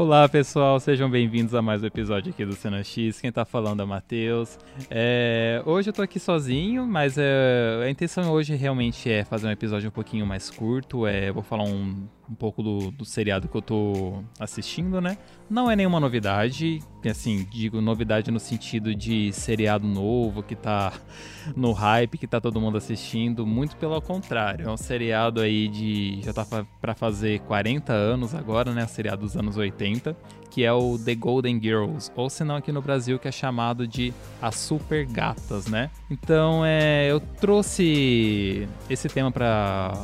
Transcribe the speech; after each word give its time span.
Olá 0.00 0.28
pessoal, 0.28 0.78
sejam 0.78 1.10
bem-vindos 1.10 1.56
a 1.56 1.60
mais 1.60 1.82
um 1.82 1.86
episódio 1.86 2.30
aqui 2.30 2.44
do 2.44 2.52
Cena 2.54 2.84
X. 2.84 3.20
Quem 3.20 3.32
tá 3.32 3.44
falando 3.44 3.80
é 3.80 3.84
o 3.84 3.88
Matheus. 3.88 4.56
É, 4.88 5.60
hoje 5.66 5.90
eu 5.90 5.92
tô 5.92 6.02
aqui 6.02 6.20
sozinho, 6.20 6.86
mas 6.86 7.18
é, 7.18 7.82
a 7.84 7.90
intenção 7.90 8.30
hoje 8.30 8.54
realmente 8.54 9.10
é 9.10 9.24
fazer 9.24 9.48
um 9.48 9.50
episódio 9.50 9.88
um 9.88 9.90
pouquinho 9.90 10.24
mais 10.24 10.50
curto. 10.50 11.04
É, 11.04 11.32
vou 11.32 11.42
falar 11.42 11.64
um 11.64 12.06
um 12.30 12.34
pouco 12.34 12.62
do, 12.62 12.90
do 12.90 13.04
seriado 13.04 13.48
que 13.48 13.56
eu 13.56 13.62
tô 13.62 14.22
assistindo, 14.38 15.00
né? 15.00 15.16
Não 15.48 15.70
é 15.70 15.74
nenhuma 15.74 15.98
novidade, 15.98 16.80
assim, 17.08 17.46
digo 17.50 17.80
novidade 17.80 18.30
no 18.30 18.38
sentido 18.38 18.94
de 18.94 19.32
seriado 19.32 19.86
novo 19.86 20.42
que 20.42 20.54
tá 20.54 20.92
no 21.56 21.72
hype, 21.72 22.18
que 22.18 22.26
tá 22.26 22.40
todo 22.40 22.60
mundo 22.60 22.76
assistindo, 22.76 23.46
muito 23.46 23.76
pelo 23.76 24.00
contrário. 24.02 24.68
É 24.68 24.70
um 24.70 24.76
seriado 24.76 25.40
aí 25.40 25.68
de. 25.68 26.20
já 26.22 26.32
tá 26.32 26.46
para 26.80 26.94
fazer 26.94 27.40
40 27.40 27.92
anos 27.92 28.34
agora, 28.34 28.72
né? 28.72 28.86
Seriado 28.86 29.22
dos 29.22 29.36
anos 29.36 29.56
80, 29.56 30.14
que 30.50 30.64
é 30.64 30.72
o 30.72 30.98
The 30.98 31.14
Golden 31.14 31.60
Girls, 31.60 32.10
ou 32.14 32.28
se 32.28 32.44
não 32.44 32.56
aqui 32.56 32.72
no 32.72 32.82
Brasil, 32.82 33.18
que 33.18 33.28
é 33.28 33.32
chamado 33.32 33.86
de 33.86 34.12
As 34.40 34.56
Super 34.56 35.06
Gatas, 35.06 35.66
né? 35.66 35.90
Então, 36.10 36.64
é, 36.64 37.10
eu 37.10 37.20
trouxe 37.20 38.68
esse 38.90 39.08
tema 39.08 39.30
para 39.30 39.94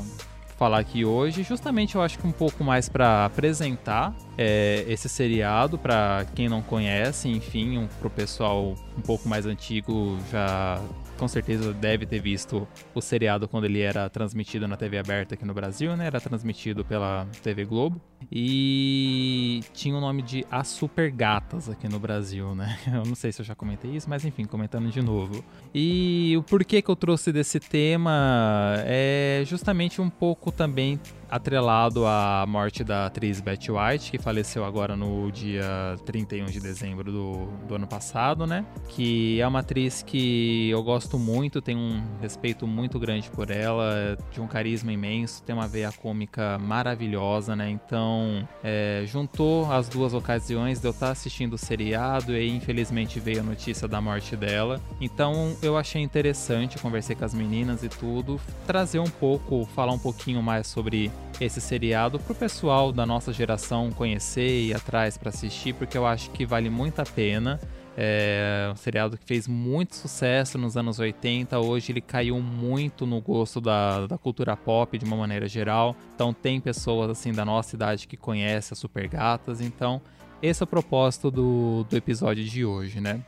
falar 0.56 0.78
aqui 0.78 1.04
hoje, 1.04 1.42
justamente 1.42 1.94
eu 1.94 2.02
acho 2.02 2.18
que 2.18 2.26
um 2.26 2.32
pouco 2.32 2.62
mais 2.62 2.88
para 2.88 3.24
apresentar 3.24 4.14
é, 4.38 4.84
esse 4.88 5.08
seriado 5.08 5.78
para 5.78 6.26
quem 6.34 6.48
não 6.48 6.62
conhece, 6.62 7.28
enfim, 7.28 7.78
um, 7.78 7.86
para 7.86 8.06
o 8.06 8.10
pessoal 8.10 8.74
um 8.96 9.00
pouco 9.00 9.28
mais 9.28 9.46
antigo 9.46 10.18
já 10.30 10.80
com 11.16 11.28
certeza 11.28 11.72
deve 11.72 12.06
ter 12.06 12.20
visto 12.20 12.66
o 12.94 13.00
seriado 13.00 13.48
quando 13.48 13.64
ele 13.64 13.80
era 13.80 14.08
transmitido 14.08 14.66
na 14.66 14.76
TV 14.76 14.98
aberta 14.98 15.34
aqui 15.34 15.44
no 15.44 15.54
Brasil, 15.54 15.96
né? 15.96 16.06
Era 16.06 16.20
transmitido 16.20 16.84
pela 16.84 17.26
TV 17.42 17.64
Globo. 17.64 18.00
E 18.30 19.62
tinha 19.72 19.96
o 19.96 20.00
nome 20.00 20.22
de 20.22 20.46
As 20.50 20.68
Super 20.68 21.10
Gatas 21.10 21.68
aqui 21.68 21.88
no 21.88 21.98
Brasil, 21.98 22.54
né? 22.54 22.78
Eu 22.92 23.04
não 23.04 23.14
sei 23.14 23.30
se 23.32 23.40
eu 23.40 23.44
já 23.44 23.54
comentei 23.54 23.90
isso, 23.92 24.08
mas 24.08 24.24
enfim, 24.24 24.44
comentando 24.44 24.88
de 24.90 25.02
novo. 25.02 25.44
E 25.74 26.34
o 26.36 26.42
porquê 26.42 26.80
que 26.80 26.90
eu 26.90 26.96
trouxe 26.96 27.32
desse 27.32 27.60
tema 27.60 28.76
é 28.86 29.13
justamente 29.44 30.00
um 30.00 30.10
pouco 30.10 30.50
também 30.50 30.98
atrelado 31.34 32.06
à 32.06 32.46
morte 32.46 32.84
da 32.84 33.06
atriz 33.06 33.40
Betty 33.40 33.72
White, 33.72 34.12
que 34.12 34.18
faleceu 34.18 34.64
agora 34.64 34.94
no 34.94 35.32
dia 35.32 35.96
31 36.06 36.44
de 36.46 36.60
dezembro 36.60 37.10
do, 37.10 37.46
do 37.66 37.74
ano 37.74 37.88
passado, 37.88 38.46
né? 38.46 38.64
Que 38.88 39.40
é 39.40 39.46
uma 39.46 39.58
atriz 39.58 40.00
que 40.00 40.70
eu 40.70 40.80
gosto 40.84 41.18
muito, 41.18 41.60
tenho 41.60 41.80
um 41.80 42.04
respeito 42.20 42.68
muito 42.68 43.00
grande 43.00 43.28
por 43.30 43.50
ela, 43.50 44.16
de 44.30 44.40
um 44.40 44.46
carisma 44.46 44.92
imenso, 44.92 45.42
tem 45.42 45.52
uma 45.52 45.66
veia 45.66 45.90
cômica 45.90 46.56
maravilhosa, 46.56 47.56
né? 47.56 47.68
Então, 47.68 48.48
é, 48.62 49.02
juntou 49.04 49.72
as 49.72 49.88
duas 49.88 50.14
ocasiões 50.14 50.78
de 50.78 50.86
eu 50.86 50.92
estar 50.92 51.10
assistindo 51.10 51.54
o 51.54 51.58
seriado 51.58 52.36
e 52.36 52.48
infelizmente 52.48 53.18
veio 53.18 53.40
a 53.40 53.44
notícia 53.44 53.88
da 53.88 54.00
morte 54.00 54.36
dela. 54.36 54.80
Então, 55.00 55.56
eu 55.60 55.76
achei 55.76 56.00
interessante, 56.00 56.78
conversei 56.78 57.16
com 57.16 57.24
as 57.24 57.34
meninas 57.34 57.82
e 57.82 57.88
tudo, 57.88 58.40
trazer 58.68 59.00
um 59.00 59.10
pouco, 59.10 59.66
falar 59.74 59.92
um 59.92 59.98
pouquinho 59.98 60.40
mais 60.40 60.68
sobre 60.68 61.10
esse 61.40 61.60
seriado 61.60 62.18
pro 62.18 62.34
pessoal 62.34 62.92
da 62.92 63.04
nossa 63.04 63.32
geração 63.32 63.90
conhecer 63.90 64.48
e 64.48 64.68
ir 64.68 64.74
atrás 64.74 65.18
para 65.18 65.30
assistir, 65.30 65.74
porque 65.74 65.98
eu 65.98 66.06
acho 66.06 66.30
que 66.30 66.46
vale 66.46 66.70
muito 66.70 67.00
a 67.00 67.04
pena. 67.04 67.60
É 67.96 68.70
um 68.72 68.76
seriado 68.76 69.16
que 69.16 69.24
fez 69.24 69.46
muito 69.46 69.94
sucesso 69.94 70.58
nos 70.58 70.76
anos 70.76 70.98
80, 70.98 71.58
hoje 71.60 71.92
ele 71.92 72.00
caiu 72.00 72.40
muito 72.40 73.06
no 73.06 73.20
gosto 73.20 73.60
da, 73.60 74.06
da 74.06 74.18
cultura 74.18 74.56
pop 74.56 74.98
de 74.98 75.04
uma 75.04 75.16
maneira 75.16 75.46
geral. 75.46 75.94
Então 76.14 76.32
tem 76.32 76.60
pessoas 76.60 77.10
assim 77.10 77.32
da 77.32 77.44
nossa 77.44 77.76
idade 77.76 78.08
que 78.08 78.16
conhecem 78.16 78.72
as 78.72 78.78
Super 78.78 79.08
Gatas, 79.08 79.60
então 79.60 80.02
esse 80.42 80.62
é 80.62 80.64
o 80.64 80.66
propósito 80.66 81.30
do, 81.30 81.86
do 81.88 81.96
episódio 81.96 82.44
de 82.44 82.64
hoje, 82.64 83.00
né? 83.00 83.22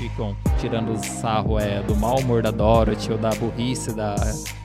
Ficam 0.00 0.34
tirando 0.58 0.96
sarro 1.04 1.60
é, 1.60 1.82
do 1.82 1.94
mau 1.94 2.18
humor 2.18 2.42
da 2.42 2.50
Dorothy 2.50 3.12
ou 3.12 3.18
da 3.18 3.30
burrice 3.30 3.92
da, 3.92 4.14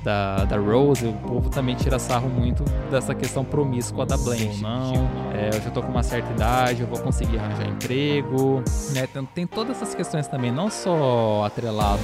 da, 0.01 0.45
da 0.45 0.57
Rose, 0.57 1.05
o 1.05 1.13
povo 1.13 1.49
também 1.49 1.75
tira 1.75 1.99
sarro 1.99 2.29
muito 2.29 2.63
dessa 2.89 3.13
questão 3.13 3.43
promíscua 3.43 4.05
da 4.05 4.15
Blanche. 4.15 4.61
Não, 4.61 4.93
é, 5.33 5.49
eu 5.53 5.61
já 5.61 5.69
tô 5.71 5.81
com 5.81 5.89
uma 5.89 6.03
certa 6.03 6.31
idade, 6.31 6.81
eu 6.81 6.87
vou 6.87 6.99
conseguir 6.99 7.37
arranjar 7.37 7.67
emprego. 7.67 8.63
Né? 8.93 9.07
Tem, 9.07 9.25
tem 9.25 9.47
todas 9.47 9.75
essas 9.75 9.93
questões 9.93 10.25
também, 10.27 10.51
não 10.51 10.69
só 10.69 11.43
atrelada 11.45 11.99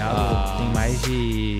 a, 0.00 0.56
tem 0.58 0.68
mais 0.72 1.02
de 1.02 1.58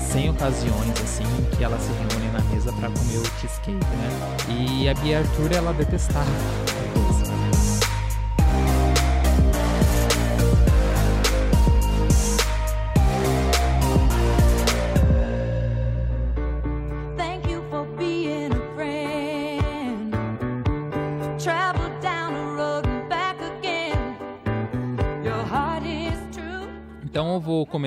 100 0.00 0.30
ocasiões 0.30 1.00
assim 1.02 1.24
que 1.56 1.62
elas 1.62 1.80
se 1.80 1.92
reúnem 1.92 2.32
na 2.32 2.40
mesa 2.52 2.72
para 2.72 2.88
comer 2.88 3.18
o 3.18 3.24
cheesecake, 3.38 3.72
né? 3.72 4.38
E 4.48 4.88
a 4.88 4.94
Bia 4.94 5.20
Arthur 5.20 5.52
ela 5.52 5.72
detestava 5.72 6.26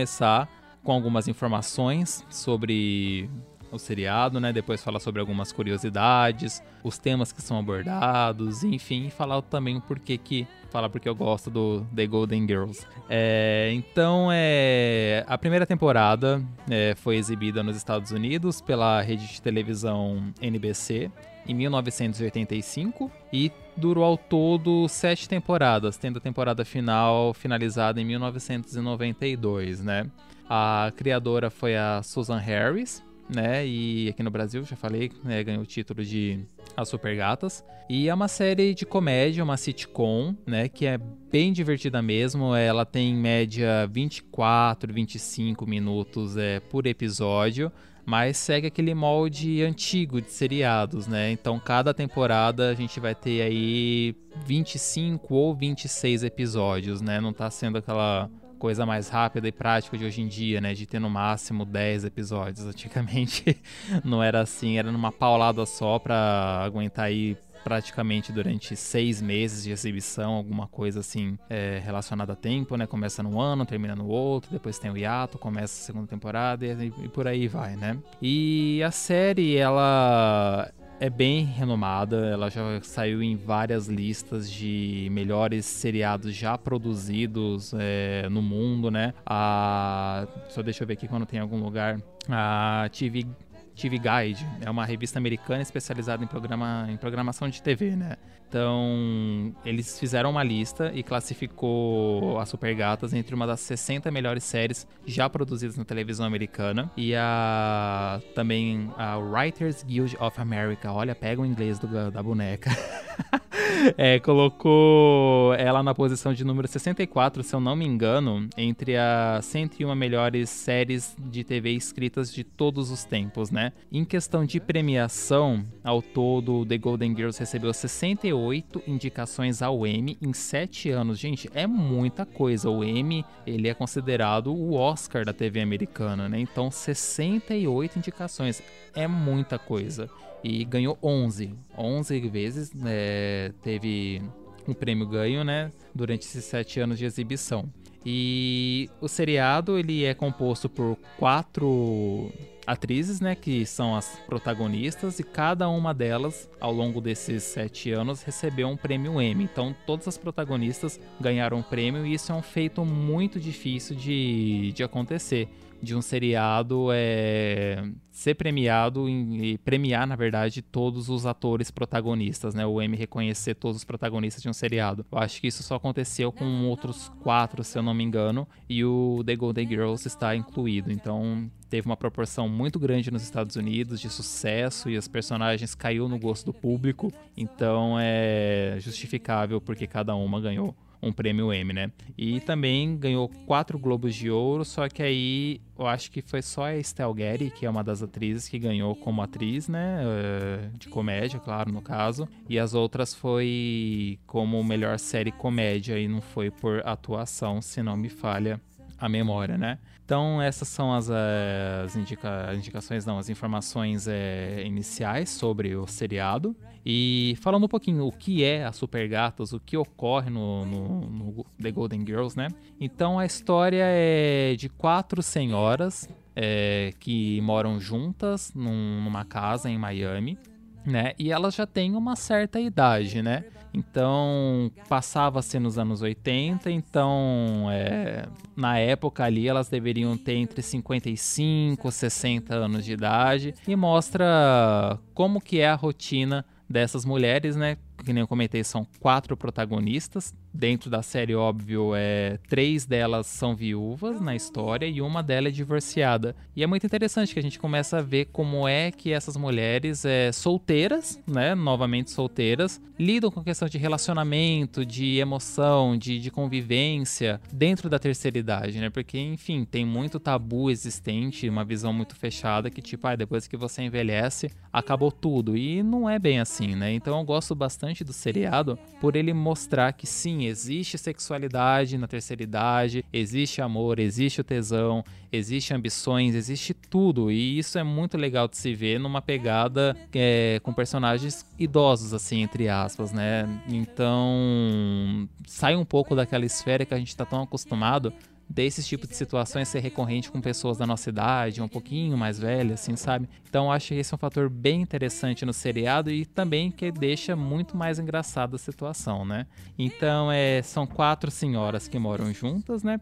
começar 0.03 0.49
com 0.83 0.91
algumas 0.91 1.29
informações 1.29 2.25
sobre 2.29 3.29
o 3.71 3.79
seriado, 3.79 4.37
né? 4.37 4.51
Depois 4.51 4.83
falar 4.83 4.99
sobre 4.99 5.21
algumas 5.21 5.53
curiosidades, 5.53 6.61
os 6.83 6.97
temas 6.97 7.31
que 7.31 7.41
são 7.41 7.57
abordados, 7.57 8.65
enfim, 8.65 9.09
falar 9.09 9.41
também 9.43 9.77
o 9.77 9.81
porquê 9.81 10.17
que 10.17 10.45
falar 10.69 10.89
porque 10.89 11.07
eu 11.07 11.15
gosto 11.15 11.49
do 11.49 11.85
The 11.95 12.05
Golden 12.05 12.45
Girls. 12.45 12.85
É, 13.09 13.71
então, 13.73 14.27
é, 14.29 15.23
a 15.25 15.37
primeira 15.37 15.65
temporada 15.65 16.43
é, 16.69 16.93
foi 16.95 17.15
exibida 17.15 17.63
nos 17.63 17.77
Estados 17.77 18.11
Unidos 18.11 18.59
pela 18.59 19.01
rede 19.01 19.25
de 19.25 19.41
televisão 19.41 20.33
NBC 20.41 21.09
em 21.47 21.53
1985 21.53 23.11
e 23.31 23.51
durou 23.75 24.03
ao 24.03 24.17
todo 24.17 24.87
sete 24.87 25.27
temporadas, 25.27 25.97
tendo 25.97 26.17
a 26.17 26.21
temporada 26.21 26.63
final 26.63 27.33
finalizada 27.33 27.99
em 27.99 28.05
1992, 28.05 29.81
né? 29.81 30.05
A 30.49 30.91
criadora 30.95 31.49
foi 31.49 31.75
a 31.75 32.01
Susan 32.03 32.37
Harris, 32.37 33.03
né? 33.33 33.65
E 33.65 34.09
aqui 34.09 34.21
no 34.21 34.29
Brasil, 34.29 34.63
já 34.63 34.75
falei, 34.75 35.11
né, 35.23 35.43
ganhou 35.43 35.63
o 35.63 35.65
título 35.65 36.03
de 36.03 36.45
As 36.75 36.89
Super 36.89 37.15
Gatas. 37.15 37.63
E 37.89 38.07
é 38.07 38.13
uma 38.13 38.27
série 38.27 38.73
de 38.73 38.85
comédia, 38.85 39.43
uma 39.43 39.57
sitcom, 39.57 40.35
né? 40.45 40.69
Que 40.69 40.85
é 40.85 40.97
bem 40.97 41.51
divertida 41.51 42.01
mesmo. 42.01 42.55
Ela 42.55 42.85
tem 42.85 43.11
em 43.11 43.17
média 43.17 43.87
24, 43.87 44.93
25 44.93 45.65
minutos 45.65 46.37
é, 46.37 46.59
por 46.59 46.85
episódio 46.85 47.71
mas 48.05 48.37
segue 48.37 48.67
aquele 48.67 48.93
molde 48.93 49.63
antigo 49.63 50.21
de 50.21 50.31
seriados, 50.31 51.07
né? 51.07 51.31
Então 51.31 51.59
cada 51.59 51.93
temporada 51.93 52.69
a 52.69 52.73
gente 52.73 52.99
vai 52.99 53.15
ter 53.15 53.41
aí 53.41 54.15
25 54.45 55.33
ou 55.33 55.55
26 55.55 56.23
episódios, 56.23 57.01
né? 57.01 57.21
Não 57.21 57.31
tá 57.31 57.49
sendo 57.49 57.77
aquela 57.77 58.29
coisa 58.59 58.85
mais 58.85 59.09
rápida 59.09 59.47
e 59.47 59.51
prática 59.51 59.97
de 59.97 60.05
hoje 60.05 60.21
em 60.21 60.27
dia, 60.27 60.61
né? 60.61 60.73
De 60.73 60.85
ter 60.85 60.99
no 60.99 61.09
máximo 61.09 61.65
10 61.65 62.05
episódios. 62.05 62.63
Antigamente 62.67 63.57
não 64.03 64.23
era 64.23 64.41
assim, 64.41 64.77
era 64.77 64.91
numa 64.91 65.11
paulada 65.11 65.65
só 65.65 65.99
pra 65.99 66.61
aguentar 66.63 67.05
aí 67.05 67.37
praticamente 67.63 68.31
durante 68.31 68.75
seis 68.75 69.21
meses 69.21 69.63
de 69.63 69.71
exibição, 69.71 70.33
alguma 70.33 70.67
coisa 70.67 70.99
assim 70.99 71.37
é, 71.49 71.81
relacionada 71.83 72.33
a 72.33 72.35
tempo, 72.35 72.75
né? 72.75 72.85
Começa 72.85 73.23
no 73.23 73.39
ano, 73.39 73.65
termina 73.65 73.95
no 73.95 74.07
outro, 74.07 74.51
depois 74.51 74.77
tem 74.77 74.91
o 74.91 74.97
hiato, 74.97 75.37
começa 75.37 75.81
a 75.81 75.85
segunda 75.85 76.07
temporada 76.07 76.65
e, 76.65 76.93
e 77.03 77.09
por 77.09 77.27
aí 77.27 77.47
vai, 77.47 77.75
né? 77.75 77.97
E 78.21 78.81
a 78.83 78.91
série, 78.91 79.55
ela 79.55 80.71
é 80.99 81.09
bem 81.09 81.43
renomada, 81.43 82.27
ela 82.27 82.49
já 82.49 82.81
saiu 82.81 83.21
em 83.21 83.35
várias 83.35 83.87
listas 83.87 84.49
de 84.49 85.09
melhores 85.11 85.65
seriados 85.65 86.33
já 86.33 86.57
produzidos 86.57 87.73
é, 87.77 88.27
no 88.29 88.41
mundo, 88.41 88.89
né? 88.89 89.13
A, 89.25 90.27
só 90.49 90.61
deixa 90.61 90.83
eu 90.83 90.87
ver 90.87 90.93
aqui 90.93 91.07
quando 91.07 91.25
tem 91.25 91.39
algum 91.39 91.61
lugar. 91.61 91.99
A 92.29 92.89
TV 92.91 93.25
TV 93.75 93.97
Guide, 93.97 94.47
é 94.61 94.69
uma 94.69 94.85
revista 94.85 95.19
americana 95.19 95.61
especializada 95.61 96.23
em, 96.23 96.27
programa, 96.27 96.87
em 96.89 96.97
programação 96.97 97.49
de 97.49 97.61
TV, 97.61 97.95
né? 97.95 98.15
Então, 98.53 99.51
eles 99.65 99.97
fizeram 99.97 100.29
uma 100.29 100.43
lista 100.43 100.91
e 100.93 101.01
classificou 101.01 102.37
as 102.37 102.49
Super 102.49 102.75
Gatas 102.75 103.11
entre 103.11 103.33
uma 103.33 103.47
das 103.47 103.61
60 103.61 104.11
melhores 104.11 104.43
séries 104.43 104.87
já 105.07 105.27
produzidas 105.27 105.75
na 105.75 105.83
televisão 105.83 106.23
americana 106.23 106.91
e 106.95 107.15
a 107.15 108.21
também 108.35 108.91
a 108.95 109.17
Writers 109.17 109.81
Guild 109.81 110.15
of 110.19 110.39
America. 110.39 110.91
Olha, 110.91 111.15
pega 111.15 111.41
o 111.41 111.45
inglês 111.47 111.79
do, 111.79 112.11
da 112.11 112.21
boneca. 112.21 112.69
é, 113.97 114.19
colocou 114.19 115.53
ela 115.55 115.81
na 115.83 115.93
posição 115.93 116.33
de 116.33 116.43
número 116.43 116.67
64, 116.67 117.43
se 117.43 117.55
eu 117.55 117.59
não 117.59 117.75
me 117.75 117.85
engano, 117.85 118.47
entre 118.57 118.95
as 118.97 119.45
101 119.45 119.95
melhores 119.95 120.49
séries 120.49 121.15
de 121.19 121.43
TV 121.43 121.71
escritas 121.71 122.33
de 122.33 122.43
todos 122.43 122.91
os 122.91 123.03
tempos, 123.03 123.49
né? 123.49 123.73
Em 123.91 124.05
questão 124.05 124.45
de 124.45 124.59
premiação, 124.59 125.65
ao 125.83 126.01
todo, 126.01 126.65
The 126.65 126.77
Golden 126.77 127.15
Girls 127.15 127.39
recebeu 127.39 127.73
68 127.73 128.42
indicações 128.87 129.61
ao 129.61 129.85
Emmy 129.85 130.17
em 130.21 130.33
7 130.33 130.89
anos. 130.89 131.19
Gente, 131.19 131.49
é 131.53 131.67
muita 131.67 132.25
coisa. 132.25 132.69
O 132.69 132.83
Emmy, 132.83 133.23
ele 133.45 133.67
é 133.67 133.73
considerado 133.73 134.53
o 134.53 134.73
Oscar 134.73 135.23
da 135.23 135.31
TV 135.33 135.61
americana, 135.61 136.27
né? 136.27 136.39
Então, 136.39 136.71
68 136.71 137.97
indicações 137.99 138.61
é 138.95 139.07
muita 139.07 139.59
coisa 139.59 140.09
e 140.43 140.65
ganhou 140.65 140.97
11. 141.01 141.53
11 141.77 142.19
vezes 142.29 142.71
é, 142.85 143.51
teve 143.61 144.21
um 144.67 144.73
prêmio 144.73 145.07
ganho, 145.07 145.43
né? 145.43 145.71
Durante 145.93 146.23
esses 146.23 146.43
sete 146.43 146.79
anos 146.79 146.97
de 146.97 147.05
exibição. 147.05 147.69
E 148.05 148.89
o 148.99 149.07
seriado 149.07 149.77
ele 149.77 150.03
é 150.03 150.13
composto 150.13 150.67
por 150.67 150.97
quatro 151.17 152.31
atrizes, 152.65 153.19
né, 153.19 153.35
que 153.35 153.65
são 153.65 153.95
as 153.95 154.17
protagonistas 154.25 155.19
e 155.19 155.23
cada 155.23 155.67
uma 155.69 155.93
delas, 155.93 156.49
ao 156.59 156.71
longo 156.71 157.01
desses 157.01 157.43
sete 157.43 157.91
anos, 157.91 158.23
recebeu 158.23 158.67
um 158.67 158.77
prêmio 158.77 159.21
Emmy. 159.21 159.43
Então, 159.43 159.75
todas 159.85 160.07
as 160.07 160.17
protagonistas 160.17 160.99
ganharam 161.19 161.57
um 161.57 161.63
prêmio 161.63 162.05
e 162.05 162.13
isso 162.13 162.31
é 162.31 162.35
um 162.35 162.41
feito 162.41 162.85
muito 162.85 163.39
difícil 163.39 163.95
de, 163.95 164.71
de 164.73 164.83
acontecer 164.83 165.49
de 165.83 165.95
um 165.95 166.01
seriado 166.01 166.87
é, 166.93 167.83
ser 168.09 168.35
premiado 168.35 169.09
e 169.09 169.57
premiar, 169.59 170.07
na 170.07 170.15
verdade, 170.15 170.61
todos 170.61 171.09
os 171.09 171.25
atores 171.25 171.69
protagonistas, 171.69 172.53
né? 172.53 172.65
O 172.65 172.81
M 172.81 172.95
reconhecer 172.95 173.55
todos 173.55 173.77
os 173.77 173.83
protagonistas 173.83 174.41
de 174.41 174.47
um 174.47 174.53
seriado. 174.53 175.05
Eu 175.11 175.17
acho 175.17 175.41
que 175.41 175.47
isso 175.47 175.61
só 175.61 175.75
aconteceu 175.75 176.31
com 176.31 176.45
outros 176.67 177.11
quatro, 177.21 177.63
se 177.63 177.77
eu 177.77 177.83
não 177.83 177.93
me 177.93 178.03
engano, 178.03 178.47
e 178.69 178.85
o 178.85 179.21
The 179.25 179.35
Golden 179.35 179.67
Girls 179.67 180.07
está 180.07 180.33
incluído. 180.35 180.91
Então 180.91 181.51
teve 181.69 181.87
uma 181.87 181.97
proporção 181.97 182.47
muito 182.47 182.79
grande 182.79 183.11
nos 183.11 183.23
Estados 183.23 183.55
Unidos 183.55 183.99
de 183.99 184.09
sucesso 184.09 184.89
e 184.89 184.97
os 184.97 185.07
personagens 185.07 185.75
caiu 185.75 186.07
no 186.07 186.17
gosto 186.17 186.45
do 186.45 186.53
público. 186.53 187.11
Então 187.35 187.97
é 187.99 188.77
justificável 188.79 189.59
porque 189.59 189.85
cada 189.85 190.15
uma 190.15 190.39
ganhou 190.39 190.75
um 191.03 191.11
prêmio 191.11 191.53
Emmy, 191.53 191.73
né? 191.73 191.91
E 192.17 192.39
também 192.39 192.97
ganhou 192.97 193.29
quatro 193.45 193.77
Globos 193.77 194.15
de 194.15 194.31
Ouro, 194.31 194.63
só 194.63 194.87
que 194.87 195.03
aí 195.03 195.61
eu 195.77 195.85
acho 195.85 196.09
que 196.09 196.21
foi 196.21 196.41
só 196.41 196.65
a 196.65 196.77
Estelle 196.77 197.13
Getty, 197.17 197.49
que 197.51 197.65
é 197.65 197.69
uma 197.69 197.83
das 197.83 198.01
atrizes 198.01 198.47
que 198.47 198.57
ganhou 198.57 198.95
como 198.95 199.21
atriz, 199.21 199.67
né? 199.67 200.01
Eh, 200.03 200.69
de 200.77 200.87
comédia, 200.87 201.39
claro, 201.39 201.71
no 201.71 201.81
caso. 201.81 202.27
E 202.47 202.57
as 202.57 202.73
outras 202.73 203.13
foi 203.13 204.19
como 204.25 204.63
melhor 204.63 204.97
série 204.97 205.31
comédia 205.31 205.99
e 205.99 206.07
não 206.07 206.21
foi 206.21 206.49
por 206.49 206.85
atuação, 206.85 207.61
se 207.61 207.83
não 207.83 207.97
me 207.97 208.09
falha 208.09 208.61
a 208.97 209.09
memória, 209.09 209.57
né? 209.57 209.79
Então 210.05 210.41
essas 210.41 210.67
são 210.67 210.93
as, 210.93 211.09
eh, 211.09 211.83
as 211.85 211.95
indica, 211.95 212.53
indicações, 212.55 213.05
não, 213.05 213.17
as 213.17 213.29
informações 213.29 214.07
é, 214.07 214.63
iniciais 214.65 215.29
sobre 215.29 215.75
o 215.75 215.87
seriado. 215.87 216.55
E 216.85 217.35
falando 217.39 217.63
um 217.63 217.69
pouquinho 217.69 218.05
o 218.05 218.11
que 218.11 218.43
é 218.43 218.65
a 218.65 218.71
Super 218.71 219.07
Gatas, 219.07 219.53
o 219.53 219.59
que 219.59 219.77
ocorre 219.77 220.29
no, 220.29 220.65
no, 220.65 220.99
no 221.09 221.45
The 221.61 221.71
Golden 221.71 222.05
Girls, 222.05 222.37
né? 222.37 222.49
Então 222.79 223.17
a 223.17 223.25
história 223.25 223.83
é 223.85 224.55
de 224.55 224.67
quatro 224.67 225.21
senhoras 225.21 226.09
é, 226.35 226.93
que 226.99 227.39
moram 227.41 227.79
juntas 227.79 228.51
num, 228.53 229.01
numa 229.03 229.23
casa 229.23 229.69
em 229.69 229.77
Miami, 229.77 230.37
né? 230.85 231.13
E 231.17 231.31
elas 231.31 231.55
já 231.55 231.65
têm 231.65 231.95
uma 231.95 232.15
certa 232.15 232.59
idade, 232.59 233.21
né? 233.21 233.45
Então, 233.73 234.71
passava-se 234.87 235.57
nos 235.57 235.79
anos 235.79 236.03
80, 236.03 236.69
então, 236.69 237.65
é, 237.71 238.27
na 238.55 238.77
época 238.77 239.23
ali, 239.23 239.47
elas 239.47 239.67
deveriam 239.67 240.15
ter 240.15 240.35
entre 240.35 240.61
55 240.61 241.87
e 241.87 241.91
60 241.91 242.53
anos 242.53 242.85
de 242.85 242.93
idade 242.93 243.55
e 243.67 243.75
mostra 243.75 244.99
como 245.15 245.41
que 245.41 245.59
é 245.59 245.69
a 245.69 245.75
rotina 245.75 246.45
dessas 246.73 247.05
mulheres, 247.05 247.55
né? 247.55 247.77
Que 247.97 248.13
nem 248.13 248.21
eu 248.21 248.27
comentei, 248.27 248.63
são 248.63 248.85
quatro 248.99 249.35
protagonistas, 249.37 250.33
dentro 250.53 250.89
da 250.89 251.01
série, 251.01 251.33
óbvio, 251.33 251.93
é, 251.95 252.37
três 252.47 252.85
delas 252.85 253.25
são 253.27 253.55
viúvas 253.55 254.21
na 254.21 254.35
história 254.35 254.85
e 254.85 255.01
uma 255.01 255.23
delas 255.23 255.51
é 255.51 255.55
divorciada. 255.55 256.35
E 256.55 256.63
é 256.63 256.67
muito 256.67 256.85
interessante 256.85 257.33
que 257.33 257.39
a 257.39 257.43
gente 257.43 257.59
começa 257.59 257.97
a 257.97 258.01
ver 258.01 258.25
como 258.25 258.67
é 258.67 258.91
que 258.91 259.11
essas 259.11 259.35
mulheres 259.35 260.05
é, 260.05 260.31
solteiras, 260.31 261.19
né, 261.27 261.55
novamente 261.55 262.11
solteiras, 262.11 262.79
lidam 262.99 263.31
com 263.31 263.39
a 263.39 263.43
questão 263.43 263.67
de 263.67 263.77
relacionamento, 263.77 264.85
de 264.85 265.17
emoção, 265.17 265.97
de, 265.97 266.19
de 266.19 266.29
convivência 266.29 267.41
dentro 267.51 267.89
da 267.89 267.97
terceira 267.97 268.37
idade, 268.37 268.79
né? 268.79 268.89
Porque, 268.89 269.19
enfim, 269.19 269.65
tem 269.65 269.83
muito 269.85 270.19
tabu 270.19 270.69
existente, 270.69 271.49
uma 271.49 271.65
visão 271.65 271.91
muito 271.91 272.15
fechada 272.15 272.69
que, 272.69 272.81
tipo, 272.81 273.07
ah, 273.07 273.15
depois 273.15 273.47
que 273.47 273.57
você 273.57 273.81
envelhece, 273.81 274.51
acabou 274.71 275.11
tudo. 275.11 275.57
E 275.57 275.81
não 275.81 276.09
é 276.09 276.19
bem 276.19 276.39
assim, 276.39 276.75
né? 276.75 276.93
Então 276.93 277.17
eu 277.17 277.25
gosto 277.25 277.55
bastante 277.55 277.82
do 278.05 278.13
seriado 278.13 278.79
por 279.01 279.15
ele 279.15 279.33
mostrar 279.33 279.91
que 279.91 280.07
sim, 280.07 280.45
existe 280.45 280.97
sexualidade 280.97 281.97
na 281.97 282.07
terceira 282.07 282.41
idade, 282.41 283.03
existe 283.11 283.61
amor, 283.61 283.99
existe 283.99 284.39
o 284.39 284.43
tesão, 284.43 285.03
existe 285.31 285.73
ambições, 285.73 286.33
existe 286.33 286.73
tudo. 286.73 287.29
E 287.29 287.57
isso 287.59 287.77
é 287.77 287.83
muito 287.83 288.17
legal 288.17 288.47
de 288.47 288.55
se 288.55 288.73
ver 288.73 288.99
numa 288.99 289.21
pegada 289.21 289.97
é, 290.13 290.61
com 290.63 290.71
personagens 290.71 291.45
idosos, 291.59 292.13
assim, 292.13 292.41
entre 292.41 292.69
aspas, 292.69 293.11
né? 293.11 293.49
Então, 293.67 295.27
sai 295.45 295.75
um 295.75 295.83
pouco 295.83 296.15
daquela 296.15 296.45
esfera 296.45 296.85
que 296.85 296.93
a 296.93 296.97
gente 296.97 297.09
está 297.09 297.25
tão 297.25 297.41
acostumado 297.41 298.13
desses 298.53 298.87
tipos 298.87 299.09
de 299.09 299.15
situações 299.15 299.67
ser 299.67 299.79
recorrente 299.79 300.31
com 300.31 300.39
pessoas 300.39 300.77
da 300.77 300.85
nossa 300.85 301.09
idade, 301.09 301.61
um 301.61 301.67
pouquinho 301.67 302.15
mais 302.15 302.37
velhas, 302.37 302.81
assim, 302.81 302.95
sabe? 302.95 303.27
Então 303.49 303.71
acho 303.71 303.89
que 303.89 303.95
esse 303.95 304.13
é 304.13 304.15
um 304.15 304.17
fator 304.17 304.47
bem 304.47 304.81
interessante 304.81 305.43
no 305.43 305.51
seriado 305.51 306.11
e 306.11 306.23
também 306.23 306.69
que 306.69 306.91
deixa 306.91 307.35
muito 307.35 307.75
mais 307.75 307.97
engraçada 307.97 308.55
a 308.55 308.59
situação, 308.59 309.25
né? 309.25 309.47
Então 309.77 310.31
é, 310.31 310.61
são 310.61 310.85
quatro 310.85 311.31
senhoras 311.31 311.87
que 311.87 311.97
moram 311.97 312.31
juntas, 312.31 312.83
né? 312.83 313.01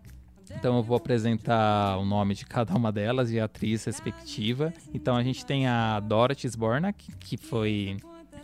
Então 0.56 0.77
eu 0.77 0.83
vou 0.83 0.95
apresentar 0.95 1.97
o 1.97 2.06
nome 2.06 2.33
de 2.33 2.45
cada 2.45 2.74
uma 2.74 2.92
delas 2.92 3.31
e 3.31 3.39
a 3.39 3.45
atriz 3.45 3.83
respectiva. 3.86 4.74
Então 4.94 5.15
a 5.15 5.24
gente 5.24 5.45
tem 5.45 5.68
a 5.68 6.00
Dorothy 6.00 6.47
Sbornak, 6.47 7.12
que 7.19 7.38
foi 7.38 7.97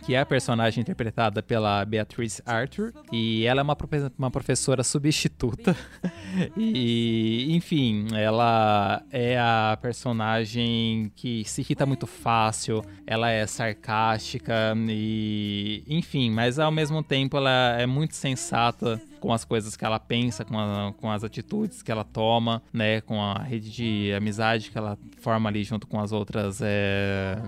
que 0.04 0.14
é 0.14 0.20
a 0.20 0.26
personagem 0.26 0.80
interpretada 0.80 1.42
pela 1.42 1.84
Beatriz 1.84 2.40
Arthur, 2.46 2.92
e 3.12 3.44
ela 3.44 3.60
é 3.60 3.62
uma, 3.62 3.76
uma 4.18 4.30
professora 4.30 4.82
substituta. 4.82 5.76
e, 6.56 7.48
enfim, 7.50 8.08
ela 8.14 9.02
é 9.10 9.38
a 9.38 9.78
personagem 9.80 11.12
que 11.14 11.44
se 11.44 11.60
irrita 11.60 11.86
muito 11.86 12.06
fácil, 12.06 12.84
ela 13.06 13.30
é 13.30 13.46
sarcástica 13.46 14.74
e, 14.88 15.82
enfim, 15.88 16.30
mas 16.30 16.58
ao 16.58 16.70
mesmo 16.70 17.02
tempo 17.02 17.36
ela 17.36 17.76
é 17.78 17.86
muito 17.86 18.14
sensata 18.14 19.00
com 19.18 19.32
as 19.32 19.44
coisas 19.44 19.76
que 19.76 19.84
ela 19.84 19.98
pensa, 19.98 20.44
com, 20.44 20.58
a, 20.58 20.92
com 20.96 21.10
as 21.10 21.24
atitudes 21.24 21.82
que 21.82 21.90
ela 21.90 22.04
toma, 22.04 22.62
né, 22.72 23.00
com 23.00 23.20
a 23.20 23.42
rede 23.42 23.70
de 23.70 24.12
amizade 24.14 24.70
que 24.70 24.78
ela 24.78 24.98
forma 25.20 25.48
ali 25.48 25.64
junto 25.64 25.86
com 25.86 26.00
as 26.00 26.12
outras 26.12 26.60
é, 26.62 27.38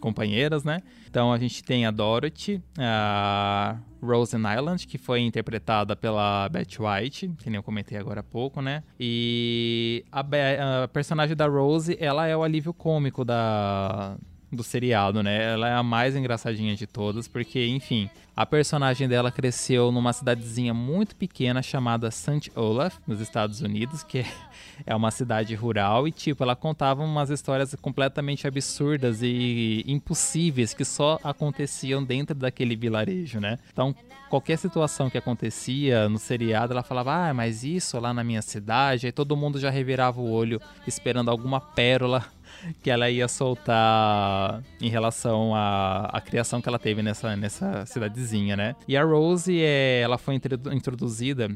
companheiras, 0.00 0.64
né? 0.64 0.80
Então 1.08 1.32
a 1.32 1.38
gente 1.38 1.62
tem 1.62 1.86
a 1.86 1.90
Dorothy, 1.90 2.62
a 2.78 3.78
Rosen 4.02 4.40
Island, 4.40 4.86
que 4.86 4.98
foi 4.98 5.20
interpretada 5.20 5.94
pela 5.94 6.48
Betty 6.48 6.80
White, 6.80 7.34
que 7.38 7.50
nem 7.50 7.56
eu 7.56 7.62
comentei 7.62 7.98
agora 7.98 8.20
há 8.20 8.24
pouco, 8.24 8.60
né? 8.60 8.82
E 8.98 10.04
a, 10.10 10.20
a 10.84 10.88
personagem 10.88 11.36
da 11.36 11.46
Rose, 11.46 11.96
ela 12.00 12.26
é 12.26 12.36
o 12.36 12.42
alívio 12.42 12.72
cômico 12.72 13.24
da, 13.24 14.16
do 14.52 14.62
seriado, 14.64 15.22
né? 15.22 15.52
Ela 15.52 15.68
é 15.68 15.74
a 15.74 15.82
mais 15.82 16.16
engraçadinha 16.16 16.74
de 16.74 16.86
todas, 16.86 17.28
porque, 17.28 17.66
enfim, 17.68 18.10
a 18.36 18.44
personagem 18.44 19.08
dela 19.08 19.30
cresceu 19.30 19.92
numa 19.92 20.12
cidadezinha 20.12 20.74
muito 20.74 21.14
pequena 21.14 21.62
chamada 21.62 22.10
St. 22.10 22.50
Olaf, 22.56 22.96
nos 23.06 23.20
Estados 23.20 23.60
Unidos, 23.60 24.02
que 24.02 24.24
é 24.84 24.94
uma 24.94 25.10
cidade 25.10 25.54
rural, 25.54 26.08
e, 26.08 26.12
tipo, 26.12 26.42
ela 26.42 26.56
contava 26.56 27.02
umas 27.02 27.30
histórias 27.30 27.74
completamente 27.80 28.46
absurdas 28.46 29.22
e 29.22 29.84
impossíveis 29.86 30.74
que 30.74 30.84
só 30.84 31.18
aconteciam 31.22 32.02
dentro 32.02 32.34
daquele 32.34 32.74
vilarejo, 32.74 33.38
né? 33.38 33.58
Então, 33.72 33.94
qualquer 34.28 34.56
situação 34.56 35.10
que 35.10 35.18
acontecia 35.18 36.08
no 36.08 36.18
seriado, 36.18 36.72
ela 36.72 36.82
falava, 36.82 37.28
ah, 37.28 37.34
mas 37.34 37.62
isso 37.62 37.98
lá 38.00 38.14
na 38.14 38.24
minha 38.24 38.42
cidade, 38.42 39.06
aí 39.06 39.12
todo 39.12 39.36
mundo 39.36 39.58
já 39.60 39.70
revirava 39.70 40.20
o 40.20 40.30
olho 40.30 40.60
esperando 40.86 41.30
alguma 41.30 41.60
pérola 41.60 42.24
que 42.82 42.90
ela 42.90 43.10
ia 43.10 43.28
soltar 43.28 44.62
em 44.80 44.88
relação 44.88 45.54
à, 45.54 46.06
à 46.06 46.20
criação 46.20 46.60
que 46.60 46.68
ela 46.68 46.78
teve 46.78 47.02
nessa, 47.02 47.36
nessa 47.36 47.84
cidadezinha, 47.86 48.56
né? 48.56 48.76
E 48.86 48.96
a 48.96 49.04
Rose, 49.04 49.58
é, 49.60 50.00
ela 50.00 50.18
foi 50.18 50.34
introduzida 50.72 51.48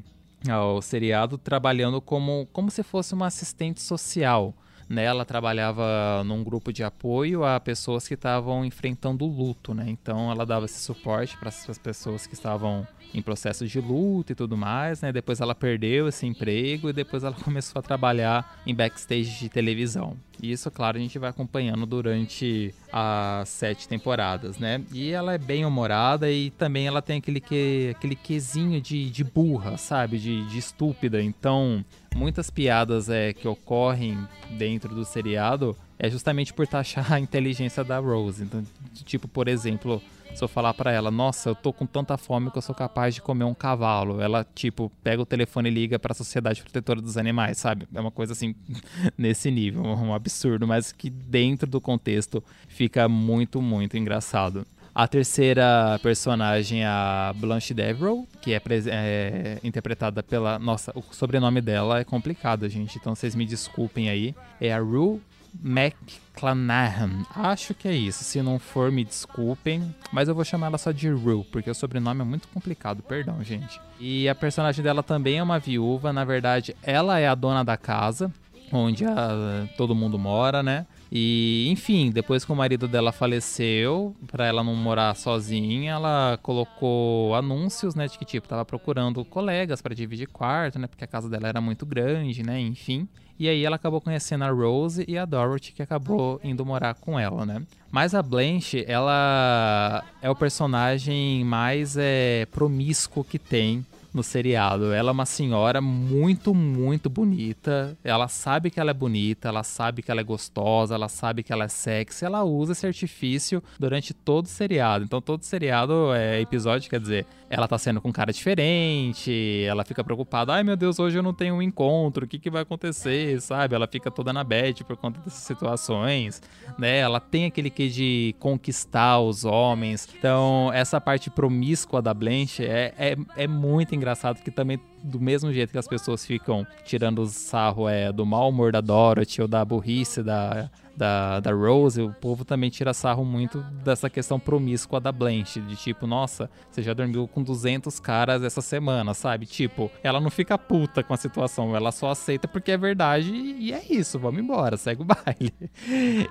ao 0.49 0.83
seriado 0.83 1.39
trabalhando 1.39 2.01
como, 2.01 2.47
como 2.53 2.71
se 2.71 2.83
fosse 2.83 3.15
uma 3.15 3.27
assistente 3.27 3.81
social 3.81 4.55
né, 4.89 5.05
ela 5.05 5.25
trabalhava 5.25 6.23
num 6.25 6.43
grupo 6.45 6.73
de 6.73 6.83
apoio 6.83 7.45
a 7.45 7.59
pessoas 7.59 8.07
que 8.07 8.15
estavam 8.15 8.65
enfrentando 8.65 9.25
luto, 9.25 9.75
né? 9.75 9.87
Então 9.89 10.31
ela 10.31 10.45
dava 10.45 10.67
esse 10.67 10.81
suporte 10.81 11.37
para 11.39 11.49
as 11.49 11.79
pessoas 11.79 12.27
que 12.27 12.35
estavam 12.35 12.87
em 13.15 13.23
processo 13.23 13.67
de 13.67 13.81
luto 13.81 14.33
e 14.33 14.35
tudo 14.35 14.57
mais, 14.57 15.01
né? 15.01 15.13
Depois 15.13 15.41
ela 15.41 15.55
perdeu 15.55 16.09
esse 16.09 16.27
emprego 16.27 16.91
e 16.91 16.93
depois 16.93 17.23
ela 17.23 17.35
começou 17.43 17.79
a 17.79 17.83
trabalhar 17.83 18.61
em 18.67 18.75
backstage 18.75 19.39
de 19.39 19.49
televisão. 19.49 20.17
E 20.43 20.51
isso, 20.51 20.71
claro, 20.71 20.99
a 20.99 21.01
gente 21.01 21.19
vai 21.19 21.31
acompanhando 21.31 21.87
durante 21.87 22.75
as 22.93 23.49
sete 23.49 23.89
temporadas, 23.89 24.59
né? 24.59 24.83
E 24.93 25.11
ela 25.11 25.33
é 25.33 25.39
bem 25.39 25.65
humorada 25.65 26.31
e 26.31 26.51
também 26.51 26.87
ela 26.87 27.01
tem 27.01 27.19
aquele, 27.19 27.41
que, 27.41 27.95
aquele 27.97 28.17
quesinho 28.17 28.81
de, 28.81 29.09
de 29.11 29.23
burra, 29.23 29.77
sabe? 29.77 30.19
De, 30.19 30.45
de 30.49 30.59
estúpida. 30.59 31.23
Então, 31.23 31.85
muitas 32.15 32.51
piadas 32.51 33.09
é, 33.09 33.33
que 33.33 33.47
ocorrem 33.47 34.17
dentro 34.51 34.95
do 34.95 35.05
seriado 35.05 35.77
é 35.99 36.09
justamente 36.09 36.53
por 36.53 36.67
taxar 36.67 37.13
a 37.13 37.21
inteligência 37.21 37.85
da 37.85 37.99
Rose. 37.99 38.43
Então, 38.43 38.65
tipo, 39.05 39.29
por 39.29 39.49
exemplo, 39.49 40.03
se 40.35 40.43
eu 40.43 40.49
falar 40.49 40.75
para 40.75 40.91
ela, 40.91 41.11
nossa, 41.11 41.51
eu 41.51 41.55
tô 41.55 41.73
com 41.73 41.87
tanta 41.87 42.17
fome 42.17 42.51
que 42.51 42.59
eu 42.59 42.63
sou 42.63 42.75
capaz 42.75 43.15
de 43.15 43.23
comer 43.23 43.45
um 43.45 43.55
cavalo, 43.55 44.21
ela, 44.21 44.45
tipo, 44.55 44.91
pega 45.03 45.23
o 45.23 45.27
telefone 45.27 45.69
e 45.69 45.73
liga 45.73 45.99
para 45.99 46.13
a 46.13 46.15
Sociedade 46.15 46.63
Protetora 46.63 47.01
dos 47.01 47.17
Animais, 47.17 47.59
sabe? 47.59 47.87
É 47.95 48.01
uma 48.01 48.11
coisa 48.11 48.33
assim, 48.33 48.55
nesse 49.17 49.51
nível, 49.51 49.83
um 49.83 50.13
absurdo, 50.13 50.67
mas 50.67 50.91
que 50.93 51.09
dentro 51.09 51.69
do 51.69 51.81
contexto 51.81 52.43
fica 52.67 53.09
muito, 53.09 53.63
muito 53.63 53.97
engraçado. 53.97 54.67
A 54.95 55.09
terceira 55.09 55.99
personagem 56.03 56.85
é 56.85 56.87
a 56.87 57.35
Blanche 57.35 57.75
Devereaux, 57.75 58.29
que 58.41 58.55
é, 58.55 58.63
é, 58.87 59.59
interpretada 59.65 60.23
pela. 60.23 60.57
Nossa, 60.57 60.93
o 60.95 61.03
sobrenome 61.11 61.61
dela 61.61 61.99
é 61.99 62.05
complicado, 62.05 62.69
gente, 62.69 62.97
então 62.97 63.13
vocês 63.13 63.35
me 63.35 63.45
desculpem 63.45 64.09
aí. 64.09 64.37
É 64.61 64.73
a 64.73 64.79
Rue 64.79 65.21
McClanahan. 65.65 67.25
Acho 67.35 67.75
que 67.75 67.89
é 67.89 67.93
isso. 67.93 68.23
Se 68.23 68.41
não 68.41 68.59
for, 68.59 68.93
me 68.93 69.05
desculpem. 69.05 69.95
Mas 70.13 70.29
eu 70.29 70.35
vou 70.35 70.45
chamar 70.45 70.69
ela 70.69 70.79
só 70.79 70.93
de 70.93 71.09
Rue, 71.09 71.45
porque 71.51 71.71
o 71.71 71.75
sobrenome 71.75 72.21
é 72.21 72.25
muito 72.25 72.47
complicado. 72.49 73.03
Perdão, 73.03 73.43
gente. 73.43 73.81
E 73.99 74.29
a 74.29 74.35
personagem 74.35 74.83
dela 74.83 75.03
também 75.03 75.39
é 75.39 75.43
uma 75.43 75.59
viúva. 75.59 76.13
Na 76.13 76.25
verdade, 76.25 76.75
ela 76.83 77.19
é 77.19 77.27
a 77.27 77.35
dona 77.35 77.65
da 77.65 77.77
casa 77.77 78.33
onde 78.79 79.05
a, 79.05 79.67
todo 79.77 79.95
mundo 79.95 80.19
mora, 80.19 80.63
né? 80.63 80.87
E, 81.11 81.69
enfim, 81.71 82.11
depois 82.11 82.45
que 82.45 82.53
o 82.53 82.57
marido 82.57 82.89
dela 82.89 83.13
faleceu, 83.13 84.15
para 84.27 84.47
ela 84.47 84.65
não 84.65 84.75
morar 84.75 85.15
sozinha, 85.15 85.93
ela 85.93 86.39
colocou 86.43 87.35
anúncios, 87.35 87.95
né, 87.95 88.09
de 88.09 88.19
que 88.19 88.25
tipo 88.25 88.49
tava 88.49 88.65
procurando 88.65 89.25
colegas 89.25 89.81
para 89.81 89.95
dividir 89.95 90.27
quarto, 90.29 90.79
né, 90.79 90.87
porque 90.89 91.05
a 91.05 91.07
casa 91.07 91.29
dela 91.29 91.49
era 91.49 91.61
muito 91.61 91.87
grande, 91.87 92.43
né, 92.43 92.59
enfim. 92.59 93.07
E 93.39 93.49
aí 93.49 93.65
ela 93.65 93.77
acabou 93.77 94.01
conhecendo 94.01 94.45
a 94.45 94.51
Rose 94.51 95.05
e 95.09 95.19
a 95.19 95.25
Dorothy, 95.25 95.73
que 95.73 95.83
acabou 95.83 96.41
indo 96.43 96.65
morar 96.65 96.95
com 96.95 97.19
ela, 97.19 97.45
né? 97.45 97.63
Mas 97.91 98.15
a 98.15 98.23
Blanche, 98.23 98.85
ela 98.87 100.05
é 100.23 100.31
o 100.31 100.37
personagem 100.37 101.45
mais 101.45 101.97
é, 101.97 102.47
promíscuo 102.53 103.25
que 103.25 103.39
tem 103.39 103.85
no 104.15 104.23
seriado. 104.23 104.93
Ela 104.93 105.11
é 105.11 105.13
uma 105.13 105.27
senhora 105.27 105.81
muito, 105.81 106.55
muito 106.55 107.11
bonita. 107.11 107.99
Ela 108.05 108.29
sabe 108.29 108.71
que 108.71 108.79
ela 108.79 108.93
é 108.93 108.95
bonita, 108.95 109.49
ela 109.49 109.65
sabe 109.65 110.03
que 110.03 110.11
ela 110.11 110.21
é 110.21 110.25
gostosa, 110.25 110.95
ela 110.95 111.09
sabe 111.09 111.43
que 111.43 111.53
ela 111.53 111.65
é 111.65 111.69
sexy. 111.69 112.25
Ela 112.25 112.45
usa 112.45 112.73
esse 112.73 112.87
artifício 112.87 113.61
durante 113.79 114.15
todo 114.15 114.45
o 114.45 114.49
seriado. 114.49 115.05
Então, 115.05 115.21
todo 115.21 115.43
seriado 115.43 116.15
é 116.15 116.41
episódio, 116.41 116.89
quer 116.89 117.01
dizer, 117.01 117.27
ela 117.51 117.67
tá 117.67 117.77
sendo 117.77 118.01
com 118.01 118.09
um 118.09 118.13
cara 118.13 118.33
diferente, 118.33 119.65
ela 119.67 119.85
fica 119.85 120.05
preocupada. 120.05 120.53
Ai 120.55 120.63
meu 120.63 120.77
Deus, 120.77 120.99
hoje 121.01 121.19
eu 121.19 121.23
não 121.23 121.35
tenho 121.35 121.57
um 121.57 121.63
encontro, 121.63 122.25
o 122.25 122.29
que, 122.29 122.39
que 122.39 122.51
vai 122.51 122.63
acontecer, 122.63 123.41
sabe? 123.41 123.75
Ela 123.75 123.89
fica 123.89 124.11
toda 124.11 124.33
na 124.33 124.45
bad 124.45 124.85
por 124.85 124.97
conta 124.97 125.19
dessas 125.21 125.43
situações, 125.43 126.41
né? 126.79 126.99
Ela 126.99 127.19
tem 127.19 127.47
aquele 127.47 127.71
que 127.71 127.89
de 127.89 128.35
conquistar 128.39 129.19
os 129.19 129.45
homens. 129.45 130.09
Então, 130.17 130.71
essa 130.73 131.01
parte 131.01 131.31
promíscua 131.31 132.01
da 132.01 132.15
Blanche 132.15 132.65
é, 132.65 132.95
é, 132.97 133.17
é 133.37 133.49
muito 133.49 133.95
engraçada 133.95 134.04
engraçado 134.05 134.43
que 134.43 134.51
também, 134.51 134.79
do 135.03 135.19
mesmo 135.19 135.51
jeito 135.51 135.73
que 135.73 135.79
as 135.79 135.89
pessoas 135.89 136.27
ficam 136.27 136.67
tirando 136.85 137.25
sarro 137.27 137.89
é, 137.89 138.13
do 138.13 138.27
mau 138.27 138.51
humor 138.51 138.71
da 138.71 138.83
Dorothy 138.83 139.41
ou 139.41 139.49
da 139.49 139.65
burrice 139.65 140.23
da, 140.23 140.71
da, 140.95 141.41
da 141.41 141.53
Rose, 141.53 142.03
o 142.03 142.13
povo 142.13 142.45
também 142.45 142.69
tira 142.69 142.93
sarro 142.93 143.25
muito 143.25 143.61
dessa 143.83 144.11
questão 144.11 144.39
promíscua 144.39 145.01
da 145.01 145.11
Blanche, 145.11 145.61
de 145.63 145.75
tipo, 145.75 146.07
nossa, 146.07 146.51
você 146.71 146.83
já 146.83 146.93
dormiu 146.93 147.27
com 147.27 147.43
200 147.43 147.99
caras 147.99 148.43
essa 148.43 148.61
semana, 148.61 149.15
sabe? 149.15 149.47
Tipo, 149.47 149.91
ela 150.03 150.21
não 150.21 150.31
fica 150.31 150.59
puta 150.59 151.03
com 151.03 151.15
a 151.15 151.17
situação, 151.17 151.75
ela 151.75 151.91
só 151.91 152.11
aceita 152.11 152.47
porque 152.47 152.73
é 152.73 152.77
verdade 152.77 153.33
e 153.33 153.73
é 153.73 153.83
isso, 153.89 154.19
vamos 154.19 154.43
embora, 154.43 154.77
segue 154.77 155.01
o 155.01 155.07
baile. 155.09 155.55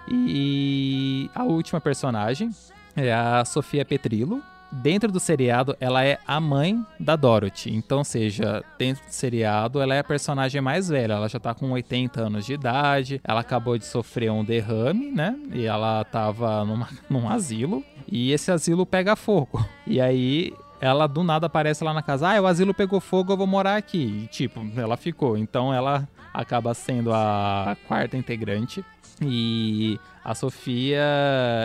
E 0.08 1.28
a 1.34 1.44
última 1.44 1.82
personagem 1.82 2.52
é 2.96 3.12
a 3.12 3.44
Sofia 3.44 3.84
Petrillo, 3.84 4.44
dentro 4.82 5.12
do 5.12 5.20
seriado, 5.20 5.76
ela 5.80 6.04
é 6.04 6.18
a 6.26 6.40
mãe 6.40 6.84
da 7.00 7.16
Dorothy. 7.16 7.74
Então, 7.74 8.04
seja, 8.04 8.64
dentro 8.78 9.06
do 9.06 9.12
seriado, 9.12 9.80
ela 9.82 9.94
é 9.94 10.00
a 10.00 10.04
personagem 10.04 10.62
mais 10.62 10.90
velha. 10.90 11.14
Ela 11.14 11.30
já 11.30 11.40
tá 11.40 11.54
com 11.54 11.72
80 11.72 12.22
anos 12.22 12.46
de 12.46 12.54
idade. 12.54 13.22
Ela 13.24 13.42
acabou 13.42 13.78
de 13.78 13.86
sofrer 13.86 14.32
um 14.32 14.44
derrame, 14.44 15.12
né? 15.12 15.38
E 15.52 15.66
ela 15.66 16.04
tava 16.06 16.66
numa, 16.66 16.90
num 17.10 17.30
asilo. 17.30 17.84
E 18.08 18.32
esse 18.32 18.52
asilo 18.52 18.86
pega 18.86 19.16
fogo. 19.16 19.64
E 19.86 20.02
aí 20.02 20.54
ela 20.82 21.08
do 21.08 21.24
nada 21.24 21.48
aparece 21.48 21.84
lá 21.84 21.94
na 21.94 22.02
casa. 22.02 22.30
Ah, 22.30 22.42
o 22.42 22.48
asilo 22.48 22.74
pegou 22.74 23.00
fogo, 23.00 23.34
eu 23.34 23.38
vou 23.38 23.48
morar 23.48 23.78
aqui. 23.78 24.24
E, 24.24 24.28
tipo, 24.28 24.60
ela 24.76 24.98
ficou. 24.98 25.38
Então 25.38 25.74
ela 25.74 26.08
acaba 26.34 26.74
sendo 26.74 27.14
a 27.14 27.78
quarta 27.88 28.18
integrante. 28.18 28.84
E 29.22 30.00
a 30.24 30.34
Sofia, 30.34 31.02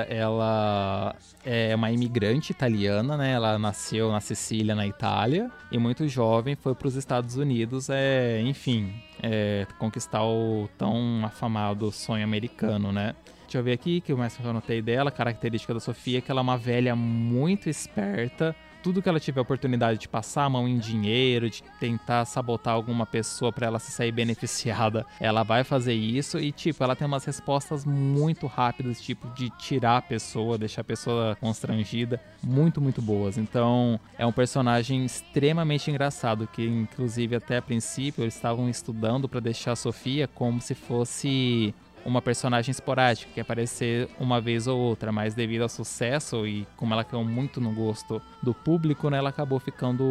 ela 0.09 1.14
é 1.45 1.75
uma 1.75 1.90
imigrante 1.90 2.52
italiana, 2.52 3.17
né? 3.17 3.33
Ela 3.33 3.59
nasceu 3.59 4.11
na 4.11 4.21
Sicília, 4.21 4.75
na 4.75 4.87
Itália, 4.87 5.50
e 5.71 5.78
muito 5.78 6.07
jovem 6.09 6.57
foi 6.57 6.75
para 6.75 6.88
os 6.88 6.97
Estados 6.97 7.37
Unidos, 7.37 7.88
é, 7.88 8.40
enfim, 8.43 8.93
é, 9.23 9.67
conquistar 9.78 10.25
o 10.25 10.69
tão 10.76 11.25
afamado 11.25 11.90
sonho 11.90 12.25
americano, 12.25 12.93
né? 12.93 13.14
Deixa 13.43 13.59
eu 13.59 13.64
ver 13.64 13.73
aqui 13.73 14.02
que 14.02 14.12
eu 14.12 14.19
mais 14.19 14.38
anotei 14.45 14.83
dela, 14.83 15.09
a 15.09 15.12
característica 15.12 15.73
da 15.73 15.81
Sofia 15.81 16.19
é 16.19 16.21
que 16.21 16.31
ela 16.31 16.40
é 16.40 16.43
uma 16.43 16.59
velha 16.59 16.95
muito 16.95 17.71
esperta, 17.71 18.55
tudo 18.82 19.02
que 19.02 19.08
ela 19.08 19.20
tiver 19.20 19.40
oportunidade 19.40 19.99
de 19.99 20.08
passar 20.08 20.44
a 20.44 20.50
mão 20.50 20.68
em 20.68 20.78
dinheiro, 20.78 21.50
de 21.50 21.62
tentar 21.80 22.25
sabotar 22.25 22.75
alguma 22.75 23.06
pessoa 23.06 23.52
para 23.52 23.66
ela 23.66 23.78
se 23.78 23.90
sair 23.90 24.12
beneficiada, 24.12 25.06
ela 25.20 25.42
vai 25.42 25.64
fazer 25.64 25.94
isso 25.94 26.38
e 26.38 26.52
tipo, 26.52 26.82
ela 26.82 26.97
tem 26.97 27.06
umas 27.06 27.25
respostas 27.25 27.85
muito 27.85 28.47
rápidas, 28.47 29.00
tipo 29.00 29.28
de 29.35 29.50
tirar 29.50 29.99
a 29.99 30.02
pessoa, 30.02 30.58
deixar 30.58 30.82
a 30.82 30.85
pessoa 30.85 31.37
constrangida, 31.40 32.20
muito 32.42 32.80
muito 32.80 33.02
boas. 33.02 33.38
Então, 33.38 33.99
é 34.16 34.26
um 34.26 34.32
personagem 34.32 35.04
extremamente 35.04 35.90
engraçado 35.90 36.47
que 36.47 36.66
inclusive 36.66 37.37
até 37.37 37.58
a 37.58 37.62
princípio 37.62 38.25
eles 38.25 38.35
estavam 38.35 38.68
estudando 38.68 39.28
para 39.28 39.40
deixar 39.40 39.73
a 39.73 39.76
Sofia 39.76 40.28
como 40.28 40.61
se 40.61 40.75
fosse 40.75 41.75
uma 42.05 42.23
personagem 42.23 42.71
esporádica, 42.71 43.31
que 43.33 43.40
aparecer 43.40 44.09
uma 44.19 44.40
vez 44.40 44.67
ou 44.67 44.78
outra, 44.78 45.12
mas 45.12 45.35
devido 45.35 45.62
ao 45.62 45.69
sucesso 45.69 46.47
e 46.47 46.67
como 46.76 46.93
ela 46.93 47.05
caiu 47.05 47.25
muito 47.25 47.61
no 47.61 47.73
gosto 47.73 48.21
do 48.43 48.55
público, 48.55 49.11
né, 49.11 49.19
ela 49.19 49.31
acabou 49.31 49.59
ficando 49.59 50.02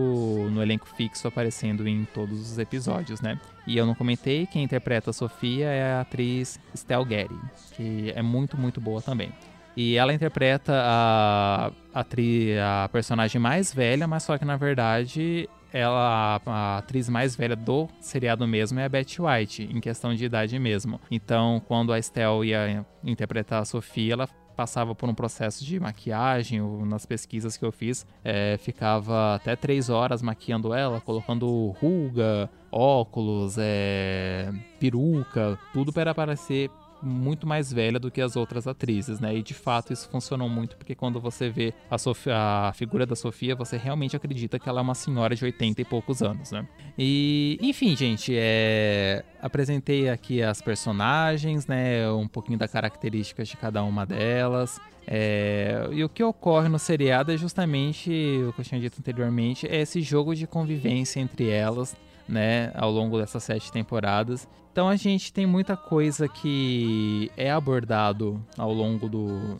no 0.52 0.62
elenco 0.62 0.88
fixo, 0.96 1.28
aparecendo 1.28 1.88
em 1.88 2.06
todos 2.06 2.52
os 2.52 2.58
episódios, 2.58 3.22
né? 3.22 3.40
E 3.66 3.78
eu 3.78 3.86
não 3.86 3.96
comentei, 3.96 4.46
quem 4.46 4.64
interpreta 4.64 5.10
a 5.10 5.14
Sofia 5.14 5.68
é 5.68 5.94
a 5.94 6.02
atriz 6.02 6.60
Stell 6.76 7.06
Getty, 7.08 7.36
que 7.74 8.14
é 8.16 8.22
muito, 8.22 8.58
muito 8.58 8.80
boa 8.80 9.02
também. 9.02 9.32
E 9.76 9.96
ela 9.96 10.14
interpreta 10.14 10.74
a, 10.74 11.72
a, 11.94 12.84
a 12.84 12.90
personagem 12.90 13.40
mais 13.40 13.72
velha, 13.74 14.08
mas 14.08 14.24
só 14.24 14.38
que 14.38 14.44
na 14.44 14.58
verdade 14.58 15.48
ela, 15.78 16.42
a 16.46 16.78
atriz 16.78 17.08
mais 17.10 17.36
velha 17.36 17.56
do 17.56 17.88
seriado 18.00 18.48
mesmo 18.48 18.80
é 18.80 18.86
a 18.86 18.90
Betty 18.90 19.22
White, 19.22 19.64
em 19.64 19.80
questão 19.80 20.14
de 20.14 20.26
idade 20.26 20.58
mesmo. 20.60 21.00
Então, 21.10 21.62
quando 21.68 21.94
a 21.94 22.00
Estelle 22.00 22.48
ia 22.48 22.86
interpretar 23.04 23.62
a 23.62 23.66
Sofia, 23.66 24.14
ela 24.14 24.30
passava 24.58 24.96
por 24.96 25.08
um 25.08 25.14
processo 25.14 25.64
de 25.64 25.80
maquiagem, 25.80 26.60
nas 26.86 27.06
pesquisas 27.06 27.56
que 27.56 27.64
eu 27.64 27.72
fiz, 27.72 28.08
é, 28.24 28.58
ficava 28.58 29.36
até 29.36 29.56
três 29.56 29.88
horas 29.88 30.24
maquiando 30.24 30.74
ela, 30.74 31.00
colocando 31.00 31.76
ruga, 31.80 32.50
óculos, 32.72 33.56
é, 33.60 34.52
peruca, 34.80 35.60
tudo 35.72 35.94
para 35.94 36.16
parecer 36.16 36.72
muito 37.02 37.46
mais 37.46 37.72
velha 37.72 38.00
do 38.00 38.10
que 38.10 38.22
as 38.22 38.36
outras 38.36 38.68
atrizes, 38.68 39.20
né? 39.20 39.36
E 39.36 39.44
de 39.44 39.54
fato 39.54 39.94
isso 39.94 40.08
funcionou 40.10 40.50
muito 40.50 40.76
porque 40.78 40.96
quando 40.96 41.20
você 41.20 41.50
vê 41.50 41.74
a, 41.90 41.98
Sofia, 41.98 42.36
a 42.36 42.74
figura 42.74 43.06
da 43.06 43.16
Sofia, 43.16 43.56
você 43.56 43.78
realmente 43.78 44.16
acredita 44.16 44.60
que 44.60 44.68
ela 44.68 44.80
é 44.80 44.84
uma 44.84 44.96
senhora 44.96 45.36
de 45.36 45.44
80 45.44 45.82
e 45.82 45.86
poucos 45.86 46.22
anos, 46.22 46.52
né? 46.52 46.68
E, 46.98 47.58
enfim, 47.62 47.96
gente, 47.96 48.34
é... 48.36 49.24
apresentei 49.42 50.10
aqui 50.10 50.42
as 50.42 50.62
personagens, 50.62 51.68
né? 51.68 52.10
Um 52.12 52.28
pouquinho 52.28 52.58
das 52.58 52.72
características 52.72 53.48
de 53.48 53.58
cada 53.58 53.84
uma 53.84 54.06
delas. 54.06 54.80
É... 55.06 55.88
E 55.92 56.04
o 56.04 56.10
que 56.10 56.24
ocorre 56.24 56.68
no 56.68 56.80
seriado 56.80 57.32
é 57.32 57.38
justamente 57.38 58.10
o 58.48 58.54
que 58.54 58.62
eu 58.62 58.66
tinha 58.66 58.82
dito 58.82 58.98
anteriormente, 59.00 59.68
é 59.68 59.82
esse 59.82 60.02
jogo 60.02 60.36
de 60.36 60.48
convivência 60.48 61.20
entre 61.20 61.50
elas 61.50 61.96
né, 62.28 62.72
ao 62.76 62.92
longo 62.92 63.18
dessas 63.18 63.44
sete 63.44 63.72
temporadas. 63.72 64.48
Então 64.78 64.88
a 64.88 64.96
gente 64.96 65.34
tem 65.34 65.48
muita 65.48 65.76
coisa 65.76 66.28
que 66.28 67.32
é 67.36 67.50
abordado 67.50 68.40
ao 68.56 68.72
longo 68.72 69.10
do, 69.10 69.58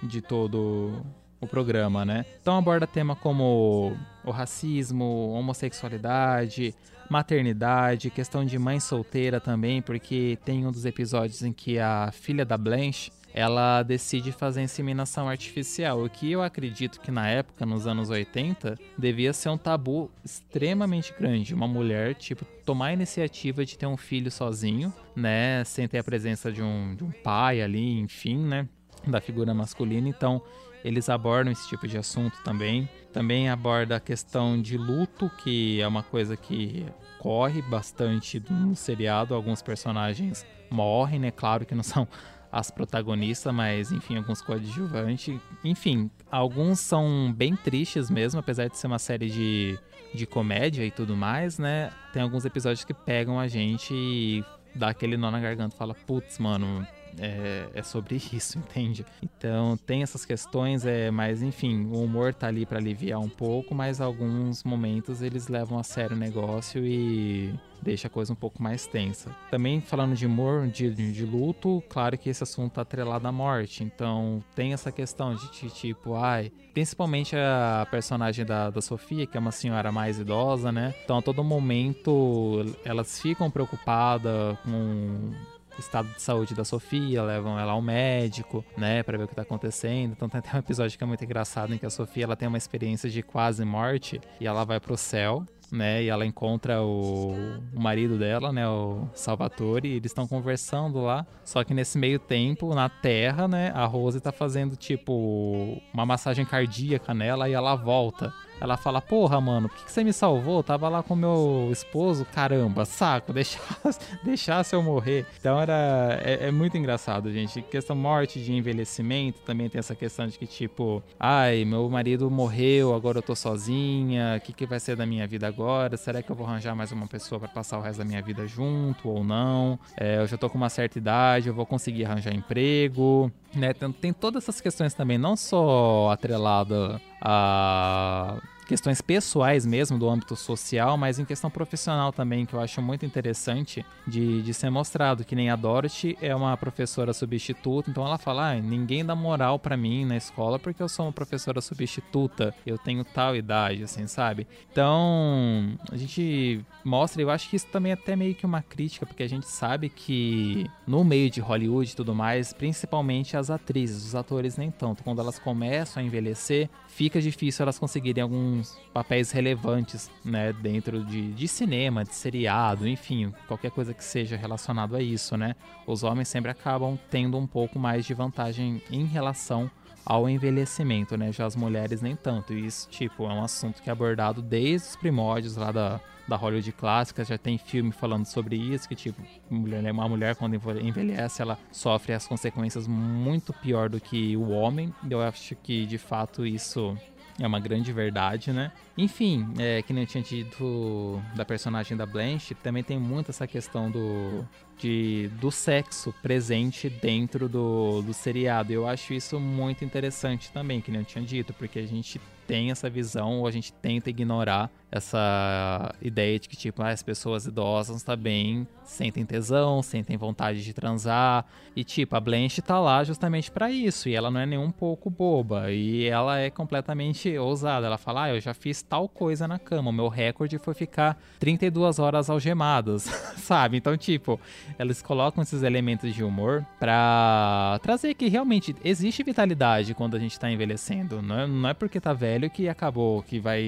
de 0.00 0.22
todo 0.22 1.04
o 1.40 1.46
programa, 1.48 2.04
né? 2.04 2.24
Então 2.40 2.56
aborda 2.56 2.86
tema 2.86 3.16
como 3.16 3.96
o 4.24 4.30
racismo, 4.30 5.32
homossexualidade, 5.32 6.72
maternidade, 7.10 8.10
questão 8.10 8.44
de 8.44 8.56
mãe 8.60 8.78
solteira 8.78 9.40
também, 9.40 9.82
porque 9.82 10.38
tem 10.44 10.64
um 10.64 10.70
dos 10.70 10.84
episódios 10.84 11.42
em 11.42 11.52
que 11.52 11.80
a 11.80 12.12
filha 12.12 12.44
da 12.44 12.56
Blanche 12.56 13.10
ela 13.32 13.82
decide 13.82 14.32
fazer 14.32 14.62
inseminação 14.62 15.28
artificial, 15.28 16.04
o 16.04 16.10
que 16.10 16.30
eu 16.30 16.42
acredito 16.42 17.00
que 17.00 17.10
na 17.10 17.28
época, 17.28 17.64
nos 17.64 17.86
anos 17.86 18.10
80, 18.10 18.76
devia 18.98 19.32
ser 19.32 19.48
um 19.50 19.58
tabu 19.58 20.10
extremamente 20.24 21.14
grande. 21.18 21.54
Uma 21.54 21.68
mulher, 21.68 22.14
tipo, 22.14 22.44
tomar 22.64 22.86
a 22.86 22.92
iniciativa 22.92 23.64
de 23.64 23.78
ter 23.78 23.86
um 23.86 23.96
filho 23.96 24.30
sozinho, 24.30 24.92
né, 25.14 25.62
sem 25.64 25.86
ter 25.86 25.98
a 25.98 26.04
presença 26.04 26.50
de 26.50 26.62
um, 26.62 26.94
de 26.96 27.04
um 27.04 27.10
pai 27.10 27.62
ali, 27.62 28.00
enfim, 28.00 28.38
né, 28.38 28.68
da 29.06 29.20
figura 29.20 29.54
masculina. 29.54 30.08
Então, 30.08 30.42
eles 30.84 31.08
abordam 31.08 31.52
esse 31.52 31.68
tipo 31.68 31.86
de 31.86 31.98
assunto 31.98 32.42
também. 32.42 32.88
Também 33.12 33.48
aborda 33.48 33.96
a 33.96 34.00
questão 34.00 34.60
de 34.60 34.76
luto, 34.76 35.30
que 35.42 35.80
é 35.80 35.86
uma 35.86 36.02
coisa 36.02 36.36
que 36.36 36.86
corre 37.18 37.60
bastante 37.60 38.42
no 38.48 38.74
seriado. 38.74 39.34
Alguns 39.34 39.62
personagens 39.62 40.46
morrem, 40.70 41.20
né? 41.20 41.30
Claro 41.30 41.66
que 41.66 41.74
não 41.74 41.82
são 41.82 42.08
as 42.50 42.70
protagonistas, 42.70 43.54
mas 43.54 43.92
enfim, 43.92 44.16
alguns 44.16 44.42
coadjuvantes. 44.42 45.38
Enfim, 45.64 46.10
alguns 46.30 46.80
são 46.80 47.32
bem 47.32 47.54
tristes 47.54 48.10
mesmo, 48.10 48.40
apesar 48.40 48.68
de 48.68 48.76
ser 48.76 48.86
uma 48.86 48.98
série 48.98 49.30
de, 49.30 49.78
de 50.14 50.26
comédia 50.26 50.84
e 50.84 50.90
tudo 50.90 51.16
mais, 51.16 51.58
né? 51.58 51.90
Tem 52.12 52.22
alguns 52.22 52.44
episódios 52.44 52.84
que 52.84 52.94
pegam 52.94 53.38
a 53.38 53.46
gente 53.46 53.94
e 53.94 54.44
dá 54.74 54.88
aquele 54.88 55.16
nó 55.16 55.30
na 55.30 55.40
garganta, 55.40 55.76
fala, 55.76 55.94
putz, 55.94 56.38
mano, 56.38 56.86
é, 57.18 57.68
é, 57.74 57.82
sobre 57.82 58.16
isso, 58.32 58.58
entende? 58.58 59.04
Então 59.22 59.76
tem 59.76 60.02
essas 60.02 60.24
questões, 60.24 60.84
é, 60.86 61.10
mas 61.10 61.42
enfim, 61.42 61.86
o 61.86 62.02
humor 62.02 62.34
tá 62.34 62.48
ali 62.48 62.66
para 62.66 62.78
aliviar 62.78 63.20
um 63.20 63.28
pouco, 63.28 63.74
mas 63.74 64.00
alguns 64.00 64.64
momentos 64.64 65.22
eles 65.22 65.48
levam 65.48 65.78
a 65.78 65.82
sério 65.82 66.16
o 66.16 66.18
negócio 66.18 66.84
e 66.84 67.54
deixa 67.82 68.08
a 68.08 68.10
coisa 68.10 68.32
um 68.32 68.36
pouco 68.36 68.62
mais 68.62 68.86
tensa. 68.86 69.34
Também 69.50 69.80
falando 69.80 70.14
de 70.14 70.26
humor, 70.26 70.68
de, 70.68 70.90
de 70.90 71.24
luto, 71.24 71.82
claro 71.88 72.16
que 72.18 72.28
esse 72.28 72.42
assunto 72.42 72.74
tá 72.74 72.82
atrelado 72.82 73.26
à 73.26 73.32
morte, 73.32 73.82
então 73.82 74.42
tem 74.54 74.72
essa 74.72 74.92
questão 74.92 75.34
de, 75.34 75.50
de 75.50 75.70
tipo, 75.70 76.14
ai, 76.14 76.52
principalmente 76.74 77.34
a 77.36 77.86
personagem 77.90 78.44
da, 78.44 78.70
da 78.70 78.80
Sofia, 78.80 79.26
que 79.26 79.36
é 79.36 79.40
uma 79.40 79.52
senhora 79.52 79.90
mais 79.90 80.18
idosa, 80.18 80.70
né? 80.70 80.94
Então 81.04 81.18
a 81.18 81.22
todo 81.22 81.42
momento 81.42 82.64
elas 82.84 83.20
ficam 83.20 83.50
preocupadas 83.50 84.58
com 84.60 85.32
estado 85.78 86.08
de 86.08 86.22
saúde 86.22 86.54
da 86.54 86.64
Sofia, 86.64 87.22
levam 87.22 87.58
ela 87.58 87.72
ao 87.72 87.82
médico, 87.82 88.64
né, 88.76 89.02
para 89.02 89.16
ver 89.18 89.24
o 89.24 89.28
que 89.28 89.34
tá 89.34 89.42
acontecendo. 89.42 90.12
Então 90.12 90.28
tem 90.28 90.38
até 90.38 90.54
um 90.56 90.58
episódio 90.58 90.96
que 90.96 91.04
é 91.04 91.06
muito 91.06 91.24
engraçado 91.24 91.74
em 91.74 91.78
que 91.78 91.86
a 91.86 91.90
Sofia 91.90 92.24
ela 92.24 92.36
tem 92.36 92.48
uma 92.48 92.58
experiência 92.58 93.08
de 93.08 93.22
quase 93.22 93.64
morte 93.64 94.20
e 94.40 94.46
ela 94.46 94.64
vai 94.64 94.80
pro 94.80 94.96
céu 94.96 95.44
né? 95.72 96.02
E 96.02 96.08
ela 96.08 96.26
encontra 96.26 96.82
o, 96.82 97.32
o 97.74 97.80
marido 97.80 98.18
dela, 98.18 98.52
né? 98.52 98.68
O 98.68 99.08
Salvatore, 99.14 99.88
e 99.88 99.92
eles 99.92 100.10
estão 100.10 100.26
conversando 100.26 101.00
lá. 101.00 101.26
Só 101.44 101.62
que 101.64 101.72
nesse 101.72 101.98
meio 101.98 102.18
tempo, 102.18 102.74
na 102.74 102.88
Terra, 102.88 103.46
né? 103.46 103.70
A 103.74 103.84
Rose 103.84 104.20
tá 104.20 104.32
fazendo, 104.32 104.76
tipo, 104.76 105.80
uma 105.92 106.04
massagem 106.04 106.44
cardíaca 106.44 107.14
nela 107.14 107.48
e 107.48 107.52
ela 107.52 107.74
volta. 107.74 108.32
Ela 108.60 108.76
fala, 108.76 109.00
porra, 109.00 109.40
mano, 109.40 109.68
por 109.68 109.78
que, 109.78 109.84
que 109.86 109.92
você 109.92 110.04
me 110.04 110.12
salvou? 110.12 110.58
Eu 110.58 110.62
tava 110.62 110.88
lá 110.88 111.02
com 111.02 111.16
meu 111.16 111.68
esposo, 111.72 112.26
caramba, 112.26 112.84
saco, 112.84 113.32
deixasse, 113.34 113.98
deixasse 114.22 114.74
eu 114.74 114.82
morrer. 114.82 115.26
Então 115.38 115.60
era. 115.60 116.20
É, 116.22 116.48
é, 116.48 116.50
muito 116.50 116.76
engraçado, 116.76 117.32
gente. 117.32 117.62
Questão 117.62 117.96
morte 117.96 118.42
de 118.42 118.52
envelhecimento, 118.52 119.40
também 119.40 119.68
tem 119.68 119.78
essa 119.78 119.94
questão 119.94 120.26
de 120.26 120.38
que, 120.38 120.46
tipo, 120.46 121.02
ai, 121.18 121.64
meu 121.64 121.88
marido 121.88 122.30
morreu, 122.30 122.94
agora 122.94 123.18
eu 123.18 123.22
tô 123.22 123.34
sozinha, 123.34 124.36
o 124.36 124.40
que, 124.40 124.52
que 124.52 124.66
vai 124.66 124.78
ser 124.78 124.96
da 124.96 125.06
minha 125.06 125.26
vida 125.26 125.46
agora? 125.46 125.96
Será 125.96 126.22
que 126.22 126.30
eu 126.30 126.36
vou 126.36 126.46
arranjar 126.46 126.74
mais 126.74 126.92
uma 126.92 127.06
pessoa 127.06 127.38
para 127.38 127.48
passar 127.48 127.78
o 127.78 127.80
resto 127.80 127.98
da 127.98 128.04
minha 128.04 128.20
vida 128.20 128.46
junto 128.46 129.08
ou 129.08 129.24
não? 129.24 129.78
É, 129.96 130.18
eu 130.18 130.26
já 130.26 130.36
tô 130.36 130.50
com 130.50 130.58
uma 130.58 130.68
certa 130.68 130.98
idade, 130.98 131.48
eu 131.48 131.54
vou 131.54 131.64
conseguir 131.64 132.04
arranjar 132.04 132.34
emprego. 132.34 133.30
Né? 133.54 133.72
Tem, 133.74 133.92
tem 133.92 134.12
todas 134.12 134.44
essas 134.44 134.60
questões 134.60 134.94
também, 134.94 135.18
não 135.18 135.36
só 135.36 136.10
atrelada 136.10 137.00
a 137.20 138.40
questões 138.70 139.00
pessoais 139.00 139.66
mesmo, 139.66 139.98
do 139.98 140.08
âmbito 140.08 140.36
social, 140.36 140.96
mas 140.96 141.18
em 141.18 141.24
questão 141.24 141.50
profissional 141.50 142.12
também, 142.12 142.46
que 142.46 142.54
eu 142.54 142.60
acho 142.60 142.80
muito 142.80 143.04
interessante 143.04 143.84
de, 144.06 144.42
de 144.42 144.54
ser 144.54 144.70
mostrado, 144.70 145.24
que 145.24 145.34
nem 145.34 145.50
a 145.50 145.56
Dorothy 145.56 146.16
é 146.22 146.32
uma 146.36 146.56
professora 146.56 147.12
substituta, 147.12 147.90
então 147.90 148.06
ela 148.06 148.16
fala, 148.16 148.52
ah, 148.52 148.54
ninguém 148.54 149.04
dá 149.04 149.12
moral 149.16 149.58
para 149.58 149.76
mim 149.76 150.04
na 150.04 150.16
escola 150.16 150.56
porque 150.56 150.80
eu 150.80 150.88
sou 150.88 151.06
uma 151.06 151.12
professora 151.12 151.60
substituta, 151.60 152.54
eu 152.64 152.78
tenho 152.78 153.02
tal 153.02 153.34
idade, 153.34 153.82
assim, 153.82 154.06
sabe? 154.06 154.46
Então, 154.70 155.76
a 155.90 155.96
gente 155.96 156.64
mostra, 156.84 157.20
eu 157.20 157.28
acho 157.28 157.50
que 157.50 157.56
isso 157.56 157.66
também 157.72 157.90
é 157.90 157.94
até 157.94 158.14
meio 158.14 158.36
que 158.36 158.46
uma 158.46 158.62
crítica, 158.62 159.04
porque 159.04 159.24
a 159.24 159.28
gente 159.28 159.48
sabe 159.48 159.88
que 159.88 160.70
no 160.86 161.02
meio 161.02 161.28
de 161.28 161.40
Hollywood 161.40 161.90
e 161.90 161.96
tudo 161.96 162.14
mais, 162.14 162.52
principalmente 162.52 163.36
as 163.36 163.50
atrizes, 163.50 164.04
os 164.04 164.14
atores 164.14 164.56
nem 164.56 164.70
tanto, 164.70 165.02
quando 165.02 165.20
elas 165.20 165.40
começam 165.40 166.00
a 166.00 166.06
envelhecer, 166.06 166.70
fica 166.86 167.20
difícil 167.20 167.64
elas 167.64 167.80
conseguirem 167.80 168.22
alguns 168.60 168.78
papéis 168.92 169.30
relevantes, 169.30 170.10
né, 170.24 170.52
dentro 170.52 171.04
de, 171.04 171.32
de 171.32 171.48
cinema, 171.48 172.04
de 172.04 172.14
seriado, 172.14 172.86
enfim, 172.86 173.32
qualquer 173.48 173.70
coisa 173.70 173.94
que 173.94 174.04
seja 174.04 174.36
relacionado 174.36 174.94
a 174.94 175.02
isso, 175.02 175.36
né? 175.36 175.56
Os 175.86 176.02
homens 176.02 176.28
sempre 176.28 176.50
acabam 176.50 176.98
tendo 177.10 177.38
um 177.38 177.46
pouco 177.46 177.78
mais 177.78 178.04
de 178.04 178.14
vantagem 178.14 178.82
em 178.90 179.04
relação 179.04 179.70
ao 180.04 180.28
envelhecimento, 180.28 181.16
né? 181.16 181.32
Já 181.32 181.46
as 181.46 181.56
mulheres 181.56 182.02
nem 182.02 182.16
tanto. 182.16 182.52
E 182.52 182.66
isso, 182.66 182.88
tipo, 182.88 183.24
é 183.24 183.32
um 183.32 183.42
assunto 183.42 183.82
que 183.82 183.88
é 183.88 183.92
abordado 183.92 184.42
desde 184.42 184.88
os 184.88 184.96
primórdios 184.96 185.56
lá 185.56 185.70
da, 185.70 186.00
da 186.26 186.36
Hollywood 186.36 186.72
clássica, 186.72 187.24
já 187.24 187.36
tem 187.36 187.58
filme 187.58 187.92
falando 187.92 188.24
sobre 188.24 188.56
isso, 188.56 188.88
que 188.88 188.94
tipo, 188.94 189.20
mulher, 189.50 189.90
uma 189.90 190.08
mulher 190.08 190.36
quando 190.36 190.54
envelhece, 190.80 191.42
ela 191.42 191.58
sofre 191.72 192.12
as 192.12 192.26
consequências 192.26 192.86
muito 192.86 193.52
pior 193.52 193.88
do 193.88 194.00
que 194.00 194.36
o 194.36 194.50
homem. 194.50 194.94
Eu 195.08 195.20
acho 195.20 195.54
que 195.56 195.84
de 195.86 195.98
fato 195.98 196.46
isso 196.46 196.96
é 197.40 197.46
uma 197.46 197.58
grande 197.58 197.92
verdade, 197.92 198.52
né? 198.52 198.70
Enfim, 198.96 199.52
é, 199.58 199.82
que 199.82 199.92
nem 199.92 200.04
eu 200.04 200.06
tinha 200.06 200.22
dito 200.22 201.20
da 201.34 201.44
personagem 201.44 201.96
da 201.96 202.04
Blanche, 202.04 202.54
também 202.54 202.82
tem 202.82 202.98
muito 202.98 203.30
essa 203.30 203.46
questão 203.46 203.90
do, 203.90 204.46
de, 204.78 205.28
do 205.40 205.50
sexo 205.50 206.14
presente 206.22 206.90
dentro 206.90 207.48
do, 207.48 208.02
do 208.02 208.12
seriado. 208.12 208.72
Eu 208.72 208.86
acho 208.86 209.14
isso 209.14 209.40
muito 209.40 209.84
interessante 209.84 210.52
também, 210.52 210.80
que 210.80 210.90
nem 210.90 211.00
eu 211.00 211.06
tinha 211.06 211.24
dito, 211.24 211.54
porque 211.54 211.78
a 211.78 211.86
gente 211.86 212.20
tem 212.46 212.70
essa 212.70 212.90
visão 212.90 213.38
ou 213.38 213.46
a 213.46 213.50
gente 213.50 213.72
tenta 213.72 214.10
ignorar 214.10 214.70
essa 214.90 215.94
ideia 216.02 216.38
de 216.38 216.48
que, 216.48 216.56
tipo, 216.56 216.82
ah, 216.82 216.88
as 216.88 217.02
pessoas 217.02 217.46
idosas 217.46 218.02
também 218.02 218.66
sentem 218.82 219.24
tesão, 219.24 219.82
sentem 219.82 220.16
vontade 220.16 220.64
de 220.64 220.72
transar. 220.74 221.46
E, 221.76 221.84
tipo, 221.84 222.16
a 222.16 222.20
Blanche 222.20 222.60
tá 222.60 222.80
lá 222.80 223.04
justamente 223.04 223.50
para 223.50 223.70
isso. 223.70 224.08
E 224.08 224.14
ela 224.14 224.30
não 224.30 224.40
é 224.40 224.46
nem 224.46 224.58
um 224.58 224.72
pouco 224.72 225.08
boba. 225.08 225.70
E 225.70 226.06
ela 226.06 226.38
é 226.38 226.50
completamente 226.50 227.36
ousada. 227.38 227.86
Ela 227.86 227.98
fala, 227.98 228.24
ah, 228.24 228.34
eu 228.34 228.40
já 228.40 228.52
fiz 228.52 228.82
tal 228.82 229.08
coisa 229.08 229.46
na 229.46 229.58
cama. 229.58 229.90
O 229.90 229.92
meu 229.92 230.08
recorde 230.08 230.58
foi 230.58 230.74
ficar 230.74 231.16
32 231.38 232.00
horas 232.00 232.28
algemadas, 232.28 233.04
sabe? 233.38 233.76
Então, 233.76 233.96
tipo, 233.96 234.40
eles 234.78 235.00
colocam 235.00 235.42
esses 235.42 235.62
elementos 235.62 236.12
de 236.12 236.24
humor 236.24 236.66
pra 236.80 237.78
trazer 237.82 238.14
que 238.14 238.28
realmente 238.28 238.74
existe 238.84 239.22
vitalidade 239.22 239.94
quando 239.94 240.16
a 240.16 240.18
gente 240.18 240.38
tá 240.38 240.50
envelhecendo. 240.50 241.22
Não 241.22 241.38
é, 241.38 241.46
não 241.46 241.68
é 241.68 241.74
porque 241.74 242.00
tá 242.00 242.12
velho 242.12 242.50
que 242.50 242.68
acabou, 242.68 243.22
que 243.22 243.38
vai, 243.38 243.62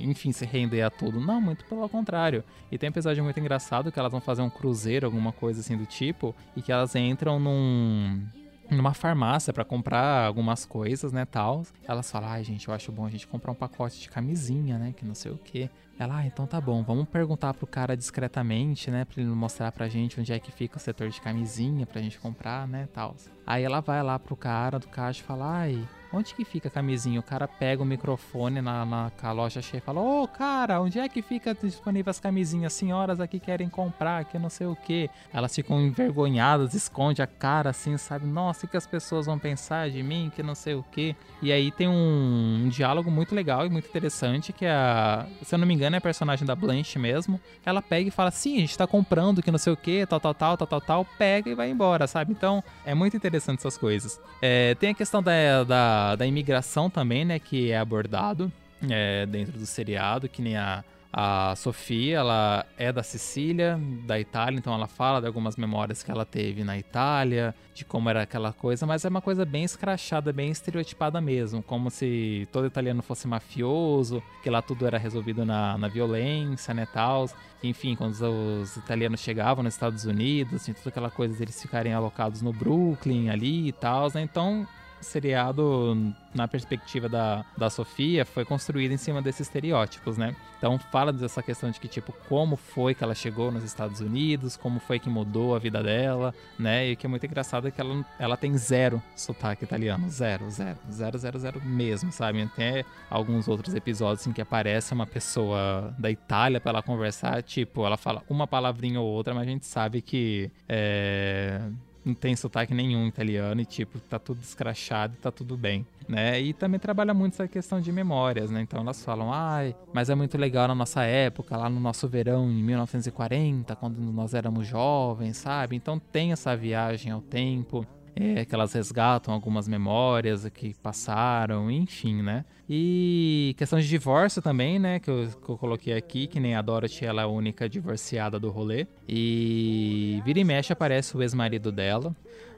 enfim, 0.00 0.30
se 0.30 0.46
render 0.68 0.82
a 0.82 0.90
tudo. 0.90 1.18
Não, 1.18 1.40
muito 1.40 1.64
pelo 1.64 1.88
contrário. 1.88 2.44
E 2.70 2.76
tem 2.76 2.88
um 2.88 2.92
episódio 2.92 3.24
muito 3.24 3.40
engraçado 3.40 3.90
que 3.90 3.98
elas 3.98 4.12
vão 4.12 4.20
fazer 4.20 4.42
um 4.42 4.50
cruzeiro, 4.50 5.06
alguma 5.06 5.32
coisa 5.32 5.60
assim 5.60 5.76
do 5.76 5.86
tipo, 5.86 6.34
e 6.54 6.60
que 6.60 6.70
elas 6.70 6.94
entram 6.94 7.40
num 7.40 8.22
numa 8.70 8.92
farmácia 8.92 9.50
para 9.50 9.64
comprar 9.64 10.26
algumas 10.26 10.66
coisas, 10.66 11.10
né, 11.10 11.24
tal. 11.24 11.62
Elas 11.86 12.10
falam, 12.10 12.28
ai, 12.28 12.44
gente, 12.44 12.68
eu 12.68 12.74
acho 12.74 12.92
bom 12.92 13.06
a 13.06 13.08
gente 13.08 13.26
comprar 13.26 13.50
um 13.50 13.54
pacote 13.54 13.98
de 13.98 14.10
camisinha, 14.10 14.76
né, 14.76 14.92
que 14.94 15.06
não 15.06 15.14
sei 15.14 15.32
o 15.32 15.38
que. 15.38 15.70
Ela, 15.98 16.18
ah, 16.18 16.26
então 16.26 16.46
tá 16.46 16.60
bom, 16.60 16.82
vamos 16.82 17.08
perguntar 17.08 17.54
pro 17.54 17.66
cara 17.66 17.96
discretamente, 17.96 18.90
né, 18.90 19.06
pra 19.06 19.22
ele 19.22 19.30
mostrar 19.30 19.72
pra 19.72 19.88
gente 19.88 20.20
onde 20.20 20.34
é 20.34 20.38
que 20.38 20.52
fica 20.52 20.76
o 20.76 20.80
setor 20.80 21.08
de 21.08 21.18
camisinha 21.18 21.86
pra 21.86 22.02
gente 22.02 22.18
comprar, 22.18 22.68
né, 22.68 22.86
tal. 22.92 23.16
Aí 23.46 23.64
ela 23.64 23.80
vai 23.80 24.02
lá 24.02 24.18
pro 24.18 24.36
cara 24.36 24.78
do 24.78 24.86
caixa 24.86 25.22
e 25.22 25.24
fala, 25.24 25.50
ai, 25.50 25.88
onde 26.12 26.34
que 26.34 26.44
fica 26.44 26.68
a 26.68 26.70
camisinha? 26.70 27.20
O 27.20 27.22
cara 27.22 27.46
pega 27.46 27.82
o 27.82 27.86
microfone 27.86 28.60
na, 28.60 28.84
na 28.84 29.32
loja 29.32 29.60
cheia 29.60 29.78
e 29.78 29.82
fala, 29.82 30.00
ô 30.00 30.22
oh, 30.22 30.28
cara, 30.28 30.80
onde 30.80 30.98
é 30.98 31.08
que 31.08 31.22
fica 31.22 31.54
disponível 31.54 32.10
as 32.10 32.20
camisinhas? 32.20 32.72
Senhoras 32.72 33.20
aqui 33.20 33.38
querem 33.38 33.68
comprar, 33.68 34.24
que 34.24 34.38
não 34.38 34.48
sei 34.48 34.66
o 34.66 34.76
que. 34.76 35.10
Elas 35.32 35.54
ficam 35.54 35.80
envergonhadas, 35.80 36.74
esconde 36.74 37.22
a 37.22 37.26
cara 37.26 37.70
assim, 37.70 37.96
sabe? 37.96 38.26
Nossa, 38.26 38.66
o 38.66 38.68
que 38.68 38.76
as 38.76 38.86
pessoas 38.86 39.26
vão 39.26 39.38
pensar 39.38 39.90
de 39.90 40.02
mim, 40.02 40.30
que 40.34 40.42
não 40.42 40.54
sei 40.54 40.74
o 40.74 40.82
que. 40.82 41.14
E 41.42 41.52
aí 41.52 41.70
tem 41.70 41.88
um, 41.88 42.64
um, 42.64 42.68
diálogo 42.68 43.10
muito 43.10 43.34
legal 43.34 43.66
e 43.66 43.70
muito 43.70 43.88
interessante, 43.88 44.52
que 44.52 44.64
é 44.64 44.72
a, 44.72 45.26
se 45.42 45.54
eu 45.54 45.58
não 45.58 45.66
me 45.66 45.74
engano, 45.74 45.96
é 45.96 45.98
a 45.98 46.02
personagem 46.02 46.46
da 46.46 46.54
Blanche 46.54 46.98
mesmo. 46.98 47.40
Ela 47.64 47.82
pega 47.82 48.08
e 48.08 48.10
fala, 48.10 48.30
sim, 48.30 48.56
a 48.56 48.60
gente 48.60 48.76
tá 48.76 48.86
comprando, 48.86 49.42
que 49.42 49.50
não 49.50 49.58
sei 49.58 49.72
o 49.72 49.76
que, 49.76 50.06
tal, 50.06 50.20
tal, 50.20 50.34
tal, 50.34 50.56
tal, 50.56 50.66
tal, 50.66 50.80
tal, 50.80 51.04
pega 51.04 51.50
e 51.50 51.54
vai 51.54 51.70
embora, 51.70 52.06
sabe? 52.06 52.32
Então, 52.32 52.62
é 52.84 52.94
muito 52.94 53.16
interessante 53.16 53.58
essas 53.58 53.76
coisas. 53.76 54.20
É, 54.40 54.74
tem 54.76 54.90
a 54.90 54.94
questão 54.94 55.22
da, 55.22 55.64
da, 55.64 55.97
da 56.16 56.26
imigração 56.26 56.90
também, 56.90 57.24
né, 57.24 57.38
que 57.38 57.70
é 57.70 57.78
abordado 57.78 58.50
é, 58.88 59.26
dentro 59.26 59.58
do 59.58 59.66
seriado, 59.66 60.28
que 60.28 60.42
nem 60.42 60.56
a 60.56 60.84
a 61.12 61.54
Sofia, 61.56 62.18
ela 62.18 62.66
é 62.76 62.92
da 62.92 63.02
Sicília, 63.02 63.80
da 64.06 64.20
Itália, 64.20 64.58
então 64.58 64.74
ela 64.74 64.86
fala 64.86 65.20
de 65.20 65.26
algumas 65.26 65.56
memórias 65.56 66.02
que 66.02 66.10
ela 66.10 66.24
teve 66.24 66.62
na 66.62 66.76
Itália, 66.76 67.54
de 67.74 67.84
como 67.84 68.10
era 68.10 68.22
aquela 68.22 68.52
coisa, 68.52 68.86
mas 68.86 69.04
é 69.04 69.08
uma 69.08 69.22
coisa 69.22 69.44
bem 69.44 69.64
escrachada, 69.64 70.32
bem 70.32 70.50
estereotipada 70.50 71.20
mesmo, 71.20 71.62
como 71.62 71.90
se 71.90 72.46
todo 72.52 72.66
italiano 72.66 73.02
fosse 73.02 73.26
mafioso, 73.26 74.22
que 74.42 74.50
lá 74.50 74.60
tudo 74.60 74.86
era 74.86 74.98
resolvido 74.98 75.46
na, 75.46 75.78
na 75.78 75.88
violência, 75.88 76.74
né, 76.74 76.86
tal. 76.92 77.28
Enfim, 77.62 77.96
quando 77.96 78.12
os, 78.12 78.20
os 78.20 78.76
italianos 78.76 79.20
chegavam 79.20 79.64
nos 79.64 79.74
Estados 79.74 80.04
Unidos, 80.04 80.64
tinha 80.64 80.74
toda 80.74 80.90
aquela 80.90 81.10
coisa 81.10 81.34
deles 81.36 81.60
ficarem 81.60 81.92
alocados 81.94 82.42
no 82.42 82.52
Brooklyn 82.52 83.30
ali 83.30 83.68
e 83.68 83.72
tal, 83.72 84.08
né, 84.14 84.20
então 84.20 84.66
seriado, 85.00 86.14
na 86.34 86.46
perspectiva 86.46 87.08
da, 87.08 87.44
da 87.56 87.70
Sofia, 87.70 88.24
foi 88.24 88.44
construído 88.44 88.92
em 88.92 88.96
cima 88.96 89.22
desses 89.22 89.40
estereótipos, 89.40 90.16
né? 90.16 90.34
Então 90.58 90.78
fala 90.78 91.12
dessa 91.12 91.42
questão 91.42 91.70
de 91.70 91.78
que, 91.78 91.86
tipo, 91.86 92.12
como 92.28 92.56
foi 92.56 92.94
que 92.94 93.04
ela 93.04 93.14
chegou 93.14 93.52
nos 93.52 93.62
Estados 93.62 94.00
Unidos, 94.00 94.56
como 94.56 94.80
foi 94.80 94.98
que 94.98 95.08
mudou 95.08 95.54
a 95.54 95.58
vida 95.58 95.82
dela, 95.82 96.34
né? 96.58 96.88
E 96.88 96.92
o 96.94 96.96
que 96.96 97.06
é 97.06 97.08
muito 97.08 97.24
engraçado 97.24 97.68
é 97.68 97.70
que 97.70 97.80
ela, 97.80 98.04
ela 98.18 98.36
tem 98.36 98.56
zero 98.58 99.00
sotaque 99.14 99.64
italiano. 99.64 100.08
Zero, 100.10 100.50
zero, 100.50 100.78
zero, 100.90 101.18
zero, 101.18 101.38
zero 101.38 101.62
mesmo, 101.64 102.10
sabe? 102.10 102.44
Tem 102.56 102.84
alguns 103.08 103.46
outros 103.46 103.74
episódios 103.74 104.26
em 104.26 104.32
que 104.32 104.40
aparece 104.40 104.92
uma 104.92 105.06
pessoa 105.06 105.94
da 105.98 106.10
Itália 106.10 106.60
para 106.60 106.70
ela 106.70 106.82
conversar, 106.82 107.42
tipo, 107.42 107.86
ela 107.86 107.96
fala 107.96 108.22
uma 108.28 108.46
palavrinha 108.46 109.00
ou 109.00 109.06
outra, 109.06 109.32
mas 109.34 109.46
a 109.46 109.50
gente 109.50 109.66
sabe 109.66 110.02
que 110.02 110.50
é 110.68 111.60
não 112.08 112.14
tem 112.14 112.34
sotaque 112.34 112.74
nenhum 112.74 113.06
italiano 113.06 113.60
e, 113.60 113.64
tipo, 113.64 113.98
tá 114.00 114.18
tudo 114.18 114.40
escrachado 114.40 115.14
e 115.14 115.16
tá 115.18 115.30
tudo 115.30 115.56
bem, 115.56 115.86
né? 116.08 116.40
E 116.40 116.52
também 116.52 116.80
trabalha 116.80 117.12
muito 117.12 117.34
essa 117.34 117.46
questão 117.46 117.80
de 117.80 117.92
memórias, 117.92 118.50
né? 118.50 118.60
Então 118.62 118.80
elas 118.80 119.04
falam, 119.04 119.32
ai, 119.32 119.76
mas 119.92 120.10
é 120.10 120.14
muito 120.14 120.36
legal 120.38 120.66
na 120.66 120.74
nossa 120.74 121.04
época, 121.04 121.56
lá 121.56 121.68
no 121.68 121.78
nosso 121.78 122.08
verão 122.08 122.50
em 122.50 122.62
1940, 122.62 123.76
quando 123.76 123.98
nós 124.00 124.34
éramos 124.34 124.66
jovens, 124.66 125.36
sabe? 125.36 125.76
Então 125.76 125.98
tem 125.98 126.32
essa 126.32 126.56
viagem 126.56 127.12
ao 127.12 127.20
tempo 127.20 127.86
é, 128.14 128.44
que 128.44 128.54
elas 128.54 128.72
resgatam 128.72 129.32
algumas 129.32 129.68
memórias 129.68 130.48
que 130.50 130.74
passaram, 130.74 131.70
enfim, 131.70 132.22
né? 132.22 132.44
E 132.68 133.54
questão 133.56 133.78
de 133.78 133.88
divórcio 133.88 134.42
também, 134.42 134.78
né? 134.78 134.98
Que 134.98 135.10
eu, 135.10 135.28
que 135.28 135.48
eu 135.48 135.56
coloquei 135.56 135.94
aqui, 135.94 136.26
que 136.26 136.38
nem 136.38 136.54
a 136.54 136.62
Dorothy, 136.62 137.04
ela 137.04 137.22
é 137.22 137.24
a 137.24 137.28
única 137.28 137.68
divorciada 137.68 138.38
do 138.38 138.50
rolê. 138.50 138.86
E 139.08 140.20
vira 140.24 140.40
e 140.40 140.44
mexe 140.44 140.72
aparece 140.72 141.16
o 141.16 141.22
ex-marido 141.22 141.72
dela 141.72 142.14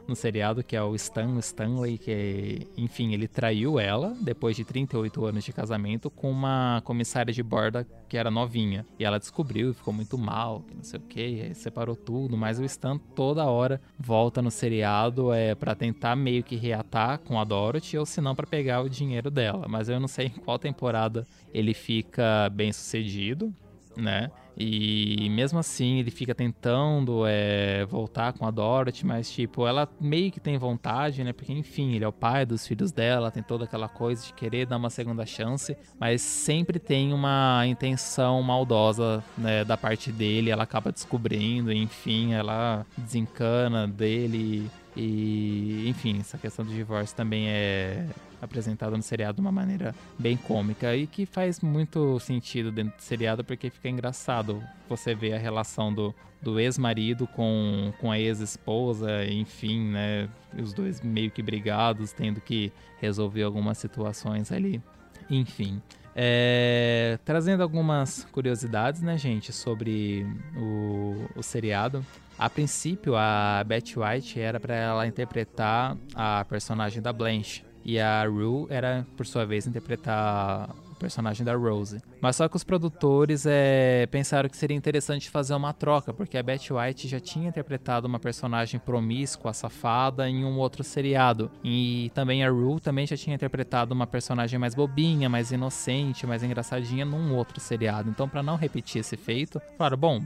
no 0.06 0.16
seriado, 0.16 0.62
que 0.62 0.76
é 0.76 0.82
o 0.82 0.94
Stan 0.94 1.38
Stanley, 1.38 1.98
que, 1.98 2.66
enfim, 2.76 3.12
ele 3.12 3.28
traiu 3.28 3.78
ela 3.78 4.14
depois 4.20 4.56
de 4.56 4.64
38 4.64 5.24
anos 5.24 5.44
de 5.44 5.52
casamento 5.52 6.10
com 6.10 6.30
uma 6.30 6.82
comissária 6.84 7.32
de 7.32 7.42
borda 7.42 7.86
que 8.08 8.16
era 8.16 8.30
novinha. 8.30 8.84
E 8.98 9.04
ela 9.04 9.18
descobriu 9.18 9.70
e 9.70 9.74
ficou 9.74 9.94
muito 9.94 10.18
mal, 10.18 10.62
que 10.62 10.74
não 10.74 10.82
sei 10.82 10.98
o 10.98 11.02
que, 11.02 11.54
separou 11.54 11.94
tudo, 11.94 12.36
mas 12.36 12.58
o 12.58 12.64
Stan 12.64 12.98
toda 12.98 13.44
hora 13.44 13.80
volta 13.98 14.42
no 14.42 14.50
seriado 14.50 15.32
é 15.32 15.54
para 15.54 15.74
tentar 15.74 16.16
meio 16.16 16.42
que 16.42 16.56
reatar 16.56 17.18
com 17.20 17.38
a 17.38 17.44
Dorothy 17.44 17.98
ou 17.98 18.06
se 18.06 18.20
não 18.20 18.34
para 18.34 18.46
pegar 18.46 18.82
o 18.82 18.90
dinheiro 18.90 19.30
dela. 19.30 19.66
Mas 19.68 19.88
eu 19.88 20.00
não 20.00 20.08
sei 20.08 20.26
em 20.26 20.40
qual 20.40 20.58
temporada 20.58 21.26
ele 21.52 21.74
fica 21.74 22.48
bem 22.50 22.72
sucedido 22.72 23.54
né? 23.96 24.30
E 24.62 25.30
mesmo 25.30 25.58
assim 25.58 26.00
ele 26.00 26.10
fica 26.10 26.34
tentando 26.34 27.24
é, 27.26 27.86
voltar 27.86 28.34
com 28.34 28.46
a 28.46 28.50
Dorothy, 28.50 29.06
mas 29.06 29.30
tipo, 29.30 29.66
ela 29.66 29.88
meio 29.98 30.30
que 30.30 30.38
tem 30.38 30.58
vontade, 30.58 31.24
né? 31.24 31.32
Porque 31.32 31.50
enfim, 31.50 31.94
ele 31.94 32.04
é 32.04 32.08
o 32.08 32.12
pai 32.12 32.44
dos 32.44 32.66
filhos 32.66 32.92
dela, 32.92 33.30
tem 33.30 33.42
toda 33.42 33.64
aquela 33.64 33.88
coisa 33.88 34.26
de 34.26 34.34
querer 34.34 34.66
dar 34.66 34.76
uma 34.76 34.90
segunda 34.90 35.24
chance, 35.24 35.74
mas 35.98 36.20
sempre 36.20 36.78
tem 36.78 37.14
uma 37.14 37.66
intenção 37.66 38.42
maldosa 38.42 39.24
né, 39.38 39.64
da 39.64 39.78
parte 39.78 40.12
dele, 40.12 40.50
ela 40.50 40.64
acaba 40.64 40.92
descobrindo, 40.92 41.72
enfim, 41.72 42.34
ela 42.34 42.84
desencana 42.98 43.88
dele 43.88 44.70
e, 44.94 45.88
enfim, 45.88 46.18
essa 46.20 46.36
questão 46.36 46.66
do 46.66 46.72
divórcio 46.72 47.16
também 47.16 47.48
é 47.48 48.04
apresentada 48.40 48.96
no 48.96 49.02
seriado 49.02 49.36
de 49.36 49.40
uma 49.40 49.52
maneira 49.52 49.94
bem 50.18 50.36
cômica 50.36 50.94
e 50.96 51.06
que 51.06 51.26
faz 51.26 51.60
muito 51.60 52.18
sentido 52.20 52.70
dentro 52.72 52.96
do 52.96 53.02
seriado 53.02 53.44
porque 53.44 53.70
fica 53.70 53.88
engraçado 53.88 54.62
você 54.88 55.14
ver 55.14 55.34
a 55.34 55.38
relação 55.38 55.92
do, 55.92 56.14
do 56.40 56.58
ex-marido 56.58 57.26
com, 57.26 57.92
com 58.00 58.10
a 58.10 58.18
ex-esposa, 58.18 59.24
enfim, 59.26 59.90
né? 59.90 60.28
Os 60.58 60.72
dois 60.72 61.00
meio 61.00 61.30
que 61.30 61.42
brigados, 61.42 62.12
tendo 62.12 62.40
que 62.40 62.72
resolver 63.00 63.42
algumas 63.42 63.78
situações 63.78 64.50
ali. 64.50 64.82
Enfim. 65.28 65.80
É, 66.14 67.18
trazendo 67.24 67.62
algumas 67.62 68.24
curiosidades, 68.32 69.00
né, 69.00 69.16
gente, 69.16 69.52
sobre 69.52 70.26
o, 70.56 71.14
o 71.36 71.42
seriado. 71.42 72.04
A 72.38 72.48
princípio, 72.48 73.14
a 73.16 73.62
Betty 73.64 73.98
White 73.98 74.40
era 74.40 74.58
para 74.58 74.74
ela 74.74 75.06
interpretar 75.06 75.96
a 76.14 76.44
personagem 76.46 77.02
da 77.02 77.12
Blanche. 77.12 77.62
E 77.84 77.98
a 77.98 78.24
Rue 78.24 78.66
era, 78.68 79.06
por 79.16 79.26
sua 79.26 79.44
vez, 79.46 79.66
interpretar 79.66 80.70
o 80.90 80.94
personagem 80.94 81.44
da 81.44 81.54
Rose. 81.54 82.00
Mas 82.20 82.36
só 82.36 82.48
que 82.48 82.56
os 82.56 82.64
produtores 82.64 83.46
é, 83.46 84.06
pensaram 84.10 84.48
que 84.48 84.56
seria 84.56 84.76
interessante 84.76 85.30
fazer 85.30 85.54
uma 85.54 85.72
troca, 85.72 86.12
porque 86.12 86.36
a 86.36 86.42
Betty 86.42 86.72
White 86.72 87.08
já 87.08 87.18
tinha 87.18 87.48
interpretado 87.48 88.06
uma 88.06 88.18
personagem 88.18 88.78
promíscua, 88.78 89.52
safada, 89.52 90.28
em 90.28 90.44
um 90.44 90.58
outro 90.58 90.84
seriado. 90.84 91.50
E 91.64 92.10
também 92.14 92.44
a 92.44 92.50
Rue 92.50 92.80
também 92.80 93.06
já 93.06 93.16
tinha 93.16 93.34
interpretado 93.34 93.94
uma 93.94 94.06
personagem 94.06 94.58
mais 94.58 94.74
bobinha, 94.74 95.28
mais 95.28 95.50
inocente, 95.50 96.26
mais 96.26 96.42
engraçadinha 96.42 97.04
num 97.04 97.34
outro 97.34 97.58
seriado. 97.60 98.10
Então, 98.10 98.28
para 98.28 98.42
não 98.42 98.56
repetir 98.56 99.00
esse 99.00 99.16
feito, 99.16 99.60
falaram, 99.78 99.96
bom, 99.96 100.22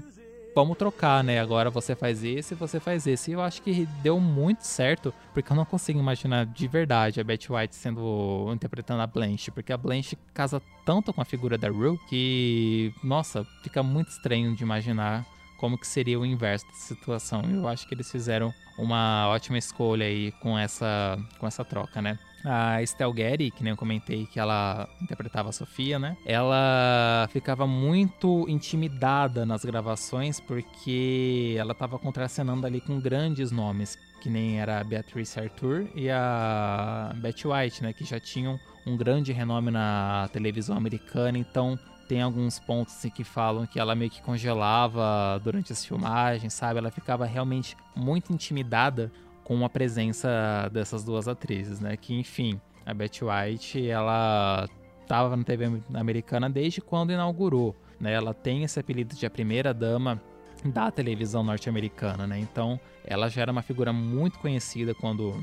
vamos 0.55 0.77
trocar, 0.77 1.25
né? 1.25 1.41
Agora 1.41 1.71
você 1.71 1.95
faz 1.95 2.23
esse, 2.23 2.55
você 2.55 2.79
faz 2.79 3.07
esse. 3.07 3.31
E 3.31 3.35
eu 3.35 3.43
acho 3.43 3.61
que 3.63 3.87
deu 4.03 4.21
muito 4.21 4.63
certo, 4.63 5.13
porque 5.33 5.51
eu 5.53 5.57
não 5.57 5.65
consigo 5.65 5.99
imaginar 5.99 6.47
de 6.47 6.69
verdade 6.69 7.21
a 7.21 7.25
Betty 7.25 7.53
White 7.53 7.75
sendo 7.75 8.51
interpretando 8.53 9.03
a 9.03 9.07
Blanche, 9.07 9.51
porque 9.51 9.73
a 9.73 9.77
Blanche 9.77 10.17
casa 10.33 10.63
tanto 10.85 11.13
com 11.13 11.21
a 11.21 11.25
figura 11.25 11.59
da 11.59 11.69
Rue 11.69 11.99
que, 12.09 12.95
nossa, 13.03 13.45
fica 13.63 13.83
muito 13.83 14.09
estranho 14.09 14.55
de 14.55 14.63
imaginar 14.63 15.27
como 15.59 15.79
que 15.79 15.87
seria 15.87 16.19
o 16.19 16.27
inverso 16.27 16.67
da 16.67 16.75
situação. 16.75 17.43
Eu 17.51 17.67
acho 17.67 17.87
que 17.89 17.95
eles 17.95 18.11
fizeram 18.11 18.53
uma 18.79 19.29
ótima 19.29 19.57
escolha 19.57 20.07
aí 20.07 20.33
com 20.33 20.59
essa 20.59 21.19
com 21.39 21.47
essa 21.47 21.65
troca, 21.65 22.03
né? 22.03 22.19
A 22.45 22.83
Estelle 22.83 23.15
Getty, 23.17 23.51
que 23.51 23.63
nem 23.63 23.71
eu 23.71 23.77
comentei 23.77 24.27
que 24.27 24.39
ela 24.39 24.89
interpretava 25.01 25.49
a 25.49 25.53
Sofia, 25.53 25.99
né? 25.99 26.17
Ela 26.27 27.27
ficava 27.31 27.67
muito 27.67 28.47
intimidada 28.49 29.47
nas 29.47 29.65
gravações 29.65 30.41
porque 30.41 31.57
ela 31.59 31.73
estava 31.73 31.99
contracenando 31.99 32.67
ali 32.67 32.81
com 32.81 33.01
grandes 33.01 33.51
nomes, 33.51 33.99
que 34.21 34.29
nem 34.29 34.61
era 34.61 34.81
a 34.81 34.85
Beatrice 34.85 35.41
Arthur 35.41 35.87
e 35.95 36.11
a 36.11 37.13
Betty 37.17 37.49
White, 37.49 37.83
né? 37.83 37.93
Que 37.95 38.05
já 38.05 38.21
tinham 38.21 38.61
um 38.87 38.97
grande 38.97 39.33
renome 39.33 39.71
na 39.71 40.29
televisão 40.33 40.77
americana, 40.77 41.39
então 41.39 41.79
tem 42.07 42.21
alguns 42.21 42.59
pontos 42.59 42.95
assim, 42.95 43.09
que 43.09 43.25
falam 43.25 43.67
que 43.67 43.81
ela 43.81 43.95
meio 43.95 44.11
que 44.11 44.21
congelava 44.21 45.41
durante 45.43 45.73
as 45.73 45.85
filmagens, 45.85 46.53
sabe? 46.53 46.79
Ela 46.79 46.91
ficava 46.91 47.25
realmente 47.25 47.77
muito 47.97 48.33
intimidada 48.33 49.11
com 49.45 49.65
a 49.65 49.69
presença 49.69 50.69
dessas 50.73 51.05
duas 51.05 51.29
atrizes, 51.29 51.79
né? 51.79 51.97
Que, 51.97 52.15
enfim, 52.19 52.61
a 52.85 52.93
Betty 52.93 53.23
White, 53.25 53.89
ela 53.89 54.69
estava 55.03 55.37
na 55.37 55.45
TV 55.45 55.81
americana 55.93 56.49
desde 56.49 56.81
quando 56.81 57.13
inaugurou, 57.13 57.77
né? 58.01 58.13
Ela 58.13 58.35
tem 58.35 58.65
esse 58.65 58.81
apelido 58.81 59.15
de 59.15 59.27
a 59.27 59.31
primeira 59.31 59.73
dama 59.73 60.21
da 60.65 60.91
televisão 60.91 61.45
norte-americana, 61.45 62.27
né? 62.27 62.39
Então, 62.39 62.81
ela 63.05 63.29
já 63.29 63.43
era 63.43 63.53
uma 63.53 63.63
figura 63.63 63.93
muito 63.93 64.39
conhecida 64.39 64.95
quando 64.95 65.35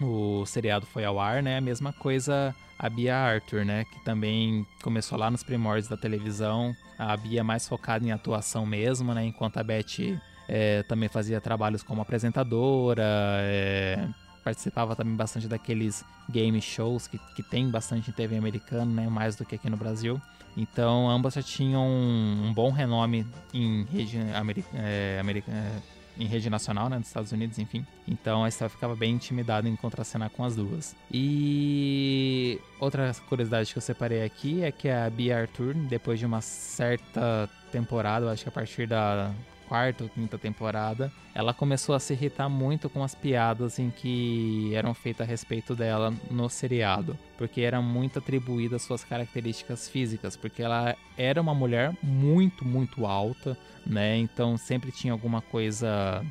o 0.00 0.44
seriado 0.46 0.86
foi 0.86 1.04
ao 1.04 1.20
ar, 1.20 1.42
né? 1.42 1.58
A 1.58 1.60
mesma 1.60 1.92
coisa 1.92 2.54
a 2.78 2.88
Bia 2.88 3.16
Arthur, 3.16 3.64
né? 3.64 3.84
Que 3.84 4.00
também 4.00 4.66
começou 4.82 5.16
lá 5.16 5.30
nos 5.30 5.44
primórdios 5.44 5.88
da 5.88 5.96
televisão. 5.96 6.74
A 6.98 7.16
Bia 7.16 7.44
mais 7.44 7.68
focada 7.68 8.04
em 8.04 8.10
atuação 8.10 8.66
mesmo, 8.66 9.14
né? 9.14 9.24
Enquanto 9.24 9.58
a 9.58 9.62
Betty 9.62 10.18
é, 10.54 10.82
também 10.82 11.08
fazia 11.08 11.40
trabalhos 11.40 11.82
como 11.82 12.02
apresentadora, 12.02 13.02
é, 13.40 14.06
participava 14.44 14.94
também 14.94 15.16
bastante 15.16 15.48
daqueles 15.48 16.04
game 16.28 16.60
shows 16.60 17.06
que, 17.06 17.18
que 17.34 17.42
tem 17.42 17.70
bastante 17.70 18.10
em 18.10 18.12
TV 18.12 18.36
americana, 18.36 18.84
né? 18.84 19.08
Mais 19.08 19.34
do 19.34 19.46
que 19.46 19.54
aqui 19.54 19.70
no 19.70 19.78
Brasil. 19.78 20.20
Então, 20.54 21.08
ambas 21.08 21.32
já 21.32 21.42
tinham 21.42 21.82
um, 21.82 22.48
um 22.48 22.52
bom 22.52 22.70
renome 22.70 23.26
em 23.54 23.84
rede 23.84 24.18
americana. 24.34 24.78
É, 24.84 25.22
é, 25.48 26.02
em 26.18 26.26
rede 26.26 26.50
nacional, 26.50 26.90
né, 26.90 26.98
nos 26.98 27.06
Estados 27.06 27.32
Unidos, 27.32 27.58
enfim. 27.58 27.86
Então 28.06 28.44
a 28.44 28.48
Estelle 28.50 28.68
ficava 28.68 28.94
bem 28.94 29.14
intimidada 29.14 29.66
em 29.66 29.74
contracenar 29.74 30.28
com 30.28 30.44
as 30.44 30.54
duas. 30.54 30.94
E 31.10 32.60
outra 32.78 33.10
curiosidade 33.30 33.72
que 33.72 33.78
eu 33.78 33.82
separei 33.82 34.22
aqui 34.22 34.62
é 34.62 34.70
que 34.70 34.90
a 34.90 35.08
Bia 35.08 35.40
Arthur, 35.40 35.72
depois 35.72 36.18
de 36.18 36.26
uma 36.26 36.42
certa 36.42 37.48
temporada, 37.72 38.30
acho 38.30 38.42
que 38.42 38.48
a 38.50 38.52
partir 38.52 38.86
da 38.86 39.32
quarta 39.72 40.04
ou 40.04 40.10
quinta 40.10 40.36
temporada, 40.36 41.10
ela 41.34 41.54
começou 41.54 41.94
a 41.94 41.98
se 41.98 42.12
irritar 42.12 42.46
muito 42.46 42.90
com 42.90 43.02
as 43.02 43.14
piadas 43.14 43.78
em 43.78 43.88
que 43.88 44.70
eram 44.74 44.92
feitas 44.92 45.26
a 45.26 45.30
respeito 45.30 45.74
dela 45.74 46.12
no 46.30 46.46
seriado, 46.50 47.18
porque 47.38 47.62
era 47.62 47.80
muito 47.80 48.18
atribuída 48.18 48.76
às 48.76 48.82
suas 48.82 49.02
características 49.02 49.88
físicas, 49.88 50.36
porque 50.36 50.62
ela 50.62 50.94
era 51.16 51.40
uma 51.40 51.54
mulher 51.54 51.96
muito, 52.02 52.66
muito 52.66 53.06
alta, 53.06 53.56
né? 53.86 54.18
Então 54.18 54.58
sempre 54.58 54.92
tinha 54.92 55.10
alguma 55.10 55.40
coisa 55.40 56.22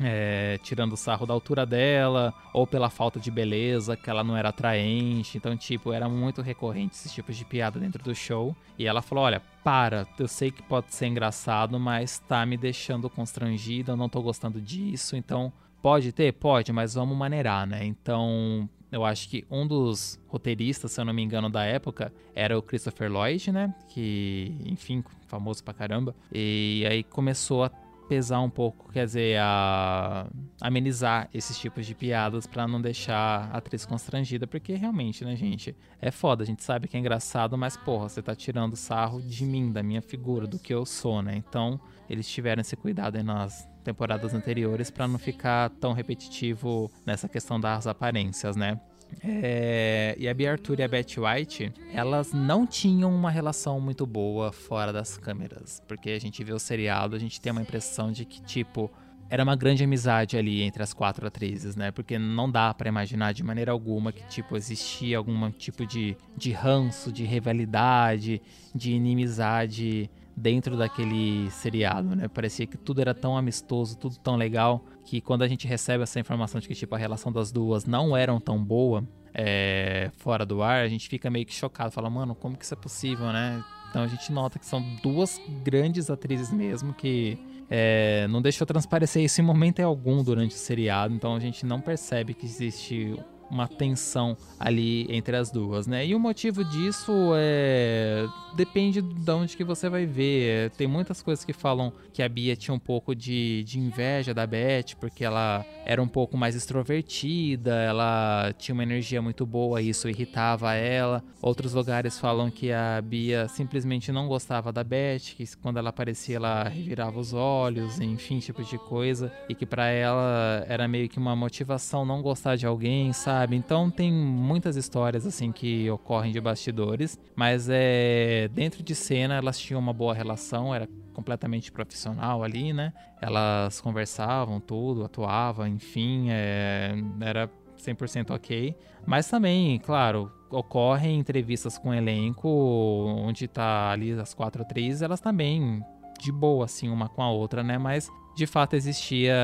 é, 0.00 0.58
tirando 0.62 0.96
sarro 0.96 1.26
da 1.26 1.32
altura 1.32 1.64
dela, 1.64 2.34
ou 2.52 2.66
pela 2.66 2.90
falta 2.90 3.18
de 3.18 3.30
beleza, 3.30 3.96
que 3.96 4.10
ela 4.10 4.22
não 4.22 4.36
era 4.36 4.50
atraente. 4.50 5.38
Então, 5.38 5.56
tipo, 5.56 5.92
era 5.92 6.08
muito 6.08 6.42
recorrente 6.42 6.94
esses 6.94 7.12
tipos 7.12 7.36
de 7.36 7.44
piada 7.44 7.78
dentro 7.80 8.02
do 8.02 8.14
show. 8.14 8.54
E 8.78 8.86
ela 8.86 9.02
falou: 9.02 9.24
Olha, 9.24 9.42
para, 9.64 10.06
eu 10.18 10.28
sei 10.28 10.50
que 10.50 10.62
pode 10.62 10.94
ser 10.94 11.06
engraçado, 11.06 11.78
mas 11.78 12.18
tá 12.18 12.44
me 12.44 12.56
deixando 12.56 13.08
constrangida, 13.08 13.92
eu 13.92 13.96
não 13.96 14.08
tô 14.08 14.20
gostando 14.22 14.60
disso. 14.60 15.16
Então, 15.16 15.52
pode 15.80 16.12
ter? 16.12 16.32
Pode, 16.32 16.72
mas 16.72 16.94
vamos 16.94 17.16
maneirar, 17.16 17.66
né? 17.66 17.84
Então. 17.84 18.68
Eu 18.92 19.04
acho 19.04 19.28
que 19.28 19.44
um 19.50 19.66
dos 19.66 20.18
roteiristas, 20.28 20.92
se 20.92 21.00
eu 21.00 21.04
não 21.04 21.12
me 21.12 21.20
engano, 21.20 21.50
da 21.50 21.64
época 21.64 22.12
era 22.36 22.56
o 22.56 22.62
Christopher 22.62 23.10
Lloyd, 23.10 23.50
né? 23.50 23.74
Que, 23.88 24.56
enfim, 24.64 25.02
famoso 25.26 25.62
pra 25.62 25.74
caramba. 25.74 26.14
E 26.32 26.86
aí 26.88 27.02
começou 27.02 27.64
a 27.64 27.70
pesar 28.08 28.40
um 28.40 28.50
pouco, 28.50 28.92
quer 28.92 29.04
dizer, 29.04 29.38
a 29.40 30.26
amenizar 30.60 31.28
esses 31.32 31.58
tipos 31.58 31.86
de 31.86 31.94
piadas 31.94 32.46
para 32.46 32.66
não 32.66 32.80
deixar 32.80 33.50
a 33.52 33.58
atriz 33.58 33.84
constrangida, 33.84 34.46
porque 34.46 34.74
realmente, 34.74 35.24
né, 35.24 35.36
gente, 35.36 35.76
é 36.00 36.10
foda, 36.10 36.42
a 36.42 36.46
gente 36.46 36.62
sabe 36.62 36.88
que 36.88 36.96
é 36.96 37.00
engraçado, 37.00 37.56
mas 37.58 37.76
porra, 37.76 38.08
você 38.08 38.22
tá 38.22 38.34
tirando 38.34 38.76
sarro 38.76 39.20
de 39.20 39.44
mim, 39.44 39.72
da 39.72 39.82
minha 39.82 40.02
figura, 40.02 40.46
do 40.46 40.58
que 40.58 40.72
eu 40.72 40.86
sou, 40.86 41.22
né? 41.22 41.36
Então, 41.36 41.80
eles 42.08 42.28
tiveram 42.28 42.60
esse 42.60 42.76
cuidado 42.76 43.16
aí 43.16 43.22
nas 43.22 43.68
temporadas 43.82 44.34
anteriores 44.34 44.90
para 44.90 45.06
não 45.06 45.18
ficar 45.18 45.70
tão 45.70 45.92
repetitivo 45.92 46.90
nessa 47.04 47.28
questão 47.28 47.60
das 47.60 47.86
aparências, 47.86 48.56
né? 48.56 48.80
É, 49.22 50.14
e 50.18 50.28
a 50.28 50.34
Bea 50.34 50.52
Arthur 50.52 50.80
e 50.80 50.82
a 50.82 50.88
Betty 50.88 51.18
White, 51.20 51.72
elas 51.92 52.32
não 52.32 52.66
tinham 52.66 53.14
uma 53.14 53.30
relação 53.30 53.80
muito 53.80 54.06
boa 54.06 54.52
fora 54.52 54.92
das 54.92 55.16
câmeras. 55.16 55.82
Porque 55.86 56.10
a 56.10 56.20
gente 56.20 56.42
vê 56.44 56.52
o 56.52 56.58
seriado, 56.58 57.16
a 57.16 57.18
gente 57.18 57.40
tem 57.40 57.50
uma 57.50 57.62
impressão 57.62 58.12
de 58.12 58.24
que, 58.24 58.40
tipo, 58.42 58.90
era 59.28 59.42
uma 59.42 59.56
grande 59.56 59.82
amizade 59.82 60.36
ali 60.36 60.62
entre 60.62 60.82
as 60.82 60.92
quatro 60.92 61.26
atrizes, 61.26 61.74
né? 61.74 61.90
Porque 61.90 62.18
não 62.18 62.50
dá 62.50 62.72
para 62.72 62.88
imaginar 62.88 63.32
de 63.32 63.42
maneira 63.42 63.72
alguma 63.72 64.12
que, 64.12 64.26
tipo, 64.28 64.56
existia 64.56 65.18
algum 65.18 65.50
tipo 65.50 65.84
de, 65.84 66.16
de 66.36 66.52
ranço, 66.52 67.10
de 67.10 67.24
rivalidade, 67.24 68.40
de 68.74 68.92
inimizade 68.92 70.10
dentro 70.36 70.76
daquele 70.76 71.50
seriado, 71.50 72.14
né? 72.14 72.28
Parecia 72.28 72.66
que 72.66 72.76
tudo 72.76 73.00
era 73.00 73.14
tão 73.14 73.36
amistoso, 73.36 73.96
tudo 73.96 74.16
tão 74.18 74.36
legal, 74.36 74.84
que 75.06 75.20
quando 75.20 75.42
a 75.42 75.48
gente 75.48 75.68
recebe 75.68 76.02
essa 76.02 76.18
informação 76.18 76.60
de 76.60 76.66
que 76.66 76.74
tipo 76.74 76.94
a 76.94 76.98
relação 76.98 77.30
das 77.30 77.52
duas 77.52 77.86
não 77.86 78.16
eram 78.16 78.40
tão 78.40 78.62
boa 78.62 79.06
é, 79.32 80.10
fora 80.16 80.44
do 80.44 80.62
ar, 80.62 80.84
a 80.84 80.88
gente 80.88 81.08
fica 81.08 81.30
meio 81.30 81.46
que 81.46 81.54
chocado, 81.54 81.92
fala, 81.92 82.10
mano, 82.10 82.34
como 82.34 82.56
que 82.56 82.64
isso 82.64 82.74
é 82.74 82.76
possível, 82.76 83.32
né? 83.32 83.64
Então 83.88 84.02
a 84.02 84.08
gente 84.08 84.32
nota 84.32 84.58
que 84.58 84.66
são 84.66 84.82
duas 85.02 85.40
grandes 85.62 86.10
atrizes 86.10 86.52
mesmo 86.52 86.92
que 86.92 87.38
é, 87.70 88.26
não 88.28 88.42
deixou 88.42 88.66
transparecer 88.66 89.22
isso 89.22 89.40
em 89.40 89.44
momento 89.44 89.80
algum 89.80 90.22
durante 90.24 90.56
o 90.56 90.58
seriado, 90.58 91.14
então 91.14 91.36
a 91.36 91.40
gente 91.40 91.64
não 91.64 91.80
percebe 91.80 92.34
que 92.34 92.44
existe 92.44 93.16
uma 93.50 93.68
tensão 93.68 94.36
ali 94.58 95.06
entre 95.08 95.36
as 95.36 95.50
duas, 95.50 95.86
né? 95.86 96.06
E 96.06 96.14
o 96.14 96.20
motivo 96.20 96.64
disso 96.64 97.12
é 97.36 98.26
depende 98.56 99.02
de 99.02 99.30
onde 99.30 99.56
que 99.56 99.62
você 99.62 99.88
vai 99.88 100.06
ver. 100.06 100.70
Tem 100.70 100.86
muitas 100.86 101.22
coisas 101.22 101.44
que 101.44 101.52
falam 101.52 101.92
que 102.12 102.22
a 102.22 102.28
Bia 102.28 102.56
tinha 102.56 102.74
um 102.74 102.78
pouco 102.78 103.14
de, 103.14 103.62
de 103.64 103.78
inveja 103.78 104.32
da 104.32 104.46
Beth, 104.46 104.96
porque 104.98 105.22
ela 105.24 105.64
era 105.84 106.02
um 106.02 106.08
pouco 106.08 106.36
mais 106.36 106.56
extrovertida, 106.56 107.74
ela 107.74 108.52
tinha 108.58 108.72
uma 108.72 108.82
energia 108.82 109.20
muito 109.20 109.44
boa 109.44 109.82
e 109.82 109.90
isso 109.90 110.08
irritava 110.08 110.72
ela. 110.74 111.22
Outros 111.42 111.74
lugares 111.74 112.18
falam 112.18 112.50
que 112.50 112.72
a 112.72 113.00
Bia 113.02 113.46
simplesmente 113.48 114.10
não 114.10 114.26
gostava 114.26 114.72
da 114.72 114.82
Beth, 114.82 115.34
que 115.36 115.44
quando 115.58 115.76
ela 115.76 115.90
aparecia 115.90 116.36
ela 116.36 116.64
revirava 116.64 117.20
os 117.20 117.34
olhos, 117.34 118.00
enfim, 118.00 118.38
tipo 118.38 118.64
de 118.64 118.78
coisa, 118.78 119.30
e 119.48 119.54
que 119.54 119.66
para 119.66 119.88
ela 119.88 120.64
era 120.66 120.88
meio 120.88 121.08
que 121.08 121.18
uma 121.18 121.36
motivação 121.36 122.04
não 122.04 122.22
gostar 122.22 122.56
de 122.56 122.66
alguém, 122.66 123.12
sabe? 123.12 123.35
Então 123.50 123.90
tem 123.90 124.12
muitas 124.12 124.76
histórias 124.76 125.26
assim 125.26 125.52
que 125.52 125.90
ocorrem 125.90 126.32
de 126.32 126.40
bastidores, 126.40 127.18
mas 127.34 127.68
é 127.70 128.48
dentro 128.52 128.82
de 128.82 128.94
cena 128.94 129.34
elas 129.34 129.58
tinham 129.58 129.80
uma 129.80 129.92
boa 129.92 130.14
relação, 130.14 130.74
era 130.74 130.88
completamente 131.12 131.72
profissional 131.72 132.42
ali, 132.42 132.72
né? 132.72 132.92
Elas 133.20 133.80
conversavam 133.80 134.60
tudo, 134.60 135.04
atuavam, 135.04 135.66
enfim, 135.66 136.26
é, 136.30 136.94
era 137.20 137.50
100% 137.78 138.30
ok. 138.30 138.76
Mas 139.06 139.28
também, 139.28 139.78
claro, 139.78 140.30
ocorrem 140.50 141.18
entrevistas 141.18 141.78
com 141.78 141.90
o 141.90 141.94
elenco, 141.94 142.48
onde 142.48 143.48
tá 143.48 143.90
ali 143.90 144.12
as 144.12 144.34
quatro 144.34 144.62
atrizes, 144.62 145.02
elas 145.02 145.20
também 145.20 145.82
de 146.20 146.32
boa, 146.32 146.64
assim, 146.64 146.88
uma 146.88 147.08
com 147.08 147.22
a 147.22 147.30
outra, 147.30 147.62
né? 147.62 147.78
Mas 147.78 148.10
de 148.36 148.46
fato 148.46 148.76
existia 148.76 149.34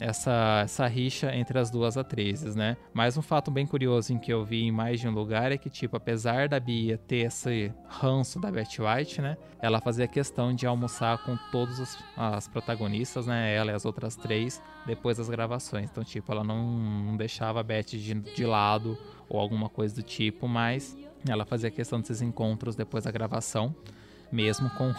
essa, 0.00 0.62
essa 0.64 0.86
rixa 0.86 1.36
entre 1.36 1.58
as 1.58 1.70
duas 1.70 1.98
atrizes, 1.98 2.56
né? 2.56 2.78
Mas 2.94 3.14
um 3.18 3.20
fato 3.20 3.50
bem 3.50 3.66
curioso 3.66 4.14
em 4.14 4.18
que 4.18 4.32
eu 4.32 4.42
vi 4.42 4.62
em 4.62 4.72
mais 4.72 5.00
de 5.00 5.06
um 5.06 5.10
lugar 5.10 5.52
é 5.52 5.58
que, 5.58 5.68
tipo, 5.68 5.98
apesar 5.98 6.48
da 6.48 6.58
Bia 6.58 6.96
ter 6.96 7.26
esse 7.26 7.70
ranço 7.86 8.40
da 8.40 8.50
Betty 8.50 8.80
White, 8.80 9.20
né? 9.20 9.36
Ela 9.60 9.82
fazia 9.82 10.08
questão 10.08 10.54
de 10.54 10.66
almoçar 10.66 11.18
com 11.18 11.36
todas 11.52 11.98
as 12.16 12.48
protagonistas, 12.48 13.26
né? 13.26 13.54
Ela 13.54 13.72
e 13.72 13.74
as 13.74 13.84
outras 13.84 14.16
três, 14.16 14.62
depois 14.86 15.18
das 15.18 15.28
gravações. 15.28 15.90
Então, 15.90 16.02
tipo, 16.02 16.32
ela 16.32 16.42
não, 16.42 16.78
não 16.78 17.16
deixava 17.18 17.60
a 17.60 17.62
Betty 17.62 17.98
de, 17.98 18.14
de 18.14 18.46
lado 18.46 18.96
ou 19.28 19.38
alguma 19.38 19.68
coisa 19.68 19.94
do 19.94 20.02
tipo, 20.02 20.48
mas 20.48 20.96
ela 21.28 21.44
fazia 21.44 21.70
questão 21.70 22.00
desses 22.00 22.22
encontros 22.22 22.74
depois 22.74 23.04
da 23.04 23.10
gravação, 23.10 23.76
mesmo 24.32 24.70
com 24.70 24.90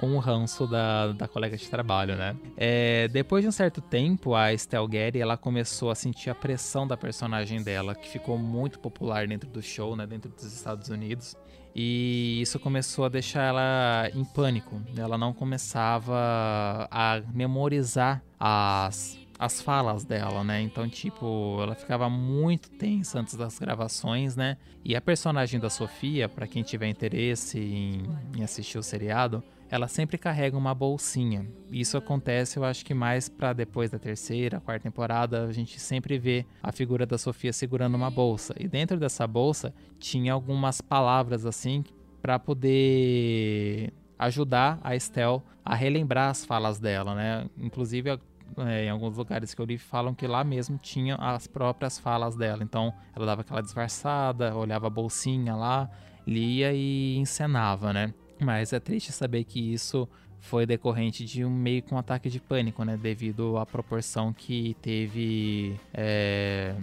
com 0.00 0.16
o 0.16 0.18
ranço 0.18 0.66
da, 0.66 1.12
da 1.12 1.28
colega 1.28 1.58
de 1.58 1.68
trabalho, 1.68 2.16
né? 2.16 2.34
É, 2.56 3.06
depois 3.08 3.42
de 3.42 3.48
um 3.48 3.52
certo 3.52 3.82
tempo, 3.82 4.34
a 4.34 4.50
Estelle 4.50 4.88
Getty, 4.90 5.20
ela 5.20 5.36
começou 5.36 5.90
a 5.90 5.94
sentir 5.94 6.30
a 6.30 6.34
pressão 6.34 6.86
da 6.86 6.96
personagem 6.96 7.62
dela, 7.62 7.94
que 7.94 8.08
ficou 8.08 8.38
muito 8.38 8.78
popular 8.78 9.28
dentro 9.28 9.50
do 9.50 9.60
show, 9.60 9.94
né? 9.94 10.06
Dentro 10.06 10.30
dos 10.30 10.44
Estados 10.44 10.88
Unidos. 10.88 11.36
E 11.76 12.40
isso 12.40 12.58
começou 12.58 13.04
a 13.04 13.08
deixar 13.10 13.42
ela 13.42 14.10
em 14.14 14.24
pânico. 14.24 14.80
Ela 14.96 15.18
não 15.18 15.34
começava 15.34 16.88
a 16.90 17.20
memorizar 17.34 18.22
as 18.38 19.20
as 19.38 19.62
falas 19.62 20.04
dela, 20.04 20.44
né? 20.44 20.60
Então, 20.60 20.86
tipo, 20.86 21.56
ela 21.62 21.74
ficava 21.74 22.10
muito 22.10 22.70
tensa 22.72 23.18
antes 23.18 23.34
das 23.34 23.58
gravações, 23.58 24.36
né? 24.36 24.58
E 24.84 24.94
a 24.94 25.00
personagem 25.00 25.58
da 25.58 25.70
Sofia, 25.70 26.28
para 26.28 26.46
quem 26.46 26.62
tiver 26.62 26.88
interesse 26.88 27.58
em, 27.58 28.02
em, 28.36 28.44
assistir 28.44 28.76
o 28.76 28.82
seriado, 28.82 29.42
ela 29.70 29.86
sempre 29.86 30.18
carrega 30.18 30.58
uma 30.58 30.74
bolsinha. 30.74 31.46
Isso 31.70 31.96
acontece, 31.96 32.58
eu 32.58 32.64
acho 32.64 32.84
que 32.84 32.92
mais 32.92 33.28
para 33.28 33.52
depois 33.52 33.88
da 33.88 33.98
terceira, 34.00 34.60
quarta 34.60 34.82
temporada, 34.82 35.46
a 35.46 35.52
gente 35.52 35.78
sempre 35.78 36.18
vê 36.18 36.44
a 36.60 36.72
figura 36.72 37.06
da 37.06 37.16
Sofia 37.16 37.52
segurando 37.52 37.94
uma 37.94 38.10
bolsa. 38.10 38.52
E 38.58 38.66
dentro 38.66 38.98
dessa 38.98 39.26
bolsa 39.28 39.72
tinha 39.98 40.32
algumas 40.32 40.80
palavras 40.80 41.46
assim 41.46 41.84
para 42.20 42.36
poder 42.38 43.92
ajudar 44.18 44.80
a 44.82 44.96
Estelle 44.96 45.40
a 45.64 45.74
relembrar 45.76 46.30
as 46.30 46.44
falas 46.44 46.80
dela, 46.80 47.14
né? 47.14 47.48
Inclusive 47.56 48.18
é, 48.58 48.86
em 48.86 48.90
alguns 48.90 49.16
lugares 49.16 49.54
que 49.54 49.62
eu 49.62 49.64
li 49.64 49.78
falam 49.78 50.12
que 50.12 50.26
lá 50.26 50.42
mesmo 50.42 50.78
tinha 50.78 51.14
as 51.14 51.46
próprias 51.46 51.96
falas 51.96 52.34
dela. 52.34 52.64
Então 52.64 52.92
ela 53.14 53.24
dava 53.24 53.42
aquela 53.42 53.62
disfarçada, 53.62 54.52
olhava 54.56 54.88
a 54.88 54.90
bolsinha 54.90 55.54
lá, 55.54 55.88
lia 56.26 56.72
e 56.72 57.16
encenava, 57.16 57.92
né? 57.92 58.12
Mas 58.40 58.72
é 58.72 58.80
triste 58.80 59.12
saber 59.12 59.44
que 59.44 59.72
isso 59.72 60.08
foi 60.40 60.64
decorrente 60.66 61.24
de 61.24 61.44
um 61.44 61.50
meio 61.50 61.82
com 61.82 61.94
um 61.94 61.98
ataque 61.98 62.30
de 62.30 62.40
pânico, 62.40 62.84
né? 62.84 62.96
Devido 62.96 63.58
à 63.58 63.66
proporção 63.66 64.32
que 64.32 64.74
teve 64.80 65.78
é, 65.92 66.74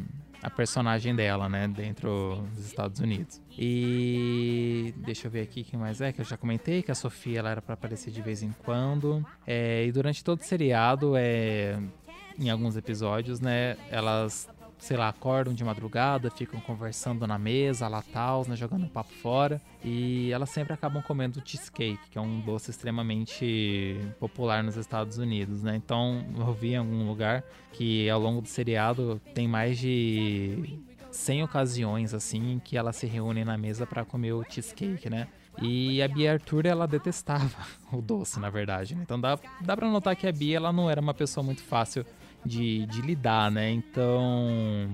a 0.42 0.50
personagem 0.50 1.16
dela, 1.16 1.50
né? 1.50 1.68
Dentro 1.68 2.44
dos 2.54 2.66
Estados 2.66 3.00
Unidos. 3.00 3.42
E 3.58 4.94
deixa 4.98 5.28
eu 5.28 5.32
ver 5.32 5.42
aqui 5.42 5.64
quem 5.64 5.80
mais 5.80 6.00
é, 6.02 6.12
que 6.12 6.22
eu 6.22 6.26
já 6.26 6.38
comentei 6.38 6.84
que 6.84 6.92
a 6.92 6.96
Sofia 6.96 7.40
ela 7.40 7.50
era 7.50 7.62
para 7.62 7.74
aparecer 7.74 8.12
de 8.12 8.22
vez 8.22 8.44
em 8.44 8.52
quando. 8.52 9.26
É, 9.46 9.86
e 9.86 9.92
durante 9.92 10.24
todo 10.24 10.40
o 10.40 10.44
seriado, 10.44 11.14
é, 11.16 11.80
em 12.40 12.50
alguns 12.50 12.78
episódios, 12.78 13.40
né? 13.40 13.76
Elas 13.90 14.48
sei 14.78 14.96
lá, 14.96 15.10
acordam 15.10 15.54
de 15.54 15.64
madrugada, 15.64 16.30
ficam 16.30 16.60
conversando 16.60 17.26
na 17.26 17.38
mesa, 17.38 17.88
lá 17.88 18.02
tal, 18.02 18.46
né, 18.48 18.56
jogando 18.56 18.86
um 18.86 18.90
papo 18.90 19.12
fora. 19.14 19.62
E 19.84 20.32
elas 20.32 20.50
sempre 20.50 20.74
acabam 20.74 21.02
comendo 21.02 21.42
cheesecake, 21.44 22.00
que 22.10 22.18
é 22.18 22.22
um 22.22 22.40
doce 22.40 22.72
extremamente 22.72 24.00
popular 24.20 24.64
nos 24.64 24.76
Estados 24.78 25.18
Unidos, 25.18 25.64
né? 25.64 25.76
Então, 25.76 26.26
eu 26.38 26.54
vi 26.54 26.74
em 26.74 26.78
algum 26.78 27.08
lugar 27.08 27.44
que 27.74 28.10
ao 28.10 28.20
longo 28.20 28.42
do 28.42 28.48
seriado 28.48 29.22
tem 29.34 29.48
mais 29.48 29.78
de 29.78 30.80
100 31.12 31.44
ocasiões 31.44 32.14
assim 32.14 32.62
que 32.64 32.78
elas 32.78 32.96
se 32.96 33.08
reúnem 33.08 33.44
na 33.44 33.58
mesa 33.58 33.86
para 33.86 34.06
comer 34.06 34.34
o 34.34 34.44
cheesecake, 34.44 35.10
né? 35.10 35.28
E 35.60 36.02
a 36.04 36.08
Bia 36.08 36.34
Arthur, 36.34 36.68
ela 36.68 36.88
detestava 36.88 37.56
o 37.92 38.02
doce, 38.02 38.40
na 38.40 38.50
verdade. 38.50 38.96
Né? 38.96 39.02
Então 39.04 39.20
dá, 39.20 39.40
dá 39.62 39.76
pra 39.76 39.90
notar 39.90 40.16
que 40.16 40.28
a 40.28 40.32
Bia, 40.32 40.58
ela 40.58 40.72
não 40.72 40.90
era 40.90 41.02
uma 41.02 41.14
pessoa 41.14 41.44
muito 41.44 41.64
fácil 41.64 42.06
de, 42.48 42.86
de 42.88 43.02
lidar, 43.02 43.52
né? 43.52 43.72
Então, 43.72 44.90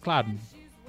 claro, 0.00 0.28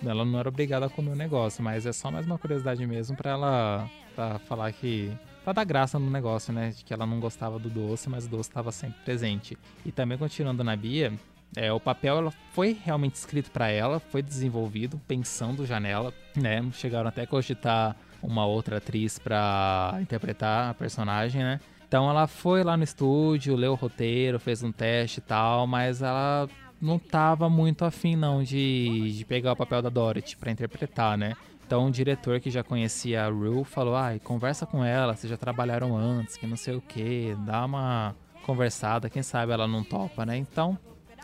ela 0.05 0.25
não 0.25 0.39
era 0.39 0.49
obrigada 0.49 0.85
a 0.85 0.89
comer 0.89 1.11
o 1.11 1.15
negócio, 1.15 1.63
mas 1.63 1.85
é 1.85 1.93
só 1.93 2.09
mais 2.09 2.25
uma 2.25 2.37
curiosidade 2.37 2.85
mesmo 2.85 3.15
para 3.15 3.31
ela 3.31 3.89
pra 4.15 4.39
falar 4.39 4.71
que 4.71 5.11
pra 5.43 5.53
dar 5.53 5.63
graça 5.63 5.97
no 5.99 6.09
negócio, 6.09 6.51
né? 6.51 6.71
De 6.71 6.83
que 6.83 6.93
ela 6.93 7.05
não 7.05 7.19
gostava 7.19 7.59
do 7.59 7.69
doce, 7.69 8.09
mas 8.09 8.25
o 8.25 8.29
doce 8.29 8.49
estava 8.49 8.71
sempre 8.71 8.99
presente. 9.05 9.57
E 9.85 9.91
também 9.91 10.17
continuando 10.17 10.63
na 10.63 10.75
Bia, 10.75 11.13
é, 11.55 11.71
o 11.71 11.79
papel 11.79 12.17
ela 12.17 12.31
foi 12.51 12.77
realmente 12.83 13.15
escrito 13.15 13.51
para 13.51 13.69
ela, 13.69 13.99
foi 13.99 14.21
desenvolvido 14.21 14.99
pensando 15.07 15.65
já 15.65 15.79
nela, 15.79 16.13
né? 16.35 16.63
Chegaram 16.73 17.07
até 17.07 17.23
a 17.23 17.27
cogitar 17.27 17.95
uma 18.21 18.45
outra 18.45 18.77
atriz 18.77 19.17
para 19.17 19.97
interpretar 20.01 20.71
a 20.71 20.73
personagem, 20.73 21.41
né? 21.41 21.59
Então 21.87 22.09
ela 22.09 22.27
foi 22.27 22.63
lá 22.63 22.75
no 22.75 22.83
estúdio, 22.83 23.55
leu 23.55 23.71
o 23.71 23.75
roteiro, 23.75 24.39
fez 24.39 24.61
um 24.61 24.71
teste 24.71 25.19
e 25.19 25.23
tal, 25.23 25.65
mas 25.65 26.01
ela 26.01 26.49
não 26.81 26.99
tava 26.99 27.49
muito 27.49 27.85
afim 27.85 28.15
não 28.15 28.43
de, 28.43 29.13
de 29.17 29.25
pegar 29.25 29.53
o 29.53 29.55
papel 29.55 29.81
da 29.81 29.89
Dorothy 29.89 30.35
para 30.35 30.51
interpretar, 30.51 31.17
né? 31.17 31.33
Então 31.65 31.87
o 31.87 31.91
diretor 31.91 32.39
que 32.39 32.49
já 32.49 32.63
conhecia 32.63 33.25
a 33.25 33.29
Rue 33.29 33.63
falou, 33.63 33.95
ai, 33.95 34.17
ah, 34.17 34.19
conversa 34.25 34.65
com 34.65 34.83
ela, 34.83 35.15
vocês 35.15 35.29
já 35.29 35.37
trabalharam 35.37 35.97
antes, 35.97 36.37
que 36.37 36.47
não 36.47 36.55
sei 36.55 36.75
o 36.75 36.81
que, 36.81 37.35
dá 37.45 37.65
uma 37.65 38.15
conversada, 38.45 39.09
quem 39.09 39.23
sabe 39.23 39.51
ela 39.51 39.67
não 39.67 39.83
topa, 39.83 40.25
né? 40.25 40.37
Então 40.37 40.77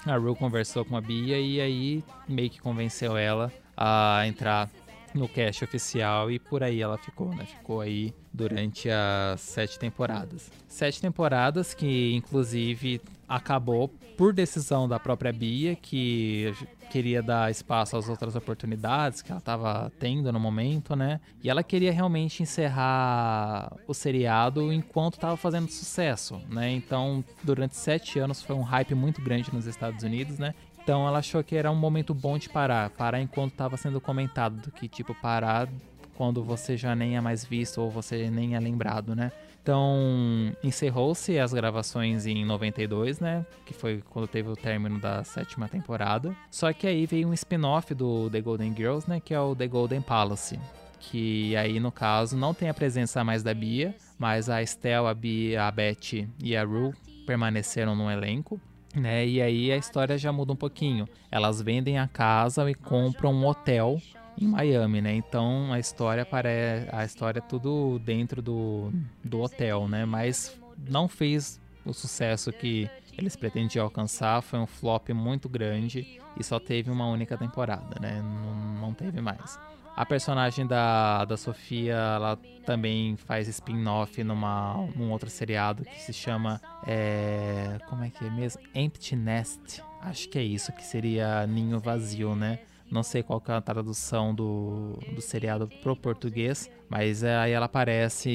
a 0.06 0.16
Rue 0.18 0.36
conversou 0.36 0.84
com 0.84 0.98
a 0.98 1.02
Bia 1.02 1.40
e 1.40 1.62
aí 1.62 2.04
meio 2.28 2.50
que 2.50 2.60
convenceu 2.60 3.16
ela 3.16 3.52
a 3.76 4.24
entrar 4.28 4.70
no 5.14 5.28
cast 5.28 5.64
oficial 5.64 6.32
e 6.32 6.40
por 6.40 6.64
aí 6.64 6.82
ela 6.82 6.98
ficou, 6.98 7.30
né? 7.30 7.46
Ficou 7.46 7.82
aí 7.82 8.14
durante 8.32 8.90
as 8.90 9.42
sete 9.42 9.78
temporadas. 9.78 10.52
Sete 10.68 11.00
temporadas 11.00 11.74
que, 11.74 12.14
inclusive, 12.14 13.02
acabou 13.28 13.90
por 14.18 14.34
decisão 14.34 14.88
da 14.88 15.00
própria 15.00 15.32
Bia, 15.34 15.76
que 15.76 16.54
queria 16.90 17.24
dar 17.24 17.50
espaço 17.50 17.98
às 17.98 18.08
outras 18.08 18.36
oportunidades 18.36 19.24
que 19.24 19.32
ela 19.32 19.40
estava 19.40 19.92
tendo 20.00 20.32
no 20.32 20.40
momento, 20.40 20.96
né? 20.96 21.20
E 21.44 21.50
ela 21.50 21.64
queria 21.64 21.92
realmente 21.92 22.44
encerrar 22.44 23.76
o 23.88 23.94
seriado 23.94 24.72
enquanto 24.72 25.16
estava 25.16 25.36
fazendo 25.36 25.68
sucesso, 25.70 26.40
né? 26.48 26.70
Então, 26.72 27.24
durante 27.44 27.76
sete 27.76 28.20
anos 28.20 28.44
foi 28.44 28.56
um 28.56 28.62
hype 28.62 28.94
muito 28.94 29.22
grande 29.22 29.52
nos 29.52 29.66
Estados 29.66 30.04
Unidos, 30.04 30.38
né? 30.38 30.54
Então 30.84 31.08
ela 31.08 31.20
achou 31.20 31.42
que 31.42 31.56
era 31.56 31.72
um 31.72 31.76
momento 31.76 32.14
bom 32.14 32.38
de 32.38 32.50
parar, 32.50 32.90
parar 32.90 33.22
enquanto 33.22 33.54
estava 33.54 33.78
sendo 33.78 34.02
comentado, 34.02 34.62
do 34.62 34.72
que 34.72 34.90
tipo 34.90 35.16
parar 35.16 35.70
quando 36.16 36.44
você 36.44 36.76
já 36.76 36.94
nem 36.94 37.16
é 37.16 37.22
mais 37.22 37.46
visto 37.46 37.82
ou 37.82 37.90
você 37.90 38.30
nem 38.30 38.56
é 38.56 38.60
lembrado, 38.60 39.16
né? 39.16 39.32
Então, 39.62 40.54
encerrou-se 40.62 41.40
as 41.40 41.54
gravações 41.54 42.26
em 42.26 42.44
92, 42.44 43.22
né? 43.22 43.46
Que 43.66 43.74
foi 43.74 44.04
quando 44.10 44.28
teve 44.28 44.50
o 44.50 44.58
término 44.58 45.00
da 45.00 45.24
sétima 45.24 45.70
temporada. 45.70 46.36
Só 46.52 46.74
que 46.74 46.86
aí 46.86 47.06
veio 47.06 47.30
um 47.30 47.34
spin-off 47.34 47.96
do 47.96 48.30
The 48.30 48.42
Golden 48.42 48.76
Girls, 48.76 49.10
né? 49.10 49.22
Que 49.22 49.34
é 49.34 49.40
o 49.40 49.56
The 49.56 49.68
Golden 49.68 50.02
Palace. 50.02 50.60
Que 51.00 51.56
aí, 51.56 51.80
no 51.80 51.94
caso, 51.94 52.36
não 52.36 52.54
tem 52.54 52.68
a 52.68 52.74
presença 52.74 53.24
mais 53.24 53.42
da 53.42 53.54
Bia, 53.54 53.96
mas 54.20 54.50
a 54.50 54.62
Estelle, 54.62 55.08
a 55.08 55.14
Bia, 55.14 55.64
a 55.64 55.72
Beth 55.72 56.28
e 56.44 56.58
a 56.58 56.66
Rue 56.66 56.94
permaneceram 57.26 57.96
no 57.96 58.12
elenco 58.12 58.60
né? 58.94 59.26
E 59.26 59.42
aí 59.42 59.72
a 59.72 59.78
história 59.78 60.18
já 60.18 60.32
muda 60.32 60.54
um 60.54 60.56
pouquinho. 60.56 61.08
Elas 61.32 61.62
vendem 61.62 62.00
a 62.00 62.08
casa 62.08 62.70
e 62.70 62.76
compram 62.76 63.34
um 63.34 63.46
hotel 63.46 64.00
em 64.40 64.48
Miami, 64.48 65.02
né? 65.02 65.14
Então 65.14 65.72
a 65.72 65.80
história 65.80 66.26
parece 66.26 66.88
a 66.92 67.06
história 67.06 67.40
é 67.40 67.42
tudo 67.42 68.00
dentro 68.00 68.42
do, 68.42 68.92
do 69.24 69.42
hotel, 69.42 69.88
né? 69.88 70.06
Mas 70.06 70.60
não 70.90 71.08
fez 71.08 71.60
o 71.86 71.94
sucesso 71.94 72.52
que 72.52 72.90
eles 73.18 73.36
pretendiam 73.36 73.86
alcançar, 73.86 74.42
foi 74.42 74.60
um 74.60 74.66
flop 74.66 75.10
muito 75.10 75.48
grande 75.48 76.20
e 76.40 76.44
só 76.44 76.60
teve 76.60 76.90
uma 76.90 77.08
única 77.08 77.38
temporada, 77.38 78.00
né? 78.00 78.22
Não, 78.22 78.88
não 78.88 78.94
teve 78.94 79.22
mais. 79.22 79.60
A 79.96 80.06
personagem 80.06 80.66
da, 80.66 81.24
da 81.26 81.38
Sofia, 81.38 81.94
ela 81.94 82.40
também 82.66 83.16
faz 83.16 83.48
spin-off 83.48 84.24
numa, 84.24 84.88
num 84.96 85.12
outro 85.12 85.30
seriado 85.30 85.86
que 85.86 86.02
se 86.02 86.12
chama. 86.12 86.60
É, 86.88 87.78
como 87.88 88.04
é 88.04 88.10
que 88.10 88.26
é 88.26 88.30
mesmo? 88.30 88.62
Empty 88.74 89.16
Nest. 89.16 89.84
Acho 90.02 90.28
que 90.30 90.40
é 90.40 90.44
isso, 90.44 90.72
que 90.74 90.84
seria 90.84 91.46
Ninho 91.46 91.80
Vazio, 91.80 92.36
né? 92.36 92.60
Não 92.92 93.04
sei 93.04 93.24
qual 93.24 93.42
é 93.48 93.54
a 93.54 93.62
tradução 93.62 94.34
do, 94.34 95.00
do 95.14 95.22
seriado 95.22 95.68
pro 95.82 95.96
português, 95.96 96.70
mas 96.90 97.24
é, 97.24 97.36
aí 97.38 97.52
ela 97.52 97.66
aparece 97.66 98.30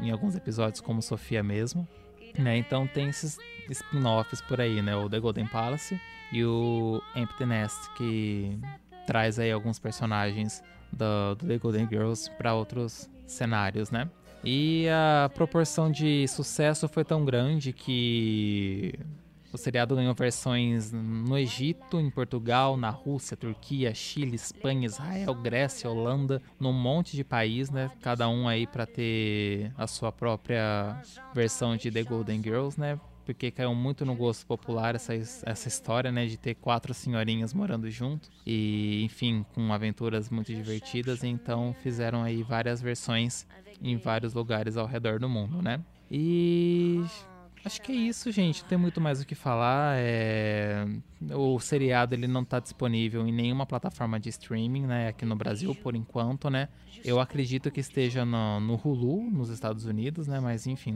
em 0.00 0.10
alguns 0.10 0.34
episódios 0.34 0.80
como 0.80 1.00
Sofia 1.00 1.42
mesmo. 1.42 1.86
Né? 2.38 2.56
Então 2.56 2.86
tem 2.86 3.08
esses 3.08 3.38
spin-offs 3.70 4.40
por 4.40 4.60
aí, 4.60 4.80
né? 4.80 4.96
O 4.96 5.08
The 5.08 5.20
Golden 5.20 5.46
Palace 5.46 6.00
e 6.32 6.44
o 6.44 7.02
Empty 7.14 7.46
Nest, 7.46 7.90
que 7.94 8.58
traz 9.06 9.38
aí 9.38 9.50
alguns 9.50 9.78
personagens 9.78 10.62
do, 10.92 11.34
do 11.36 11.46
The 11.46 11.58
Golden 11.58 11.88
Girls 11.88 12.30
para 12.32 12.54
outros 12.54 13.08
cenários, 13.26 13.90
né? 13.90 14.08
E 14.44 14.86
a 14.88 15.30
proporção 15.34 15.90
de 15.90 16.26
sucesso 16.26 16.88
foi 16.88 17.04
tão 17.04 17.24
grande 17.24 17.72
que 17.72 18.92
o 19.52 19.58
seriado 19.58 19.94
ganhou 19.94 20.14
versões 20.14 20.90
no 20.90 21.36
Egito, 21.36 22.00
em 22.00 22.10
Portugal, 22.10 22.76
na 22.76 22.88
Rússia, 22.90 23.36
Turquia, 23.36 23.94
Chile, 23.94 24.34
Espanha, 24.34 24.86
Israel, 24.86 25.34
Grécia, 25.34 25.90
Holanda, 25.90 26.40
num 26.58 26.72
monte 26.72 27.14
de 27.14 27.22
país, 27.22 27.70
né? 27.70 27.90
Cada 28.00 28.28
um 28.28 28.48
aí 28.48 28.66
para 28.66 28.86
ter 28.86 29.70
a 29.76 29.86
sua 29.86 30.10
própria 30.10 31.00
versão 31.34 31.76
de 31.76 31.90
The 31.90 32.02
Golden 32.02 32.42
Girls, 32.42 32.80
né? 32.80 32.98
Porque 33.32 33.50
caiu 33.50 33.74
muito 33.74 34.04
no 34.04 34.14
gosto 34.14 34.46
popular 34.46 34.94
essa, 34.94 35.14
essa 35.14 35.68
história, 35.68 36.12
né, 36.12 36.26
de 36.26 36.36
ter 36.36 36.54
quatro 36.54 36.94
senhorinhas 36.94 37.52
morando 37.52 37.90
junto 37.90 38.28
e, 38.46 39.02
enfim, 39.04 39.44
com 39.54 39.72
aventuras 39.72 40.30
muito 40.30 40.54
divertidas, 40.54 41.24
então 41.24 41.74
fizeram 41.82 42.22
aí 42.22 42.42
várias 42.42 42.80
versões 42.80 43.46
em 43.80 43.96
vários 43.96 44.34
lugares 44.34 44.76
ao 44.76 44.86
redor 44.86 45.18
do 45.18 45.28
mundo, 45.28 45.60
né? 45.60 45.80
E 46.10 47.02
acho 47.64 47.80
que 47.80 47.90
é 47.90 47.94
isso, 47.94 48.30
gente. 48.30 48.62
Não 48.62 48.68
tem 48.68 48.78
muito 48.78 49.00
mais 49.00 49.20
o 49.20 49.26
que 49.26 49.34
falar. 49.34 49.96
É... 49.98 50.84
O 51.34 51.58
seriado 51.58 52.14
ele 52.14 52.26
não 52.26 52.42
está 52.42 52.60
disponível 52.60 53.26
em 53.26 53.32
nenhuma 53.32 53.64
plataforma 53.64 54.20
de 54.20 54.28
streaming, 54.28 54.86
né? 54.86 55.08
Aqui 55.08 55.24
no 55.24 55.34
Brasil, 55.34 55.74
por 55.74 55.96
enquanto, 55.96 56.50
né? 56.50 56.68
Eu 57.04 57.18
acredito 57.18 57.70
que 57.70 57.80
esteja 57.80 58.24
no, 58.24 58.60
no 58.60 58.74
Hulu, 58.74 59.30
nos 59.30 59.48
Estados 59.48 59.86
Unidos, 59.86 60.28
né? 60.28 60.38
Mas 60.38 60.66
enfim, 60.66 60.92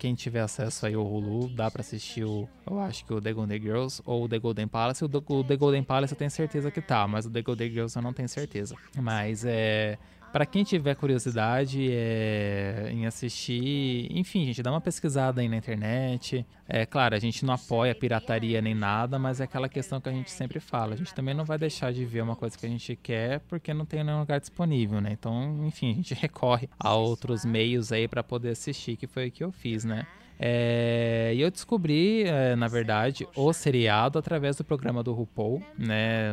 quem 0.00 0.14
tiver 0.14 0.40
acesso 0.40 0.86
aí 0.86 0.94
ao 0.94 1.06
Hulu, 1.06 1.50
dá 1.50 1.70
para 1.70 1.82
assistir 1.82 2.24
o, 2.24 2.48
eu 2.66 2.80
acho 2.80 3.04
que 3.04 3.12
o 3.12 3.20
The 3.20 3.34
Golden 3.34 3.60
Girls 3.60 4.02
ou 4.06 4.24
o 4.24 4.28
The 4.28 4.38
Golden 4.38 4.66
Palace. 4.66 5.04
O, 5.04 5.08
o 5.08 5.44
The 5.44 5.56
Golden 5.58 5.82
Palace 5.82 6.14
eu 6.14 6.18
tenho 6.18 6.30
certeza 6.30 6.70
que 6.70 6.80
tá, 6.80 7.06
mas 7.06 7.26
o 7.26 7.30
The 7.30 7.42
Golden 7.42 7.70
Girls 7.70 7.94
eu 7.94 8.02
não 8.02 8.14
tenho 8.14 8.28
certeza. 8.28 8.74
Mas 8.96 9.44
é 9.44 9.98
para 10.32 10.46
quem 10.46 10.62
tiver 10.62 10.94
curiosidade 10.94 11.88
é, 11.90 12.88
em 12.92 13.06
assistir, 13.06 14.08
enfim, 14.10 14.44
gente, 14.44 14.62
dá 14.62 14.70
uma 14.70 14.80
pesquisada 14.80 15.40
aí 15.40 15.48
na 15.48 15.56
internet. 15.56 16.46
É 16.68 16.86
claro, 16.86 17.16
a 17.16 17.18
gente 17.18 17.44
não 17.44 17.54
apoia 17.54 17.94
pirataria 17.94 18.62
nem 18.62 18.74
nada, 18.74 19.18
mas 19.18 19.40
é 19.40 19.44
aquela 19.44 19.68
questão 19.68 20.00
que 20.00 20.08
a 20.08 20.12
gente 20.12 20.30
sempre 20.30 20.60
fala. 20.60 20.94
A 20.94 20.96
gente 20.96 21.12
também 21.14 21.34
não 21.34 21.44
vai 21.44 21.58
deixar 21.58 21.92
de 21.92 22.04
ver 22.04 22.22
uma 22.22 22.36
coisa 22.36 22.56
que 22.56 22.64
a 22.64 22.68
gente 22.68 22.94
quer 22.96 23.40
porque 23.40 23.74
não 23.74 23.84
tem 23.84 24.04
nenhum 24.04 24.20
lugar 24.20 24.38
disponível, 24.38 25.00
né? 25.00 25.10
Então, 25.12 25.66
enfim, 25.66 25.90
a 25.90 25.94
gente 25.94 26.14
recorre 26.20 26.68
a 26.78 26.94
outros 26.94 27.44
meios 27.44 27.90
aí 27.90 28.06
para 28.06 28.22
poder 28.22 28.50
assistir, 28.50 28.96
que 28.96 29.06
foi 29.06 29.28
o 29.28 29.32
que 29.32 29.42
eu 29.42 29.50
fiz, 29.50 29.84
né? 29.84 30.06
É, 30.42 31.32
e 31.36 31.42
eu 31.42 31.50
descobri, 31.50 32.22
é, 32.22 32.56
na 32.56 32.66
verdade, 32.66 33.28
o 33.36 33.52
seriado 33.52 34.18
através 34.18 34.56
do 34.56 34.64
programa 34.64 35.02
do 35.02 35.12
RuPaul, 35.12 35.62
né? 35.76 36.32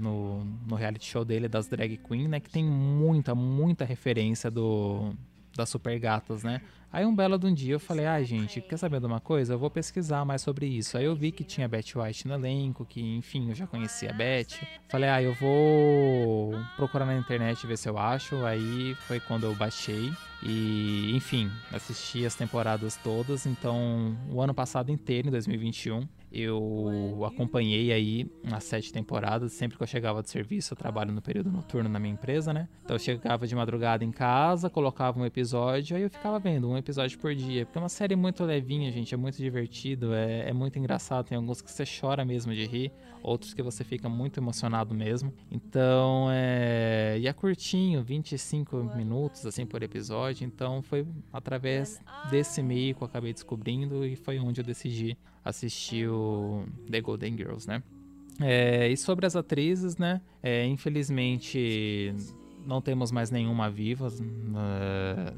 No, 0.00 0.44
no 0.66 0.74
reality 0.74 1.06
show 1.06 1.24
dele 1.24 1.46
das 1.46 1.68
drag 1.68 1.96
queen, 1.96 2.26
né? 2.26 2.40
Que 2.40 2.50
tem 2.50 2.64
muita, 2.64 3.36
muita 3.36 3.84
referência 3.84 4.50
do 4.50 5.14
das 5.56 5.70
super 5.70 5.98
gatas, 5.98 6.42
né? 6.42 6.60
Aí 6.92 7.04
um 7.04 7.14
belo 7.14 7.38
de 7.38 7.46
um 7.46 7.52
dia 7.52 7.74
eu 7.74 7.80
falei, 7.80 8.06
ah, 8.06 8.22
gente, 8.22 8.60
quer 8.60 8.76
saber 8.76 9.00
de 9.00 9.06
uma 9.06 9.20
coisa? 9.20 9.54
Eu 9.54 9.58
vou 9.58 9.70
pesquisar 9.70 10.24
mais 10.24 10.42
sobre 10.42 10.66
isso. 10.66 10.96
Aí 10.96 11.04
eu 11.04 11.14
vi 11.14 11.30
que 11.30 11.44
tinha 11.44 11.68
Betty 11.68 11.98
White 11.98 12.26
no 12.26 12.34
elenco, 12.34 12.84
que 12.84 13.00
enfim, 13.16 13.48
eu 13.48 13.54
já 13.54 13.66
conhecia 13.66 14.10
a 14.10 14.12
Betty. 14.12 14.66
Falei, 14.88 15.10
ah, 15.10 15.22
eu 15.22 15.34
vou 15.34 16.52
procurar 16.76 17.04
na 17.04 17.16
internet 17.16 17.66
ver 17.66 17.76
se 17.76 17.88
eu 17.88 17.98
acho. 17.98 18.44
Aí 18.44 18.94
foi 19.06 19.20
quando 19.20 19.44
eu 19.44 19.54
baixei. 19.54 20.12
E, 20.42 21.12
enfim, 21.16 21.50
assisti 21.72 22.24
as 22.24 22.34
temporadas 22.34 22.96
todas. 22.96 23.46
Então, 23.46 24.16
o 24.30 24.40
ano 24.40 24.54
passado 24.54 24.90
inteiro, 24.90 25.28
em 25.28 25.30
2021, 25.30 26.06
eu 26.30 27.24
acompanhei 27.24 27.92
aí 27.92 28.30
as 28.52 28.64
sete 28.64 28.92
temporadas. 28.92 29.52
Sempre 29.52 29.76
que 29.76 29.82
eu 29.82 29.86
chegava 29.86 30.22
de 30.22 30.28
serviço, 30.28 30.74
eu 30.74 30.76
trabalho 30.76 31.12
no 31.12 31.22
período 31.22 31.50
noturno 31.50 31.88
na 31.88 31.98
minha 31.98 32.12
empresa, 32.12 32.52
né? 32.52 32.68
Então 32.84 32.94
eu 32.94 33.00
chegava 33.00 33.46
de 33.46 33.56
madrugada 33.56 34.04
em 34.04 34.10
casa, 34.10 34.68
colocava 34.68 35.18
um 35.18 35.24
episódio, 35.24 35.96
aí 35.96 36.02
eu 36.02 36.10
ficava 36.10 36.38
vendo 36.38 36.68
um 36.68 36.75
episódio 36.76 37.18
por 37.18 37.34
dia. 37.34 37.64
Porque 37.64 37.78
é 37.78 37.82
uma 37.82 37.88
série 37.88 38.16
muito 38.16 38.44
levinha, 38.44 38.90
gente, 38.90 39.14
é 39.14 39.16
muito 39.16 39.36
divertido, 39.36 40.14
é, 40.14 40.48
é 40.48 40.52
muito 40.52 40.78
engraçado. 40.78 41.26
Tem 41.26 41.36
alguns 41.36 41.60
que 41.60 41.70
você 41.70 41.84
chora 41.84 42.24
mesmo 42.24 42.54
de 42.54 42.66
rir, 42.66 42.92
outros 43.22 43.54
que 43.54 43.62
você 43.62 43.84
fica 43.84 44.08
muito 44.08 44.38
emocionado 44.38 44.94
mesmo. 44.94 45.32
Então, 45.50 46.28
é. 46.30 47.16
E 47.20 47.26
é 47.26 47.32
curtinho, 47.32 48.02
25 48.02 48.76
minutos 48.96 49.46
assim 49.46 49.66
por 49.66 49.82
episódio. 49.82 50.44
Então 50.44 50.82
foi 50.82 51.06
através 51.32 52.00
desse 52.30 52.62
meio 52.62 52.94
que 52.94 53.02
eu 53.02 53.06
acabei 53.06 53.32
descobrindo 53.32 54.04
e 54.04 54.16
foi 54.16 54.38
onde 54.38 54.60
eu 54.60 54.64
decidi 54.64 55.16
assistiu 55.44 56.64
The 56.90 57.00
Golden 57.00 57.36
Girls, 57.36 57.68
né? 57.68 57.82
É, 58.40 58.88
e 58.88 58.96
sobre 58.96 59.26
as 59.26 59.36
atrizes, 59.36 59.96
né? 59.96 60.20
É, 60.42 60.66
infelizmente 60.66 62.12
não 62.66 62.80
temos 62.82 63.12
mais 63.12 63.30
nenhuma 63.30 63.70
viva. 63.70 64.08
Uh, 64.08 65.36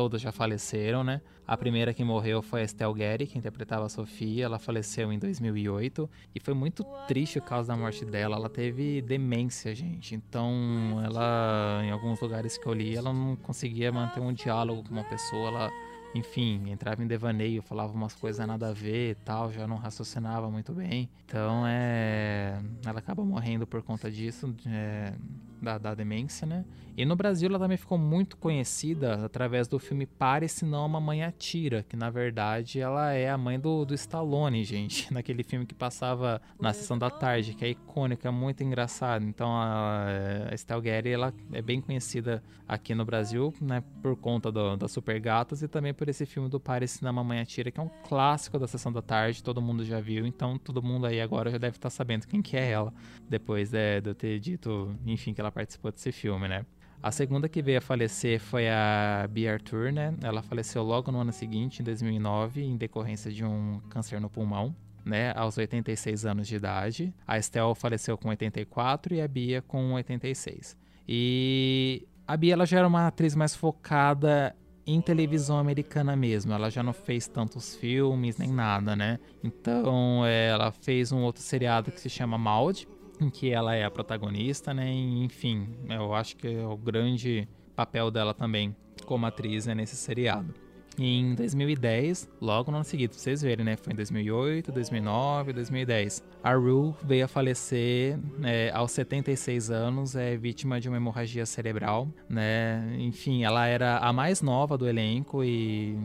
todas 0.00 0.22
já 0.22 0.32
faleceram, 0.32 1.04
né? 1.04 1.20
A 1.46 1.58
primeira 1.58 1.92
que 1.92 2.02
morreu 2.02 2.40
foi 2.40 2.62
a 2.62 2.64
Estelle 2.64 2.96
Getty, 2.96 3.26
que 3.26 3.36
interpretava 3.36 3.84
a 3.84 3.88
Sofia. 3.90 4.46
Ela 4.46 4.58
faleceu 4.58 5.12
em 5.12 5.18
2008 5.18 6.08
e 6.34 6.40
foi 6.40 6.54
muito 6.54 6.82
triste 7.06 7.38
o 7.38 7.42
causa 7.42 7.68
da 7.68 7.76
morte 7.76 8.02
dela. 8.06 8.36
Ela 8.36 8.48
teve 8.48 9.02
demência, 9.02 9.74
gente. 9.74 10.14
Então, 10.14 11.02
ela, 11.04 11.82
em 11.84 11.90
alguns 11.90 12.18
lugares 12.18 12.56
que 12.56 12.66
eu 12.66 12.72
li, 12.72 12.96
ela 12.96 13.12
não 13.12 13.36
conseguia 13.36 13.92
manter 13.92 14.20
um 14.20 14.32
diálogo 14.32 14.84
com 14.84 14.90
uma 14.90 15.04
pessoa. 15.04 15.48
Ela 15.48 15.70
enfim, 16.14 16.70
entrava 16.70 17.04
em 17.04 17.06
devaneio, 17.06 17.60
falava 17.60 17.92
umas 17.92 18.14
coisas 18.14 18.44
nada 18.46 18.70
a 18.70 18.72
ver 18.72 19.10
e 19.10 19.14
tal, 19.16 19.52
já 19.52 19.66
não 19.66 19.76
raciocinava 19.76 20.50
muito 20.50 20.72
bem. 20.72 21.10
Então, 21.26 21.64
é. 21.66 22.58
Ela 22.86 23.00
acaba 23.00 23.22
morrendo 23.22 23.66
por 23.66 23.82
conta 23.82 24.10
disso, 24.10 24.52
é... 24.66 25.12
da, 25.60 25.78
da 25.78 25.94
demência, 25.94 26.46
né? 26.46 26.64
E 26.96 27.04
no 27.04 27.16
Brasil 27.16 27.48
ela 27.48 27.58
também 27.58 27.76
ficou 27.76 27.96
muito 27.96 28.36
conhecida 28.36 29.24
através 29.24 29.66
do 29.68 29.78
filme 29.78 30.06
Pare 30.06 30.48
Se 30.48 30.64
Não 30.64 30.84
a 30.84 30.88
Mamãe 30.88 31.22
Atira, 31.22 31.82
que 31.88 31.96
na 31.96 32.10
verdade 32.10 32.80
ela 32.80 33.12
é 33.12 33.30
a 33.30 33.38
mãe 33.38 33.58
do, 33.58 33.84
do 33.84 33.94
Stallone, 33.94 34.62
gente. 34.64 35.12
Naquele 35.12 35.42
filme 35.42 35.64
que 35.64 35.74
passava 35.74 36.42
na 36.60 36.72
sessão 36.72 36.98
da 36.98 37.08
tarde, 37.08 37.54
que 37.54 37.64
é 37.64 37.70
icônico, 37.70 38.26
é 38.26 38.30
muito 38.30 38.62
engraçado. 38.62 39.24
Então 39.24 39.50
a, 39.50 40.06
a 40.50 40.80
Getty, 40.80 41.08
ela 41.08 41.32
é 41.52 41.62
bem 41.62 41.80
conhecida 41.80 42.42
aqui 42.66 42.94
no 42.94 43.04
Brasil, 43.04 43.54
né? 43.60 43.82
Por 44.02 44.16
conta 44.16 44.52
do, 44.52 44.76
das 44.76 44.92
Super 44.92 45.18
Gatas 45.20 45.62
e 45.62 45.68
também 45.68 45.94
por 45.94 46.08
esse 46.08 46.26
filme 46.26 46.48
do 46.48 46.60
Pare 46.60 46.86
Se 46.86 47.02
Não 47.02 47.10
a 47.10 47.12
Mamãe 47.12 47.40
Atira, 47.40 47.70
que 47.70 47.80
é 47.80 47.82
um 47.82 47.90
clássico 48.06 48.58
da 48.58 48.66
sessão 48.66 48.92
da 48.92 49.02
tarde, 49.02 49.42
todo 49.42 49.62
mundo 49.62 49.84
já 49.84 50.00
viu. 50.00 50.26
Então 50.26 50.58
todo 50.58 50.82
mundo 50.82 51.06
aí 51.06 51.20
agora 51.20 51.50
já 51.50 51.58
deve 51.58 51.76
estar 51.76 51.90
sabendo 51.90 52.26
quem 52.26 52.42
que 52.42 52.56
é 52.56 52.70
ela, 52.70 52.92
depois 53.28 53.72
é, 53.72 54.00
de 54.00 54.10
eu 54.10 54.14
ter 54.14 54.38
dito, 54.38 54.94
enfim, 55.06 55.32
que 55.32 55.40
ela 55.40 55.49
participou 55.52 55.90
desse 55.90 56.12
filme, 56.12 56.48
né? 56.48 56.64
A 57.02 57.10
segunda 57.10 57.48
que 57.48 57.62
veio 57.62 57.78
a 57.78 57.80
falecer 57.80 58.38
foi 58.38 58.68
a 58.68 59.26
Bea 59.30 59.54
Arthur, 59.54 59.90
né? 59.90 60.14
Ela 60.22 60.42
faleceu 60.42 60.82
logo 60.82 61.10
no 61.10 61.20
ano 61.20 61.32
seguinte, 61.32 61.80
em 61.80 61.84
2009, 61.84 62.62
em 62.62 62.76
decorrência 62.76 63.32
de 63.32 63.42
um 63.42 63.80
câncer 63.88 64.20
no 64.20 64.28
pulmão. 64.28 64.74
Né, 65.02 65.32
aos 65.34 65.56
86 65.56 66.26
anos 66.26 66.46
de 66.46 66.56
idade. 66.56 67.14
A 67.26 67.38
Estelle 67.38 67.74
faleceu 67.74 68.18
com 68.18 68.28
84 68.28 69.14
e 69.14 69.22
a 69.22 69.26
Bia 69.26 69.62
com 69.62 69.94
86. 69.94 70.76
E 71.08 72.06
a 72.28 72.36
Bia 72.36 72.52
ela 72.52 72.66
já 72.66 72.80
era 72.80 72.86
uma 72.86 73.06
atriz 73.06 73.34
mais 73.34 73.56
focada 73.56 74.54
em 74.86 75.00
televisão 75.00 75.58
americana 75.58 76.14
mesmo. 76.14 76.52
Ela 76.52 76.70
já 76.70 76.82
não 76.82 76.92
fez 76.92 77.26
tantos 77.26 77.74
filmes 77.74 78.36
nem 78.36 78.52
nada, 78.52 78.94
né? 78.94 79.18
Então 79.42 80.24
ela 80.26 80.70
fez 80.70 81.12
um 81.12 81.22
outro 81.22 81.42
seriado 81.42 81.90
que 81.90 82.00
se 82.00 82.10
chama 82.10 82.36
Maud, 82.36 82.86
em 83.20 83.30
que 83.30 83.50
ela 83.50 83.74
é 83.74 83.84
a 83.84 83.90
protagonista, 83.90 84.72
né? 84.72 84.90
Enfim, 84.92 85.68
eu 85.88 86.14
acho 86.14 86.36
que 86.36 86.48
é 86.48 86.66
o 86.66 86.76
grande 86.76 87.48
papel 87.74 88.10
dela 88.10 88.34
também 88.34 88.74
como 89.06 89.26
atriz 89.26 89.66
né, 89.66 89.74
nesse 89.74 89.96
seriado. 89.96 90.54
E 90.98 91.18
em 91.18 91.34
2010, 91.34 92.28
logo 92.40 92.70
no 92.70 92.78
ano 92.78 92.84
seguinte, 92.84 93.10
pra 93.10 93.18
vocês 93.18 93.40
verem, 93.40 93.64
né? 93.64 93.76
Foi 93.76 93.92
em 93.92 93.96
2008, 93.96 94.70
2009, 94.72 95.52
2010. 95.52 96.22
A 96.42 96.54
Rue 96.54 96.94
veio 97.02 97.24
a 97.24 97.28
falecer 97.28 98.18
é, 98.42 98.70
aos 98.74 98.90
76 98.92 99.70
anos, 99.70 100.14
é 100.14 100.36
vítima 100.36 100.80
de 100.80 100.88
uma 100.88 100.98
hemorragia 100.98 101.46
cerebral, 101.46 102.08
né? 102.28 102.96
Enfim, 102.98 103.44
ela 103.44 103.66
era 103.66 103.98
a 103.98 104.12
mais 104.12 104.42
nova 104.42 104.76
do 104.76 104.86
elenco 104.86 105.42
e 105.42 105.96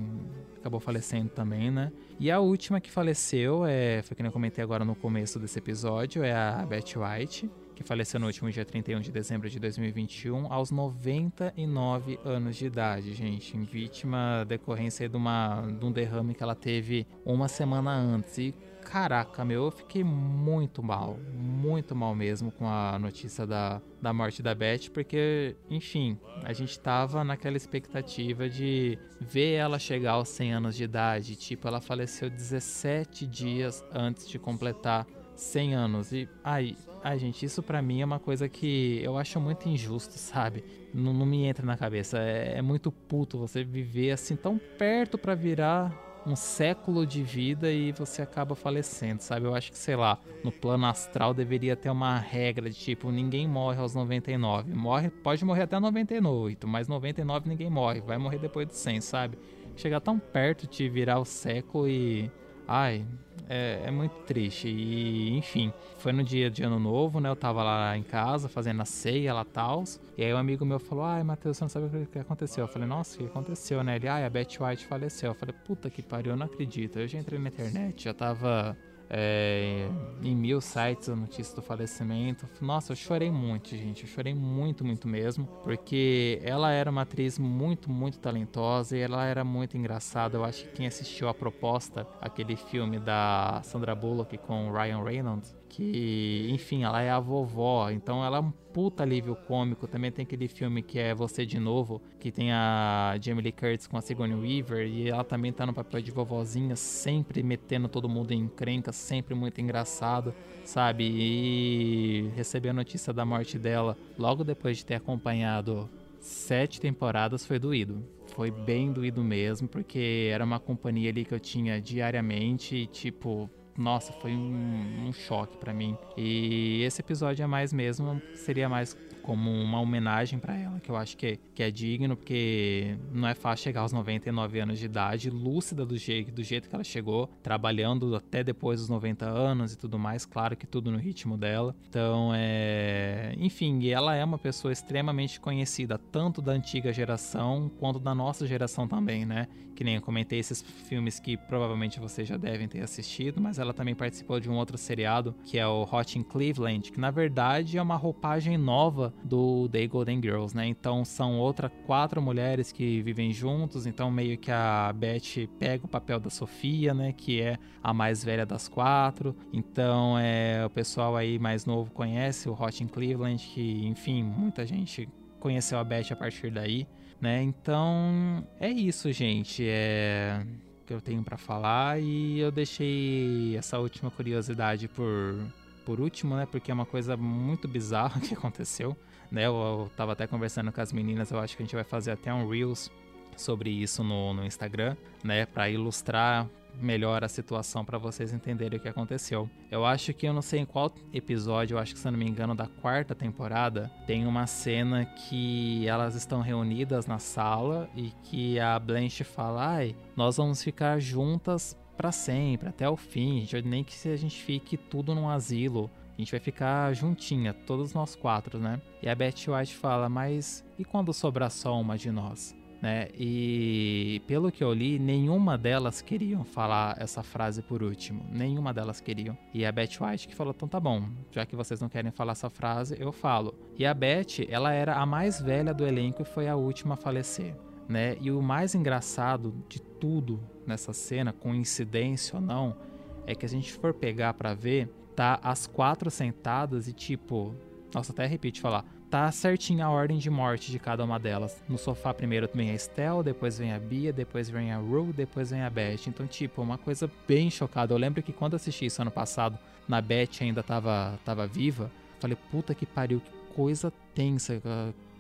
acabou 0.66 0.80
falecendo 0.80 1.30
também, 1.30 1.70
né? 1.70 1.92
E 2.20 2.32
a 2.32 2.40
última 2.40 2.82
que 2.82 2.90
faleceu, 2.90 3.66
é, 3.68 4.02
foi 4.02 4.18
que 4.18 4.24
eu 4.24 4.32
comentei 4.32 4.64
agora 4.64 4.84
no 4.84 4.96
começo 4.96 5.38
desse 5.38 5.60
episódio, 5.60 6.24
é 6.24 6.34
a 6.34 6.66
Betty 6.66 6.98
White, 6.98 7.48
que 7.76 7.84
faleceu 7.84 8.20
no 8.20 8.26
último 8.26 8.50
dia 8.50 8.66
31 8.66 9.00
de 9.00 9.12
dezembro 9.12 9.48
de 9.48 9.60
2021, 9.60 10.52
aos 10.52 10.72
99 10.72 12.20
anos 12.26 12.56
de 12.56 12.66
idade, 12.66 13.14
gente, 13.14 13.56
vítima 13.60 14.44
decorrência 14.48 15.08
de, 15.08 15.16
uma, 15.16 15.62
de 15.68 15.86
um 15.86 15.92
derrame 15.92 16.34
que 16.34 16.42
ela 16.42 16.56
teve 16.56 17.06
uma 17.24 17.48
semana 17.48 17.92
antes. 17.92 18.36
E 18.40 18.56
caraca, 18.86 19.44
meu, 19.44 19.66
eu 19.66 19.72
fiquei 19.72 20.04
muito 20.04 20.84
mal, 20.84 21.18
muito 21.34 21.96
mal 21.96 22.14
mesmo 22.14 22.52
com 22.52 22.68
a 22.68 22.98
notícia 23.00 23.46
da, 23.46 23.82
da 24.00 24.14
morte 24.14 24.44
da 24.44 24.54
Beth, 24.54 24.92
porque, 24.94 25.56
enfim, 25.70 26.18
a 26.44 26.54
gente 26.54 26.80
tava 26.80 27.24
naquela 27.24 27.58
expectativa 27.58 28.48
de 28.48 28.98
ver 29.20 29.54
ela 29.56 29.80
chegar 29.80 30.12
aos 30.12 30.30
100 30.30 30.54
anos 30.54 30.76
de 30.76 30.84
idade. 30.84 31.36
Tipo, 31.36 31.68
ela 31.68 31.82
faleceu 31.82 32.30
17 32.30 33.26
dias 33.26 33.84
antes 33.92 34.28
de 34.30 34.38
completar 34.38 35.08
100 35.36 35.74
anos. 35.74 36.14
E, 36.14 36.30
ai, 36.44 36.78
ai 37.04 37.18
gente, 37.18 37.44
isso 37.44 37.64
para 37.64 37.82
mim 37.82 38.02
é 38.02 38.06
uma 38.06 38.20
coisa 38.20 38.48
que 38.48 39.02
eu 39.04 39.18
acho 39.18 39.42
muito 39.42 39.68
injusto, 39.68 40.14
sabe? 40.14 40.64
Não, 40.94 41.12
não 41.12 41.26
me 41.26 41.44
entra 41.44 41.66
na 41.66 41.76
cabeça. 41.76 42.20
É, 42.20 42.60
é 42.60 42.62
muito 42.62 42.92
puto 42.92 43.38
você 43.40 43.64
viver 43.64 44.12
assim 44.12 44.36
tão 44.36 44.60
perto 44.78 45.18
para 45.18 45.34
virar 45.34 46.05
um 46.26 46.36
século 46.36 47.06
de 47.06 47.22
vida 47.22 47.72
e 47.72 47.92
você 47.92 48.22
acaba 48.22 48.56
falecendo, 48.56 49.22
sabe? 49.22 49.46
Eu 49.46 49.54
acho 49.54 49.72
que, 49.72 49.78
sei 49.78 49.96
lá, 49.96 50.18
no 50.44 50.52
plano 50.52 50.86
astral 50.86 51.34
deveria 51.34 51.76
ter 51.76 51.90
uma 51.90 52.18
regra 52.18 52.70
de 52.70 52.76
tipo, 52.76 53.12
ninguém 53.12 53.48
morre 53.48 53.80
aos 53.80 53.94
99. 53.94 54.74
Morre, 54.74 55.10
pode 55.10 55.46
morrer 55.46 55.64
até 55.64 55.80
98, 55.80 56.68
mas 56.68 56.88
99 56.88 57.48
ninguém 57.48 57.70
morre, 57.70 58.02
vai 58.02 58.18
morrer 58.18 58.40
depois 58.40 58.68
de 58.68 58.76
100, 58.76 59.02
sabe? 59.02 59.38
Chegar 59.76 60.00
tão 60.00 60.18
perto 60.18 60.68
de 60.68 60.90
virar 60.90 61.20
o 61.20 61.26
século 61.26 61.88
e 61.88 62.32
Ai, 62.68 63.06
é, 63.48 63.84
é, 63.86 63.92
muito 63.92 64.16
triste. 64.26 64.68
E, 64.68 65.38
enfim, 65.38 65.72
foi 65.98 66.12
no 66.12 66.24
dia 66.24 66.50
de 66.50 66.64
ano 66.64 66.80
novo, 66.80 67.20
né? 67.20 67.30
Eu 67.30 67.36
tava 67.36 67.64
lá 67.64 67.96
em 67.96 68.04
casa 68.04 68.50
fazendo 68.50 68.82
a 68.82 68.86
ceia 68.86 69.34
lá 69.34 69.46
tal. 69.46 69.84
E 70.18 70.24
aí 70.24 70.34
um 70.34 70.38
amigo 70.38 70.66
meu 70.66 70.80
falou: 70.80 71.06
Ai, 71.06 71.24
Matheus, 71.24 71.58
você 71.58 71.64
não 71.64 71.70
sabe 71.70 71.86
o 71.86 72.06
que 72.08 72.20
aconteceu. 72.20 72.64
Eu 72.64 72.68
falei: 72.68 72.88
Nossa, 72.88 73.16
o 73.16 73.20
que 73.20 73.26
aconteceu, 73.26 73.84
né? 73.84 73.98
Ele, 73.98 74.08
ai, 74.08 74.26
a 74.26 74.30
Betty 74.30 74.62
White 74.62 74.86
faleceu. 74.86 75.32
Eu 75.32 75.36
falei: 75.36 75.56
Puta 75.66 75.90
que 75.90 76.02
pariu, 76.02 76.32
eu 76.32 76.38
não 76.38 76.46
acredito. 76.46 77.00
Eu 77.00 77.08
já 77.08 77.20
entrei 77.20 77.40
na 77.40 77.50
internet, 77.50 78.04
já 78.04 78.14
tava 78.14 78.76
é, 79.10 79.88
em 80.24 80.36
mil 80.36 80.62
sites 80.62 81.10
a 81.10 81.16
notícia 81.16 81.56
do 81.56 81.62
falecimento. 81.62 82.48
Nossa, 82.62 82.92
eu 82.92 82.96
chorei 82.96 83.32
muito, 83.32 83.70
gente. 83.70 84.04
Eu 84.04 84.10
chorei 84.10 84.34
muito, 84.34 84.84
muito 84.84 85.08
mesmo. 85.08 85.46
Porque 85.64 86.40
ela 86.44 86.72
era 86.72 86.90
uma 86.90 87.02
atriz 87.02 87.38
muito, 87.38 87.90
muito 87.90 88.20
talentosa 88.20 88.98
e 88.98 89.02
ela 89.02 89.26
era 89.26 89.44
muito 89.44 89.78
engraçada. 89.78 90.38
Eu 90.38 90.44
acho 90.44 90.66
que 90.66 90.72
quem 90.72 90.88
assistiu 90.88 91.30
a 91.30 91.34
proposta, 91.34 92.08
aquele 92.22 92.56
filme 92.56 93.00
da 93.00 93.62
Sandra 93.64 93.96
Bullock 93.96 94.38
com 94.38 94.72
Ryan 94.72 95.04
Reynolds, 95.04 95.56
que, 95.76 96.48
enfim, 96.52 96.84
ela 96.84 97.02
é 97.02 97.10
a 97.10 97.20
vovó, 97.20 97.90
então 97.90 98.24
ela 98.24 98.38
é 98.38 98.40
um 98.40 98.50
puta 98.50 99.04
alívio 99.04 99.36
cômico. 99.36 99.86
Também 99.86 100.10
tem 100.10 100.24
aquele 100.24 100.48
filme 100.48 100.82
que 100.82 100.98
é 100.98 101.14
Você 101.14 101.46
de 101.46 101.60
Novo, 101.60 102.02
que 102.18 102.32
tem 102.32 102.54
a 102.54 103.18
Jamie 103.22 103.44
Lee 103.44 103.52
Curtis 103.52 103.86
com 103.86 103.98
a 103.98 104.02
Sigourney 104.02 104.36
Weaver, 104.36 104.88
e 104.88 105.10
ela 105.10 105.26
também 105.26 105.52
tá 105.52 105.66
no 105.66 105.74
papel 105.74 106.02
de 106.02 106.12
vovozinha, 106.12 106.78
sempre 106.78 107.44
metendo 107.44 107.90
todo 107.90 108.08
mundo 108.08 108.32
em 108.32 108.40
encrenca, 108.40 108.94
sempre 108.94 109.36
muito 109.36 109.60
engraçado, 109.60 110.34
sabe? 110.64 111.04
E 111.04 112.32
receber 112.38 112.70
a 112.70 112.74
notícia 112.74 113.12
da 113.12 113.26
morte 113.26 113.60
dela 113.60 113.98
logo 114.18 114.46
depois 114.46 114.78
de 114.78 114.86
ter 114.86 114.96
acompanhado 114.96 115.90
sete 116.22 116.80
temporadas 116.80 117.46
foi 117.46 117.60
doído. 117.60 118.02
Foi 118.28 118.50
bem 118.50 118.94
doído 118.94 119.22
mesmo, 119.22 119.68
porque 119.68 120.30
era 120.32 120.46
uma 120.46 120.60
companhia 120.60 121.10
ali 121.10 121.26
que 121.26 121.34
eu 121.34 121.40
tinha 121.40 121.82
diariamente 121.82 122.78
e, 122.78 122.88
tipo, 122.88 123.50
nossa, 123.78 124.14
foi 124.14 124.32
um, 124.32 125.08
um 125.08 125.14
choque 125.14 125.58
para 125.58 125.74
mim. 125.74 125.98
E 126.16 126.82
esse 126.84 127.02
episódio 127.02 127.44
é 127.44 127.48
mais 127.48 127.74
mesmo, 127.74 128.22
seria 128.34 128.70
mais 128.70 128.96
como 129.26 129.52
uma 129.52 129.82
homenagem 129.82 130.38
para 130.38 130.56
ela, 130.56 130.80
que 130.80 130.90
eu 130.90 130.96
acho 130.96 131.18
que 131.18 131.26
é, 131.26 131.38
que 131.56 131.64
é 131.64 131.72
digno, 131.72 132.16
porque 132.16 132.96
não 133.12 133.28
é 133.28 133.34
fácil 133.34 133.64
chegar 133.64 133.82
aos 133.82 133.92
99 133.92 134.60
anos 134.60 134.78
de 134.78 134.86
idade, 134.86 135.32
lúcida 135.32 135.84
do 135.84 135.98
jeito, 135.98 136.32
do 136.32 136.44
jeito 136.44 136.70
que 136.70 136.76
ela 136.76 136.84
chegou, 136.84 137.28
trabalhando 137.42 138.16
até 138.16 138.44
depois 138.44 138.80
dos 138.80 138.88
90 138.88 139.26
anos 139.26 139.74
e 139.74 139.78
tudo 139.78 139.98
mais, 139.98 140.28
claro 140.28 140.56
que 140.56 140.68
tudo 140.68 140.92
no 140.92 141.00
ritmo 141.00 141.38
dela. 141.38 141.76
Então, 141.90 142.32
é. 142.36 143.34
Enfim, 143.40 143.88
ela 143.90 144.16
é 144.16 144.24
uma 144.24 144.38
pessoa 144.38 144.72
extremamente 144.72 145.40
conhecida, 145.40 145.98
tanto 145.98 146.40
da 146.40 146.52
antiga 146.52 146.94
geração 146.94 147.72
quanto 147.80 148.00
da 148.00 148.14
nossa 148.14 148.46
geração 148.46 148.88
também, 148.88 149.26
né? 149.26 149.48
Que 149.76 149.84
nem 149.84 149.96
eu 149.96 150.02
comentei 150.02 150.40
esses 150.40 150.62
filmes 150.62 151.20
que 151.20 151.36
provavelmente 151.36 152.00
vocês 152.00 152.28
já 152.28 152.38
devem 152.38 152.68
ter 152.68 152.82
assistido, 152.82 153.42
mas 153.42 153.60
ela 153.60 153.74
também 153.74 153.94
participou 153.94 154.40
de 154.40 154.50
um 154.50 154.56
outro 154.56 154.78
seriado 154.78 155.36
que 155.44 155.58
é 155.58 155.68
o 155.68 155.84
Hot 155.84 156.18
in 156.18 156.24
Cleveland, 156.24 156.92
que 156.92 157.00
na 157.00 157.12
verdade 157.12 157.78
é 157.78 157.82
uma 157.82 157.96
roupagem 157.96 158.58
nova 158.58 159.14
do 159.24 159.68
The 159.70 159.86
Golden 159.88 160.22
Girls, 160.22 160.56
né? 160.56 160.66
Então 160.66 161.04
são 161.04 161.38
outras 161.38 161.72
quatro 161.86 162.22
mulheres 162.22 162.72
que 162.72 163.02
vivem 163.02 163.32
juntos, 163.34 163.86
então 163.86 164.10
meio 164.10 164.38
que 164.38 164.52
a 164.52 164.94
Beth 164.94 165.48
pega 165.60 165.86
o 165.86 165.90
papel 165.90 166.20
da 166.20 166.30
Sofia, 166.30 166.94
né? 166.94 167.12
Que 167.12 167.42
é 167.42 167.58
a 167.84 167.94
mais 167.94 168.24
velha 168.24 168.46
das 168.46 168.68
quatro. 168.68 169.36
Então 169.52 170.18
é 170.18 170.66
o 170.66 170.70
pessoal 170.70 171.16
aí 171.16 171.38
mais 171.38 171.66
novo 171.66 171.92
conhece 171.92 172.48
o 172.48 172.54
Hot 172.54 172.84
in 172.84 172.88
Cleveland, 172.88 173.46
que 173.54 173.86
enfim 173.86 174.24
muita 174.24 174.66
gente 174.66 175.08
conheceu 175.40 175.78
a 175.78 175.84
Beth 175.84 176.12
a 176.12 176.16
partir 176.16 176.50
daí, 176.50 176.88
né? 177.26 177.42
Então 177.42 178.48
é 178.60 178.70
isso, 178.70 179.12
gente. 179.12 179.66
É 179.68 180.46
que 180.86 180.94
eu 180.94 181.02
tenho 181.02 181.24
para 181.24 181.36
falar 181.36 182.00
e 182.00 182.40
eu 182.40 182.52
deixei 182.52 183.58
essa 183.58 183.80
última 183.80 184.12
curiosidade 184.12 184.88
por 184.88 185.36
por 185.84 186.00
último, 186.00 186.36
né? 186.36 186.48
Porque 186.48 186.72
é 186.72 186.74
uma 186.74 186.86
coisa 186.86 187.16
muito 187.16 187.68
bizarra 187.68 188.20
que 188.22 188.34
aconteceu, 188.34 188.96
né? 189.32 189.46
Eu, 189.46 189.54
eu 189.54 189.92
tava 189.96 190.14
até 190.14 190.26
conversando 190.26 190.72
com 190.72 190.82
as 190.82 190.92
meninas, 190.92 191.32
eu 191.32 191.40
acho 191.40 191.56
que 191.56 191.62
a 191.62 191.66
gente 191.66 191.76
vai 191.76 191.84
fazer 191.84 192.12
até 192.12 192.34
um 192.34 192.48
reels 192.48 192.92
sobre 193.38 193.70
isso 193.70 194.04
no, 194.04 194.34
no 194.34 194.46
Instagram, 194.46 194.96
né, 195.24 195.46
para 195.46 195.70
ilustrar 195.70 196.48
melhor 196.80 197.24
a 197.24 197.28
situação 197.28 197.84
para 197.84 197.98
vocês 197.98 198.34
entenderem 198.34 198.78
o 198.78 198.82
que 198.82 198.88
aconteceu. 198.88 199.50
Eu 199.70 199.86
acho 199.86 200.14
que 200.14 200.28
eu 200.28 200.34
não 200.34 200.42
sei 200.42 200.60
em 200.62 200.66
qual 200.66 200.94
episódio, 201.14 201.76
eu 201.76 201.80
acho 201.80 201.94
que 201.94 202.00
se 202.00 202.08
eu 202.08 202.12
não 202.12 202.20
me 202.20 202.28
engano 202.28 202.56
da 202.56 202.68
quarta 202.68 203.16
temporada, 203.16 203.92
tem 204.06 204.26
uma 204.26 204.48
cena 204.48 205.06
que 205.06 205.88
elas 205.88 206.16
estão 206.16 206.42
reunidas 206.42 207.06
na 207.06 207.20
sala 207.20 207.90
e 207.96 208.12
que 208.24 208.60
a 208.60 208.78
Blanche 208.80 209.24
fala: 209.24 209.76
"Ai, 209.76 209.96
nós 210.16 210.38
vamos 210.38 210.64
ficar 210.64 211.00
juntas 211.00 211.78
para 211.96 212.12
sempre, 212.12 212.70
até 212.70 212.90
o 212.90 212.98
fim, 212.98 213.48
nem 213.64 213.84
que 213.84 213.94
se 213.94 214.10
a 214.10 214.16
gente 214.16 214.42
fique 214.42 214.76
tudo 214.76 215.16
num 215.16 215.30
asilo, 215.30 215.90
a 216.18 216.22
gente 216.22 216.32
vai 216.32 216.40
ficar 216.40 216.94
juntinha, 216.94 217.54
todos 217.54 217.94
nós 217.94 218.16
quatro, 218.16 218.60
né? 218.60 218.82
E 219.02 219.10
a 219.10 219.16
Betty 219.16 219.52
White 219.52 219.76
fala: 219.76 220.08
"Mas 220.08 220.64
e 220.78 220.86
quando 220.86 221.14
sobrar 221.14 221.52
só 221.52 221.80
uma 221.80 221.98
de 221.98 222.12
nós?" 222.12 222.56
Né? 222.86 223.08
E 223.18 224.22
pelo 224.28 224.52
que 224.52 224.64
eu 224.64 224.72
li, 224.72 225.00
nenhuma 225.00 225.58
delas 225.58 226.04
queriam 226.04 226.46
falar 226.46 226.96
essa 227.00 227.24
frase 227.24 227.64
por 227.64 227.82
último. 227.82 228.24
Nenhuma 228.30 228.72
delas 228.72 229.02
queriam. 229.02 229.36
E 229.52 229.66
a 229.66 229.72
Beth 229.72 230.00
White 230.00 230.28
que 230.28 230.36
falou: 230.36 230.54
então 230.56 230.68
tá 230.68 230.80
bom, 230.80 231.10
já 231.32 231.48
que 231.48 231.56
vocês 231.56 231.82
não 231.82 231.90
querem 231.90 232.12
falar 232.12 232.34
essa 232.34 232.48
frase, 232.48 232.96
eu 233.00 233.12
falo. 233.12 233.56
E 233.76 233.88
a 233.88 233.94
Beth, 233.94 234.46
ela 234.48 234.72
era 234.72 234.98
a 234.98 235.04
mais 235.04 235.42
velha 235.42 235.74
do 235.74 235.84
elenco 235.84 236.22
e 236.22 236.26
foi 236.26 236.48
a 236.48 236.56
última 236.56 236.94
a 236.94 236.98
falecer. 236.98 237.56
Né? 237.90 238.18
E 238.22 238.30
o 238.30 238.40
mais 238.40 238.76
engraçado 238.76 239.52
de 239.68 239.82
tudo 239.82 240.40
nessa 240.68 240.94
cena, 240.94 241.34
coincidência 241.34 242.36
ou 242.36 242.42
não, 242.42 242.78
é 243.26 243.34
que 243.34 243.48
a 243.48 243.50
gente 243.50 243.74
for 243.74 243.96
pegar 243.96 244.36
para 244.36 244.54
ver, 244.54 244.94
tá 245.16 245.40
as 245.42 245.66
quatro 245.66 246.12
sentadas 246.12 246.88
e 246.88 246.94
tipo, 246.94 247.56
nossa, 247.92 248.12
até 248.12 248.28
repito 248.28 248.62
falar, 248.62 248.86
tá 249.16 249.32
certinha 249.32 249.86
a 249.86 249.90
ordem 249.90 250.18
de 250.18 250.30
morte 250.30 250.70
de 250.70 250.78
cada 250.78 251.02
uma 251.02 251.18
delas. 251.18 251.64
No 251.70 251.78
sofá 251.78 252.14
primeiro 252.14 252.50
vem 252.54 252.72
a 252.72 252.74
Estelle, 252.74 253.24
depois 253.24 253.58
vem 253.58 253.72
a 253.72 253.80
Bia, 253.80 254.12
depois 254.12 254.50
vem 254.50 254.74
a 254.74 254.78
Rue, 254.78 255.14
depois 255.14 255.52
vem 255.52 255.62
a 255.62 255.70
Beth. 255.70 256.08
Então, 256.08 256.28
tipo, 256.28 256.62
uma 256.62 256.78
coisa 256.78 257.10
bem 257.26 257.50
chocada. 257.50 257.94
Eu 257.94 257.98
lembro 257.98 258.22
que 258.22 258.34
quando 258.34 258.58
assisti 258.58 258.88
isso 258.88 259.02
ano 259.02 259.10
passado, 259.10 259.58
na 259.88 260.02
Beth 260.02 260.42
ainda 260.42 260.62
tava, 260.62 261.18
tava 261.24 261.48
viva, 261.48 261.90
falei, 262.20 262.38
puta 262.52 262.76
que 262.76 262.86
pariu, 262.86 263.22
que 263.22 263.32
coisa 263.56 263.90
tensa, 264.14 264.62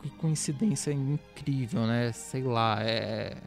que 0.03 0.09
coincidência 0.09 0.91
incrível, 0.91 1.87
né? 1.87 2.11
Sei 2.11 2.43
lá, 2.43 2.79
é, 2.81 3.37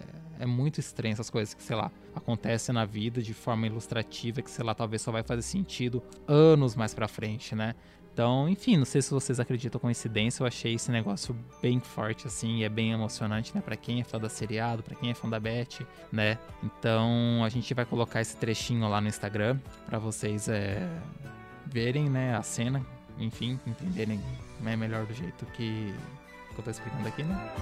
é 0.41 0.47
muito 0.47 0.81
estranho 0.81 1.13
essas 1.13 1.29
coisas 1.29 1.53
que, 1.53 1.63
sei 1.63 1.77
lá, 1.77 1.91
acontecem 2.15 2.75
na 2.75 2.87
vida 2.87 3.21
de 3.21 3.35
forma 3.35 3.67
ilustrativa, 3.67 4.41
que, 4.41 4.51
sei 4.51 4.65
lá, 4.65 4.75
talvez 4.75 5.03
só 5.03 5.13
vai 5.13 5.23
fazer 5.23 5.43
sentido 5.43 6.03
anos 6.27 6.75
mais 6.75 6.95
pra 6.95 7.07
frente, 7.07 7.55
né? 7.55 7.75
Então, 8.19 8.49
enfim, 8.49 8.77
não 8.77 8.85
sei 8.85 9.01
se 9.01 9.13
vocês 9.13 9.39
acreditam 9.39 9.81
coincidência, 9.81 10.43
eu 10.43 10.47
achei 10.49 10.75
esse 10.75 10.91
negócio 10.91 11.37
bem 11.63 11.79
forte, 11.79 12.27
assim, 12.27 12.57
e 12.57 12.65
é 12.65 12.69
bem 12.69 12.91
emocionante, 12.91 13.55
né? 13.55 13.61
Pra 13.61 13.77
quem 13.77 14.01
é 14.01 14.03
fã 14.03 14.19
da 14.19 14.29
seriado, 14.29 14.83
pra 14.83 14.97
quem 14.97 15.11
é 15.11 15.15
fã 15.15 15.29
da 15.29 15.39
Beth, 15.39 15.87
né? 16.11 16.37
Então, 16.61 17.45
a 17.45 17.49
gente 17.49 17.73
vai 17.75 17.85
colocar 17.85 18.21
esse 18.21 18.37
trechinho 18.37 18.89
lá 18.89 19.01
no 19.01 19.07
Instagram 19.07 19.57
para 19.87 20.01
vocês 20.01 20.49
é, 20.49 20.85
verem, 21.65 22.11
né, 22.11 22.37
a 22.37 22.43
cena, 22.43 22.85
enfim, 23.21 23.57
entenderem 23.65 24.21
né, 24.61 24.75
melhor 24.75 25.07
do 25.07 25.15
jeito 25.15 25.47
que, 25.53 25.95
que 26.53 26.59
eu 26.59 26.65
tô 26.65 26.73
explicando 26.73 27.07
aqui, 27.07 27.23
né? 27.23 27.53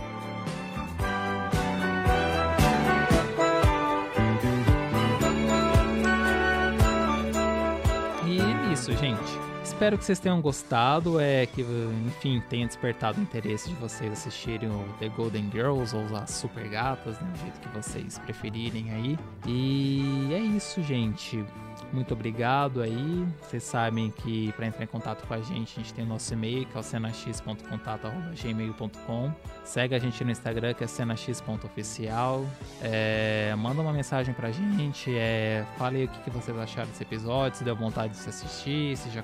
E 8.26 8.40
é 8.40 8.72
isso, 8.72 8.96
gente. 8.96 9.55
Espero 9.66 9.98
que 9.98 10.04
vocês 10.04 10.20
tenham 10.20 10.40
gostado, 10.40 11.20
é 11.20 11.44
que, 11.44 11.60
enfim, 12.06 12.40
tenha 12.48 12.66
despertado 12.66 13.18
o 13.18 13.22
interesse 13.22 13.68
de 13.68 13.74
vocês 13.74 14.12
assistirem 14.12 14.70
o 14.70 14.84
The 15.00 15.08
Golden 15.08 15.50
Girls 15.50 15.94
ou 15.94 16.16
as 16.16 16.30
Super 16.30 16.68
Gatas, 16.68 17.20
né, 17.20 17.28
do 17.32 17.38
jeito 17.40 17.60
que 17.60 17.68
vocês 17.76 18.18
preferirem 18.20 18.92
aí. 18.92 19.18
E 19.44 20.32
é 20.32 20.38
isso, 20.38 20.80
gente. 20.82 21.44
Muito 21.92 22.14
obrigado 22.14 22.80
aí. 22.80 23.26
Vocês 23.42 23.62
sabem 23.62 24.10
que 24.10 24.50
para 24.52 24.66
entrar 24.66 24.82
em 24.84 24.88
contato 24.88 25.26
com 25.26 25.34
a 25.34 25.40
gente, 25.40 25.78
a 25.78 25.82
gente 25.82 25.92
tem 25.94 26.04
o 26.04 26.08
nosso 26.08 26.32
e-mail, 26.32 26.64
que 26.66 26.76
é 26.76 26.80
o 26.80 26.82
cenax.contato.gmail.com. 26.82 29.32
Segue 29.64 29.94
a 29.94 29.98
gente 29.98 30.24
no 30.24 30.30
Instagram, 30.30 30.72
que 30.74 30.84
é 30.84 30.86
cenax.oficial. 30.86 32.46
É, 32.82 33.54
manda 33.56 33.82
uma 33.82 33.92
mensagem 33.92 34.32
pra 34.34 34.50
gente. 34.50 35.14
É, 35.16 35.64
fale 35.76 36.04
o 36.04 36.08
que, 36.08 36.20
que 36.20 36.30
vocês 36.30 36.56
acharam 36.56 36.88
desse 36.88 37.02
episódio, 37.02 37.58
se 37.58 37.64
deu 37.64 37.76
vontade 37.76 38.14
de 38.14 38.18
se 38.18 38.28
assistir, 38.28 38.96
se 38.96 39.10
já 39.10 39.22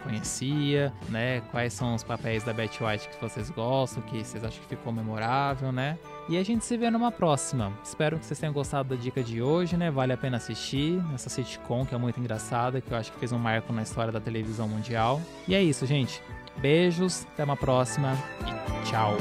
né? 1.09 1.41
Quais 1.51 1.73
são 1.73 1.95
os 1.95 2.03
papéis 2.03 2.43
da 2.45 2.53
Betty 2.53 2.83
White 2.83 3.09
que 3.09 3.21
vocês 3.21 3.51
gostam, 3.51 4.03
que 4.03 4.25
vocês 4.25 4.43
acham 4.43 4.61
que 4.63 4.69
ficou 4.69 4.93
memorável, 4.93 5.71
né? 5.71 5.99
E 6.29 6.37
a 6.37 6.43
gente 6.43 6.65
se 6.65 6.77
vê 6.77 6.91
numa 6.91 7.13
próxima. 7.13 7.73
Espero 7.85 8.19
que 8.19 8.25
vocês 8.25 8.39
tenham 8.39 8.53
gostado 8.53 8.95
da 8.95 9.01
dica 9.01 9.23
de 9.23 9.43
hoje, 9.43 9.77
né? 9.77 9.91
Vale 9.91 10.13
a 10.13 10.17
pena 10.17 10.37
assistir 10.37 11.03
essa 11.15 11.29
sitcom 11.29 11.85
que 11.85 11.95
é 11.95 11.99
muito 11.99 12.19
engraçada, 12.19 12.81
que 12.81 12.91
eu 12.91 12.97
acho 12.97 13.13
que 13.13 13.19
fez 13.19 13.33
um 13.33 13.39
marco 13.39 13.73
na 13.73 13.83
história 13.83 14.13
da 14.13 14.21
televisão 14.21 14.69
mundial. 14.69 15.21
E 15.47 15.55
é 15.55 15.63
isso, 15.63 15.85
gente. 15.87 16.23
Beijos, 16.59 17.27
até 17.33 17.45
uma 17.45 17.57
próxima 17.57 18.17
e 18.41 18.91
tchau. 18.91 19.17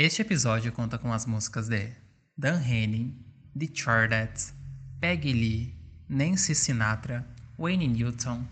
Este 0.00 0.22
episódio 0.22 0.70
conta 0.70 0.96
com 0.96 1.12
as 1.12 1.26
músicas 1.26 1.66
de 1.68 1.92
Dan 2.36 2.62
Henning, 2.62 3.12
The 3.58 3.66
Chordettes, 3.66 4.54
Peggy 5.00 5.32
Lee, 5.32 5.74
Nancy 6.08 6.54
Sinatra, 6.54 7.26
Wayne 7.58 7.88
Newton, 7.88 8.46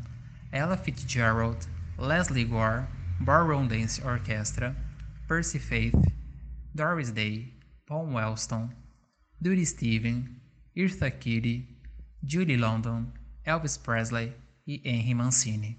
Ella 0.50 0.76
Fitzgerald, 0.76 1.68
Leslie 1.98 2.44
Gore, 2.44 2.88
Ballroom 3.20 3.68
Dance 3.68 4.02
Orchestra, 4.04 4.74
Percy 5.28 5.60
Faith, 5.60 5.94
Doris 6.74 7.12
Day, 7.12 7.54
Paul 7.86 8.06
Wellston, 8.06 8.74
Dudie 9.40 9.64
Steven, 9.64 10.40
Eartha 10.76 11.12
Kitt, 11.12 11.64
Julie 12.24 12.56
London, 12.56 13.12
Elvis 13.46 13.78
Presley 13.78 14.32
e 14.66 14.80
Henry 14.84 15.14
Mancini. 15.14 15.78